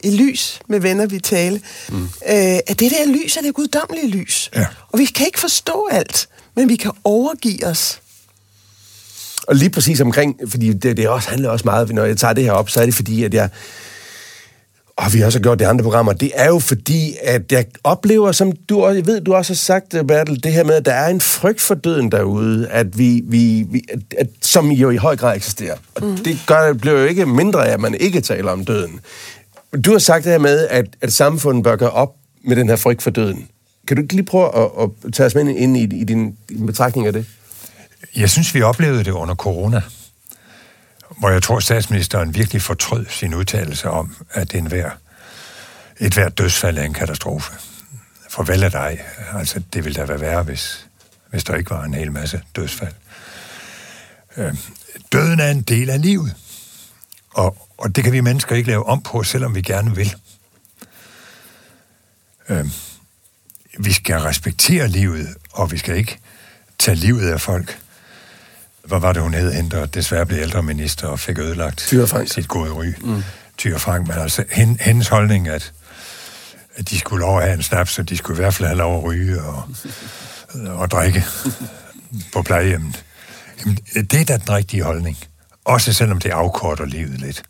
i 0.00 0.10
lys 0.10 0.60
med 0.68 0.80
venner 0.80 1.06
vi 1.06 1.20
tale, 1.20 1.60
mm. 1.88 2.02
øh, 2.04 2.10
at 2.66 2.80
det 2.80 2.90
der 2.90 3.06
lys 3.06 3.36
er 3.36 3.40
det 3.40 3.54
guddommelige 3.54 4.08
lys. 4.08 4.50
Ja. 4.54 4.66
Og 4.92 4.98
vi 4.98 5.04
kan 5.04 5.26
ikke 5.26 5.40
forstå 5.40 5.88
alt, 5.90 6.28
men 6.54 6.68
vi 6.68 6.76
kan 6.76 6.92
overgive 7.04 7.66
os. 7.66 8.00
Og 9.46 9.54
lige 9.56 9.70
præcis 9.70 10.00
omkring, 10.00 10.36
fordi 10.48 10.72
det, 10.72 10.96
det 10.96 11.08
også 11.08 11.28
handler 11.28 11.48
også 11.48 11.64
meget, 11.64 11.94
når 11.94 12.04
jeg 12.04 12.16
tager 12.16 12.32
det 12.32 12.44
her 12.44 12.52
op, 12.52 12.70
så 12.70 12.80
er 12.80 12.84
det 12.84 12.94
fordi, 12.94 13.24
at 13.24 13.34
jeg 13.34 13.48
og 14.96 15.12
vi 15.12 15.18
har 15.18 15.26
også 15.26 15.40
gjort 15.40 15.58
det 15.58 15.64
andre 15.64 15.82
programmer, 15.82 16.12
det 16.12 16.30
er 16.34 16.46
jo 16.46 16.58
fordi, 16.58 17.16
at 17.22 17.52
jeg 17.52 17.66
oplever, 17.84 18.32
som 18.32 18.52
du 18.52 18.82
også, 18.82 18.96
jeg 18.96 19.06
ved, 19.06 19.20
du 19.20 19.34
også 19.34 19.52
har 19.52 19.56
sagt, 19.56 19.94
Bertel, 20.08 20.42
det 20.42 20.52
her 20.52 20.64
med, 20.64 20.74
at 20.74 20.86
der 20.86 20.92
er 20.92 21.08
en 21.08 21.20
frygt 21.20 21.60
for 21.60 21.74
døden 21.74 22.12
derude, 22.12 22.68
at 22.68 22.98
vi, 22.98 23.22
vi, 23.24 23.66
vi 23.70 23.82
at, 23.92 23.98
at, 24.18 24.26
som 24.42 24.70
jo 24.70 24.90
i 24.90 24.96
høj 24.96 25.16
grad 25.16 25.36
eksisterer. 25.36 25.76
Og 25.94 26.04
mm. 26.04 26.16
det 26.16 26.38
gør, 26.46 26.72
bliver 26.72 27.00
jo 27.00 27.06
ikke 27.06 27.26
mindre 27.26 27.68
af, 27.68 27.72
at 27.72 27.80
man 27.80 27.94
ikke 27.94 28.20
taler 28.20 28.50
om 28.50 28.64
døden. 28.64 29.00
Du 29.84 29.92
har 29.92 29.98
sagt 29.98 30.24
det 30.24 30.32
her 30.32 30.38
med, 30.38 30.66
at, 30.70 30.86
at 31.00 31.12
samfundet 31.12 31.64
bør 31.64 31.76
gøre 31.76 31.90
op 31.90 32.14
med 32.44 32.56
den 32.56 32.68
her 32.68 32.76
frygt 32.76 33.02
for 33.02 33.10
døden. 33.10 33.48
Kan 33.88 33.96
du 33.96 34.02
ikke 34.02 34.14
lige 34.14 34.26
prøve 34.26 34.58
at, 34.58 34.70
at 35.06 35.12
tage 35.12 35.26
os 35.26 35.34
med 35.34 35.56
ind 35.56 35.76
i, 35.76 35.82
i 35.82 36.04
din, 36.04 36.36
din 36.48 36.66
betragtning 36.66 37.06
af 37.06 37.12
det? 37.12 37.26
Jeg 38.16 38.30
synes, 38.30 38.54
vi 38.54 38.62
oplevede 38.62 39.04
det 39.04 39.10
under 39.10 39.34
corona, 39.34 39.82
hvor 41.18 41.30
jeg 41.30 41.42
tror, 41.42 41.60
statsministeren 41.60 42.34
virkelig 42.34 42.62
fortrød 42.62 43.06
sin 43.08 43.34
udtalelse 43.34 43.90
om, 43.90 44.16
at 44.30 44.52
det 44.52 44.70
vær, 44.70 44.90
et 46.00 46.14
hvert 46.14 46.38
dødsfald 46.38 46.78
er 46.78 46.82
en 46.82 46.94
katastrofe. 46.94 47.52
For 48.30 48.42
vel 48.42 48.62
er 48.62 48.68
dig. 48.68 49.00
Altså, 49.34 49.62
det 49.72 49.84
ville 49.84 50.00
da 50.00 50.06
være 50.06 50.20
værre, 50.20 50.42
hvis, 50.42 50.86
hvis 51.30 51.44
der 51.44 51.54
ikke 51.54 51.70
var 51.70 51.84
en 51.84 51.94
hel 51.94 52.12
masse 52.12 52.42
dødsfald. 52.56 52.92
Øh, 54.36 54.54
døden 55.12 55.40
er 55.40 55.50
en 55.50 55.62
del 55.62 55.90
af 55.90 56.02
livet. 56.02 56.34
Og, 57.30 57.68
og 57.78 57.96
det 57.96 58.04
kan 58.04 58.12
vi 58.12 58.20
mennesker 58.20 58.56
ikke 58.56 58.68
lave 58.68 58.86
om 58.86 59.02
på, 59.02 59.22
selvom 59.22 59.54
vi 59.54 59.62
gerne 59.62 59.96
vil. 59.96 60.14
Øh, 62.48 62.66
vi 63.78 63.92
skal 63.92 64.18
respektere 64.18 64.88
livet, 64.88 65.36
og 65.52 65.72
vi 65.72 65.78
skal 65.78 65.96
ikke 65.96 66.18
tage 66.78 66.94
livet 66.94 67.30
af 67.30 67.40
folk. 67.40 67.78
Hvad 68.86 69.00
var 69.00 69.12
det, 69.12 69.22
hun 69.22 69.34
hed, 69.34 69.52
hende, 69.52 69.70
der 69.70 69.86
desværre 69.86 70.26
blev 70.26 70.38
ældre 70.38 70.62
minister 70.62 71.06
og 71.08 71.20
fik 71.20 71.38
ødelagt 71.38 71.92
sit 72.26 72.48
gode 72.48 72.72
ry. 72.72 72.86
Mm. 73.00 73.22
Tyre 73.58 73.78
Frank, 73.78 74.08
men 74.08 74.18
altså 74.18 74.44
hendes 74.80 75.08
holdning, 75.08 75.48
at, 75.48 75.72
at 76.76 76.90
de 76.90 76.98
skulle 76.98 77.20
lov 77.20 77.38
at 77.38 77.44
have 77.44 77.54
en 77.54 77.62
snaps, 77.62 77.92
så 77.92 78.02
de 78.02 78.16
skulle 78.16 78.38
i 78.38 78.42
hvert 78.42 78.54
fald 78.54 78.68
have 78.68 78.78
lov 78.78 78.98
at 78.98 79.04
ryge 79.04 79.42
og, 79.42 79.62
og 80.80 80.90
drikke 80.90 81.24
på 82.32 82.42
plejehjemmet. 82.42 83.04
Jamen, 83.60 83.78
det 83.94 84.20
er 84.20 84.24
da 84.24 84.36
den 84.36 84.50
rigtige 84.50 84.82
holdning. 84.82 85.18
Også 85.64 85.92
selvom 85.92 86.20
det 86.20 86.30
afkorter 86.30 86.84
livet 86.84 87.20
lidt. 87.20 87.42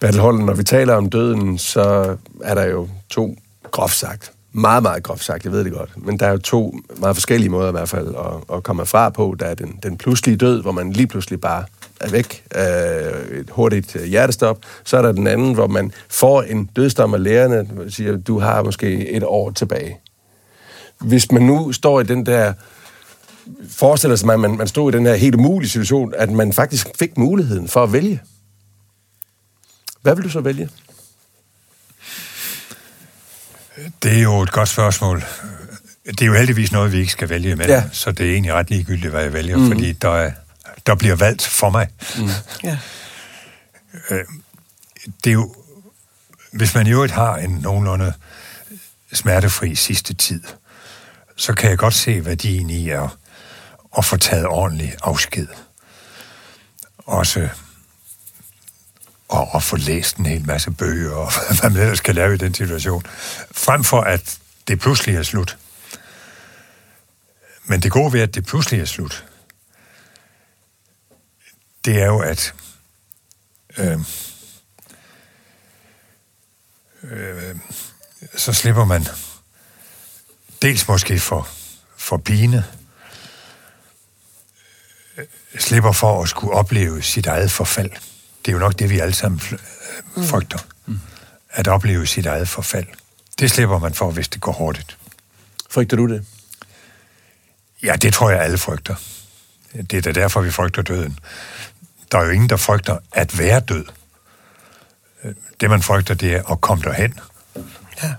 Bertel 0.00 0.20
Holden, 0.20 0.46
når 0.46 0.54
vi 0.54 0.64
taler 0.64 0.94
om 0.94 1.10
døden, 1.10 1.58
så 1.58 2.16
er 2.44 2.54
der 2.54 2.64
jo 2.64 2.88
to, 3.10 3.36
groft 3.72 3.96
sagt, 3.96 4.32
meget, 4.56 4.82
meget 4.82 5.02
groft 5.02 5.24
sagt, 5.24 5.44
jeg 5.44 5.52
ved 5.52 5.64
det 5.64 5.72
godt, 5.72 6.06
men 6.06 6.18
der 6.18 6.26
er 6.26 6.30
jo 6.30 6.38
to 6.38 6.74
meget 6.98 7.16
forskellige 7.16 7.50
måder 7.50 7.68
i 7.68 7.72
hvert 7.72 7.88
fald 7.88 8.08
at, 8.08 8.56
at 8.56 8.62
komme 8.62 8.86
fra 8.86 9.10
på. 9.10 9.36
Der 9.40 9.46
er 9.46 9.54
den, 9.54 9.78
den 9.82 9.96
pludselige 9.96 10.36
død, 10.36 10.62
hvor 10.62 10.72
man 10.72 10.92
lige 10.92 11.06
pludselig 11.06 11.40
bare 11.40 11.64
er 12.00 12.10
væk, 12.10 12.44
øh, 12.56 13.38
et 13.38 13.50
hurtigt 13.50 13.96
øh, 13.96 14.04
hjertestop. 14.04 14.58
Så 14.84 14.96
er 14.96 15.02
der 15.02 15.12
den 15.12 15.26
anden, 15.26 15.54
hvor 15.54 15.66
man 15.66 15.92
får 16.08 16.42
en 16.42 16.70
dødsdom 16.76 17.14
af 17.14 17.22
lægerne, 17.22 17.58
og 17.58 17.92
siger, 17.92 18.16
du 18.16 18.38
har 18.38 18.62
måske 18.62 19.10
et 19.10 19.22
år 19.24 19.50
tilbage. 19.50 19.98
Hvis 21.00 21.32
man 21.32 21.42
nu 21.42 21.72
står 21.72 22.00
i 22.00 22.04
den 22.04 22.26
der 22.26 22.52
forestiller 23.68 24.16
sig, 24.16 24.32
at 24.32 24.40
man, 24.40 24.56
man 24.56 24.68
stod 24.68 24.92
i 24.92 24.96
den 24.96 25.06
her 25.06 25.14
helt 25.14 25.34
umulige 25.34 25.70
situation, 25.70 26.14
at 26.16 26.30
man 26.30 26.52
faktisk 26.52 26.88
fik 26.98 27.18
muligheden 27.18 27.68
for 27.68 27.82
at 27.82 27.92
vælge. 27.92 28.20
Hvad 30.02 30.14
vil 30.14 30.24
du 30.24 30.30
så 30.30 30.40
vælge? 30.40 30.68
Det 34.02 34.18
er 34.18 34.22
jo 34.22 34.40
et 34.40 34.52
godt 34.52 34.68
spørgsmål. 34.68 35.24
Det 36.06 36.22
er 36.22 36.26
jo 36.26 36.34
heldigvis 36.34 36.72
noget, 36.72 36.92
vi 36.92 36.98
ikke 36.98 37.12
skal 37.12 37.28
vælge 37.28 37.56
med, 37.56 37.66
ja. 37.66 37.82
så 37.92 38.12
det 38.12 38.26
er 38.26 38.32
egentlig 38.32 38.52
ret 38.52 38.70
ligegyldigt, 38.70 39.10
hvad 39.10 39.22
jeg 39.22 39.32
vælger, 39.32 39.56
mm. 39.56 39.66
fordi 39.66 39.92
der, 39.92 40.16
er, 40.16 40.32
der 40.86 40.94
bliver 40.94 41.16
valgt 41.16 41.42
for 41.42 41.70
mig. 41.70 41.88
Mm. 42.18 42.28
Ja. 42.64 42.78
Øh, 44.10 44.24
det 45.24 45.30
er 45.30 45.34
jo, 45.34 45.54
hvis 46.52 46.74
man 46.74 46.86
jo 46.86 47.02
ikke 47.02 47.14
har 47.14 47.36
en 47.36 47.50
nogenlunde 47.50 48.12
smertefri 49.12 49.74
sidste 49.74 50.14
tid, 50.14 50.42
så 51.36 51.54
kan 51.54 51.70
jeg 51.70 51.78
godt 51.78 51.94
se 51.94 52.26
værdien 52.26 52.70
i 52.70 52.90
at, 52.90 53.08
at 53.98 54.04
få 54.04 54.16
taget 54.16 54.46
ordentlig 54.46 54.94
afsked. 55.02 55.46
Også 56.98 57.48
og, 59.34 59.56
at 59.56 59.62
få 59.62 59.76
læst 59.76 60.16
en 60.16 60.26
hel 60.26 60.46
masse 60.46 60.70
bøger, 60.70 61.12
og 61.12 61.32
hvad 61.60 61.70
man 61.70 61.82
ellers 61.82 62.00
kan 62.00 62.14
lave 62.14 62.34
i 62.34 62.38
den 62.38 62.54
situation, 62.54 63.02
frem 63.52 63.84
for 63.84 64.00
at 64.00 64.38
det 64.68 64.80
pludselig 64.80 65.16
er 65.16 65.22
slut. 65.22 65.58
Men 67.64 67.80
det 67.80 67.92
gode 67.92 68.12
ved, 68.12 68.20
at 68.20 68.34
det 68.34 68.46
pludselig 68.46 68.80
er 68.80 68.84
slut, 68.84 69.24
det 71.84 72.02
er 72.02 72.06
jo, 72.06 72.18
at 72.18 72.54
øh, 73.78 73.98
øh, 77.02 77.56
så 78.36 78.52
slipper 78.52 78.84
man 78.84 79.06
dels 80.62 80.88
måske 80.88 81.18
for, 81.18 81.48
for 81.96 82.16
pine, 82.16 82.64
øh, 85.16 85.26
slipper 85.58 85.92
for 85.92 86.22
at 86.22 86.28
skulle 86.28 86.54
opleve 86.54 87.02
sit 87.02 87.26
eget 87.26 87.50
forfald 87.50 87.90
det 88.44 88.48
er 88.48 88.52
jo 88.52 88.58
nok 88.58 88.78
det, 88.78 88.90
vi 88.90 88.98
alle 88.98 89.14
sammen 89.14 89.40
mm. 90.16 90.24
frygter. 90.24 90.58
Mm. 90.86 91.00
At 91.50 91.68
opleve 91.68 92.06
sit 92.06 92.26
eget 92.26 92.48
forfald. 92.48 92.86
Det 93.38 93.50
slipper 93.50 93.78
man 93.78 93.94
for, 93.94 94.10
hvis 94.10 94.28
det 94.28 94.40
går 94.40 94.52
hurtigt. 94.52 94.98
Frygter 95.70 95.96
du 95.96 96.08
det? 96.08 96.26
Ja, 97.82 97.96
det 97.96 98.14
tror 98.14 98.30
jeg, 98.30 98.40
alle 98.40 98.58
frygter. 98.58 98.94
Det 99.72 99.94
er 99.94 100.00
da 100.00 100.12
derfor, 100.12 100.40
vi 100.40 100.50
frygter 100.50 100.82
døden. 100.82 101.18
Der 102.12 102.18
er 102.18 102.24
jo 102.24 102.30
ingen, 102.30 102.48
der 102.48 102.56
frygter 102.56 102.98
at 103.12 103.38
være 103.38 103.60
død. 103.60 103.84
Det, 105.60 105.70
man 105.70 105.82
frygter, 105.82 106.14
det 106.14 106.34
er 106.34 106.50
at 106.52 106.60
komme 106.60 106.84
derhen. 106.84 107.14
Ja, 108.02 108.14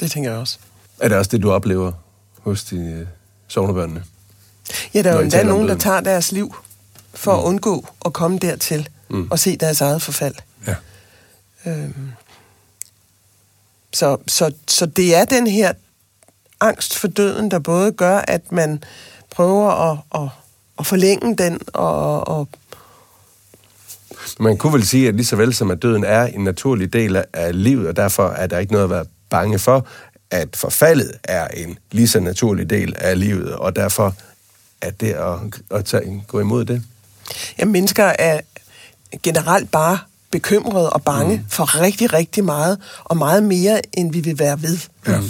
det 0.00 0.10
tænker 0.10 0.30
jeg 0.30 0.38
også. 0.38 0.58
Er 1.00 1.08
det 1.08 1.18
også 1.18 1.30
det, 1.30 1.42
du 1.42 1.52
oplever 1.52 1.92
hos 2.40 2.64
de 2.64 2.76
øh, 2.76 3.06
sovnebørnene? 3.48 4.04
Ja, 4.94 5.02
der 5.02 5.10
er 5.10 5.14
jo 5.14 5.20
endda 5.20 5.42
nogen, 5.42 5.68
der 5.68 5.78
tager 5.78 6.00
deres 6.00 6.32
liv 6.32 6.56
for 7.14 7.32
mm. 7.32 7.38
at 7.38 7.44
undgå 7.44 7.88
at 8.04 8.12
komme 8.12 8.38
dertil 8.38 8.88
mm. 9.08 9.28
og 9.30 9.38
se 9.38 9.56
deres 9.56 9.80
eget 9.80 10.02
forfald. 10.02 10.34
Ja. 10.66 10.74
Øhm, 11.66 12.12
så, 13.92 14.16
så, 14.26 14.52
så 14.68 14.86
det 14.86 15.14
er 15.14 15.24
den 15.24 15.46
her 15.46 15.72
angst 16.60 16.98
for 16.98 17.08
døden, 17.08 17.50
der 17.50 17.58
både 17.58 17.92
gør, 17.92 18.18
at 18.18 18.52
man 18.52 18.84
prøver 19.30 19.70
at, 19.70 19.98
at, 20.14 20.28
at 20.78 20.86
forlænge 20.86 21.36
den 21.36 21.60
og, 21.74 22.28
og 22.28 22.48
man 24.40 24.56
kunne 24.56 24.72
vel 24.72 24.86
sige, 24.86 25.08
at 25.08 25.14
lige 25.14 25.26
så 25.26 25.36
vel 25.36 25.54
som 25.54 25.70
at 25.70 25.82
døden 25.82 26.04
er 26.04 26.22
en 26.22 26.44
naturlig 26.44 26.92
del 26.92 27.24
af 27.32 27.62
livet, 27.62 27.88
og 27.88 27.96
derfor 27.96 28.28
er 28.28 28.46
der 28.46 28.58
ikke 28.58 28.72
noget 28.72 28.84
at 28.84 28.90
være 28.90 29.04
bange 29.30 29.58
for, 29.58 29.86
at 30.30 30.56
forfaldet 30.56 31.12
er 31.24 31.48
en 31.48 31.78
lige 31.90 32.08
så 32.08 32.20
naturlig 32.20 32.70
del 32.70 32.94
af 32.98 33.20
livet, 33.20 33.56
og 33.56 33.76
derfor 33.76 34.14
er 34.80 34.90
det 34.90 35.12
at, 35.12 35.38
at 35.70 35.84
tage, 35.84 36.24
gå 36.28 36.40
imod 36.40 36.64
det. 36.64 36.82
Ja, 37.58 37.64
mennesker 37.64 38.12
er, 38.18 38.40
generelt 39.22 39.70
bare 39.70 39.98
bekymret 40.30 40.90
og 40.90 41.02
bange 41.02 41.36
mm. 41.36 41.44
for 41.48 41.80
rigtig, 41.80 42.12
rigtig 42.12 42.44
meget, 42.44 42.78
og 43.04 43.16
meget 43.16 43.42
mere, 43.42 43.80
end 43.92 44.12
vi 44.12 44.20
vil 44.20 44.38
være 44.38 44.62
ved. 44.62 44.78
Ja. 45.06 45.20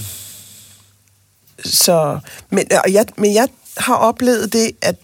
Så, 1.64 2.18
men, 2.51 2.66
og 2.85 2.93
jeg, 2.93 3.07
men 3.16 3.35
jeg 3.35 3.49
har 3.77 3.95
oplevet 3.95 4.53
det, 4.53 4.70
at 4.83 4.97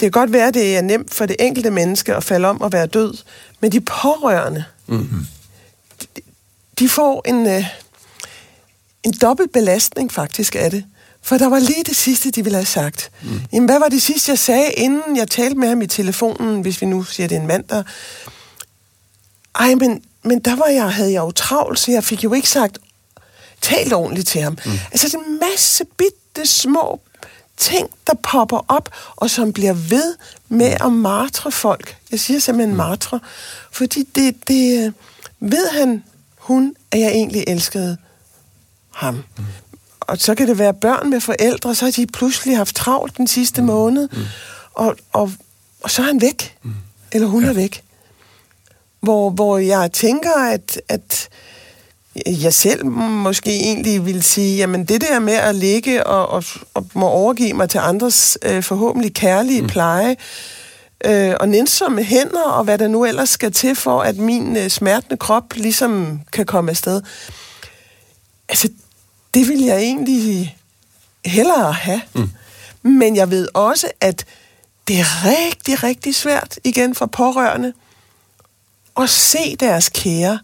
det 0.00 0.12
kan 0.12 0.20
godt 0.20 0.32
være, 0.32 0.48
at 0.48 0.54
det 0.54 0.76
er 0.76 0.82
nemt 0.82 1.14
for 1.14 1.26
det 1.26 1.36
enkelte 1.40 1.70
menneske 1.70 2.14
at 2.14 2.24
falde 2.24 2.48
om 2.48 2.60
og 2.60 2.72
være 2.72 2.86
død, 2.86 3.14
men 3.60 3.72
de 3.72 3.80
pårørende, 3.80 4.64
mm. 4.86 5.26
de, 6.00 6.22
de 6.78 6.88
får 6.88 7.22
en, 7.28 7.46
øh, 7.46 7.64
en 9.02 9.12
dobbelt 9.12 9.52
belastning 9.52 10.12
faktisk 10.12 10.54
af 10.54 10.70
det. 10.70 10.84
For 11.22 11.38
der 11.38 11.48
var 11.48 11.58
lige 11.58 11.84
det 11.84 11.96
sidste, 11.96 12.30
de 12.30 12.44
ville 12.44 12.56
have 12.56 12.66
sagt. 12.66 13.10
Mm. 13.22 13.40
Jamen, 13.52 13.68
hvad 13.68 13.78
var 13.78 13.88
det 13.88 14.02
sidste, 14.02 14.30
jeg 14.30 14.38
sagde, 14.38 14.72
inden 14.72 15.16
jeg 15.16 15.28
talte 15.28 15.58
med 15.58 15.68
ham 15.68 15.82
i 15.82 15.86
telefonen, 15.86 16.60
hvis 16.60 16.80
vi 16.80 16.86
nu 16.86 17.02
siger, 17.02 17.28
det 17.28 17.36
er 17.36 17.40
en 17.40 17.46
mand, 17.46 17.64
der... 17.64 17.82
Ej, 19.54 19.74
men, 19.74 20.02
men 20.22 20.38
der 20.38 20.56
var 20.56 20.66
jeg, 20.66 20.92
havde 20.92 21.12
jeg 21.12 21.20
jo 21.20 21.30
travlt, 21.30 21.78
så 21.78 21.90
jeg 21.90 22.04
fik 22.04 22.24
jo 22.24 22.32
ikke 22.32 22.48
sagt, 22.48 22.78
talt 23.60 23.92
ordentligt 23.92 24.28
til 24.28 24.40
ham. 24.40 24.58
Mm. 24.66 24.72
Altså, 24.90 25.06
det 25.08 25.14
er 25.14 25.18
en 25.18 25.40
masse 25.52 25.84
bitte 25.84 26.46
små 26.46 27.00
ting, 27.56 27.90
der 28.06 28.14
popper 28.22 28.64
op, 28.68 28.88
og 29.16 29.30
som 29.30 29.52
bliver 29.52 29.72
ved 29.72 30.14
med 30.48 30.76
at 30.84 30.92
martre 30.92 31.52
folk. 31.52 31.96
Jeg 32.10 32.20
siger 32.20 32.40
simpelthen 32.40 32.70
mm. 32.70 32.76
martre, 32.76 33.20
fordi 33.72 34.08
det, 34.14 34.48
det 34.48 34.94
ved 35.40 35.68
han, 35.68 36.04
hun, 36.36 36.74
at 36.90 37.00
jeg 37.00 37.10
egentlig 37.10 37.44
elskede 37.46 37.96
ham. 38.90 39.14
Mm 39.14 39.44
og 40.08 40.18
så 40.18 40.34
kan 40.34 40.48
det 40.48 40.58
være 40.58 40.74
børn 40.74 41.10
med 41.10 41.20
forældre, 41.20 41.74
så 41.74 41.84
har 41.84 41.92
de 41.92 42.06
pludselig 42.06 42.56
haft 42.56 42.76
travlt 42.76 43.16
den 43.16 43.26
sidste 43.26 43.60
mm. 43.60 43.66
måned, 43.66 44.08
mm. 44.12 44.22
Og, 44.72 44.96
og, 45.12 45.32
og 45.82 45.90
så 45.90 46.02
er 46.02 46.06
han 46.06 46.20
væk. 46.20 46.56
Mm. 46.62 46.74
Eller 47.12 47.28
hun 47.28 47.42
ja. 47.42 47.48
er 47.48 47.52
væk. 47.52 47.82
Hvor, 49.00 49.30
hvor 49.30 49.58
jeg 49.58 49.92
tænker, 49.92 50.36
at, 50.52 50.80
at 50.88 51.28
jeg 52.26 52.54
selv 52.54 52.86
måske 52.86 53.50
egentlig 53.50 54.06
vil 54.06 54.22
sige, 54.22 54.56
jamen 54.56 54.84
det 54.84 55.00
der 55.00 55.18
med 55.18 55.34
at 55.34 55.54
ligge 55.54 56.06
og, 56.06 56.28
og, 56.28 56.44
og 56.74 56.86
må 56.94 57.08
overgive 57.08 57.52
mig 57.54 57.70
til 57.70 57.78
andres 57.78 58.38
øh, 58.42 58.62
forhåbentlig 58.62 59.14
kærlige 59.14 59.62
mm. 59.62 59.68
pleje, 59.68 60.16
øh, 61.04 61.34
og 61.40 61.48
nænsomme 61.48 62.02
hænder, 62.02 62.42
og 62.42 62.64
hvad 62.64 62.78
der 62.78 62.88
nu 62.88 63.04
ellers 63.04 63.28
skal 63.28 63.52
til 63.52 63.74
for, 63.74 64.00
at 64.00 64.16
min 64.16 64.56
øh, 64.56 64.68
smertende 64.68 65.16
krop 65.16 65.54
ligesom 65.54 66.20
kan 66.32 66.46
komme 66.46 66.70
afsted. 66.70 67.02
Altså, 68.48 68.68
det 69.34 69.48
vil 69.48 69.60
jeg 69.60 69.78
egentlig 69.78 70.56
hellere 71.24 71.72
have. 71.72 72.00
Mm. 72.14 72.30
Men 72.82 73.16
jeg 73.16 73.30
ved 73.30 73.48
også, 73.54 73.86
at 74.00 74.24
det 74.88 74.98
er 74.98 75.24
rigtig, 75.24 75.82
rigtig 75.82 76.14
svært 76.14 76.58
igen 76.64 76.94
for 76.94 77.06
pårørende 77.06 77.72
at 79.00 79.10
se 79.10 79.56
deres 79.60 79.88
kære 79.88 80.38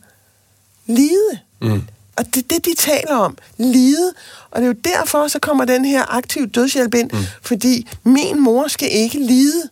lide. 0.86 1.38
Mm. 1.62 1.82
Og 2.16 2.24
det 2.34 2.36
er 2.36 2.48
det, 2.50 2.64
de 2.64 2.74
taler 2.74 3.16
om. 3.16 3.38
Lide. 3.58 4.12
Og 4.50 4.60
det 4.60 4.62
er 4.62 4.66
jo 4.66 4.80
derfor, 4.84 5.28
så 5.28 5.38
kommer 5.38 5.64
den 5.64 5.84
her 5.84 6.16
aktiv 6.16 6.48
dødshjælp 6.50 6.94
ind. 6.94 7.10
Mm. 7.12 7.18
Fordi 7.42 7.88
min 8.04 8.40
mor 8.40 8.68
skal 8.68 8.88
ikke 8.92 9.18
lide. 9.18 9.62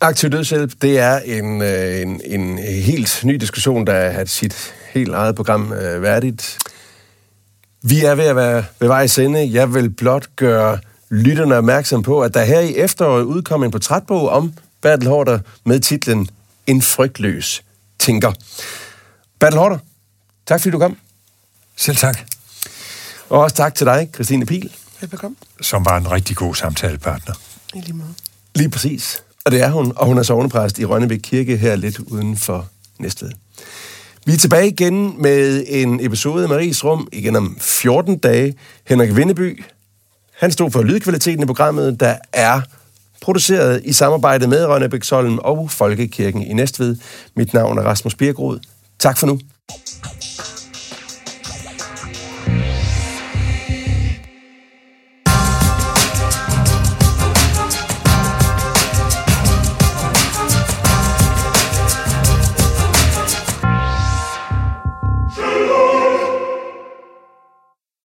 Aktiv 0.00 0.30
dødshjælp, 0.30 0.72
det 0.82 0.98
er 0.98 1.18
en, 1.18 1.62
øh, 1.62 2.00
en, 2.00 2.20
en 2.24 2.58
helt 2.58 3.20
ny 3.24 3.34
diskussion, 3.34 3.86
der 3.86 4.10
har 4.10 4.24
sit 4.24 4.74
helt 4.92 5.14
eget 5.14 5.36
program 5.36 5.72
øh, 5.72 6.02
værdigt. 6.02 6.58
Vi 7.82 8.04
er 8.04 8.14
ved 8.14 8.24
at 8.24 8.36
være 8.36 8.64
ved 8.80 8.88
vej 8.88 9.06
sende. 9.06 9.52
Jeg 9.52 9.74
vil 9.74 9.90
blot 9.90 10.36
gøre 10.36 10.78
lytterne 11.08 11.56
opmærksom 11.56 12.02
på, 12.02 12.22
at 12.22 12.34
der 12.34 12.44
her 12.44 12.60
i 12.60 12.76
efteråret 12.76 13.22
udkom 13.22 13.62
en 13.62 13.70
portrætbog 13.70 14.28
om 14.28 14.54
Bertel 14.82 15.08
Hårder 15.08 15.38
med 15.64 15.80
titlen 15.80 16.28
En 16.66 16.82
frygtløs 16.82 17.62
tænker. 17.98 18.32
Bertel 19.38 19.58
Hårder, 19.58 19.78
tak 20.46 20.60
fordi 20.60 20.70
du 20.70 20.78
kom. 20.78 20.96
Selv 21.76 21.96
tak. 21.96 22.18
Og 23.28 23.40
også 23.40 23.56
tak 23.56 23.74
til 23.74 23.86
dig, 23.86 24.10
Christine 24.14 24.46
Pil. 24.46 24.72
Velbekomme. 25.00 25.36
Som 25.60 25.84
var 25.84 25.96
en 25.96 26.10
rigtig 26.10 26.36
god 26.36 26.54
samtalepartner. 26.54 27.34
I 27.74 27.80
lige 27.80 27.92
måde. 27.92 28.14
Lige 28.54 28.70
præcis. 28.70 29.22
Og 29.44 29.52
det 29.52 29.62
er 29.62 29.70
hun, 29.70 29.92
og 29.96 30.06
hun 30.06 30.18
er 30.18 30.22
sovnepræst 30.22 30.78
i 30.78 30.84
Rønnebæk 30.84 31.20
Kirke 31.22 31.56
her 31.56 31.76
lidt 31.76 31.98
uden 31.98 32.36
for 32.36 32.68
Næstved. 32.98 33.30
Vi 34.26 34.32
er 34.32 34.36
tilbage 34.36 34.68
igen 34.68 35.22
med 35.22 35.64
en 35.68 36.00
episode 36.04 36.42
af 36.42 36.48
Maries 36.48 36.84
Rum, 36.84 37.08
igen 37.12 37.36
om 37.36 37.56
14 37.60 38.18
dage. 38.18 38.54
Henrik 38.86 39.16
Vindeby, 39.16 39.64
han 40.38 40.52
stod 40.52 40.70
for 40.70 40.82
lydkvaliteten 40.82 41.42
i 41.42 41.46
programmet, 41.46 42.00
der 42.00 42.16
er 42.32 42.60
produceret 43.22 43.82
i 43.84 43.92
samarbejde 43.92 44.46
med 44.46 44.66
Rønnebæk 44.66 45.02
og 45.38 45.70
Folkekirken 45.70 46.42
i 46.42 46.52
Næstved. 46.52 46.96
Mit 47.36 47.54
navn 47.54 47.78
er 47.78 47.82
Rasmus 47.82 48.14
Birgrod. 48.14 48.60
Tak 48.98 49.18
for 49.18 49.26
nu. 49.26 49.40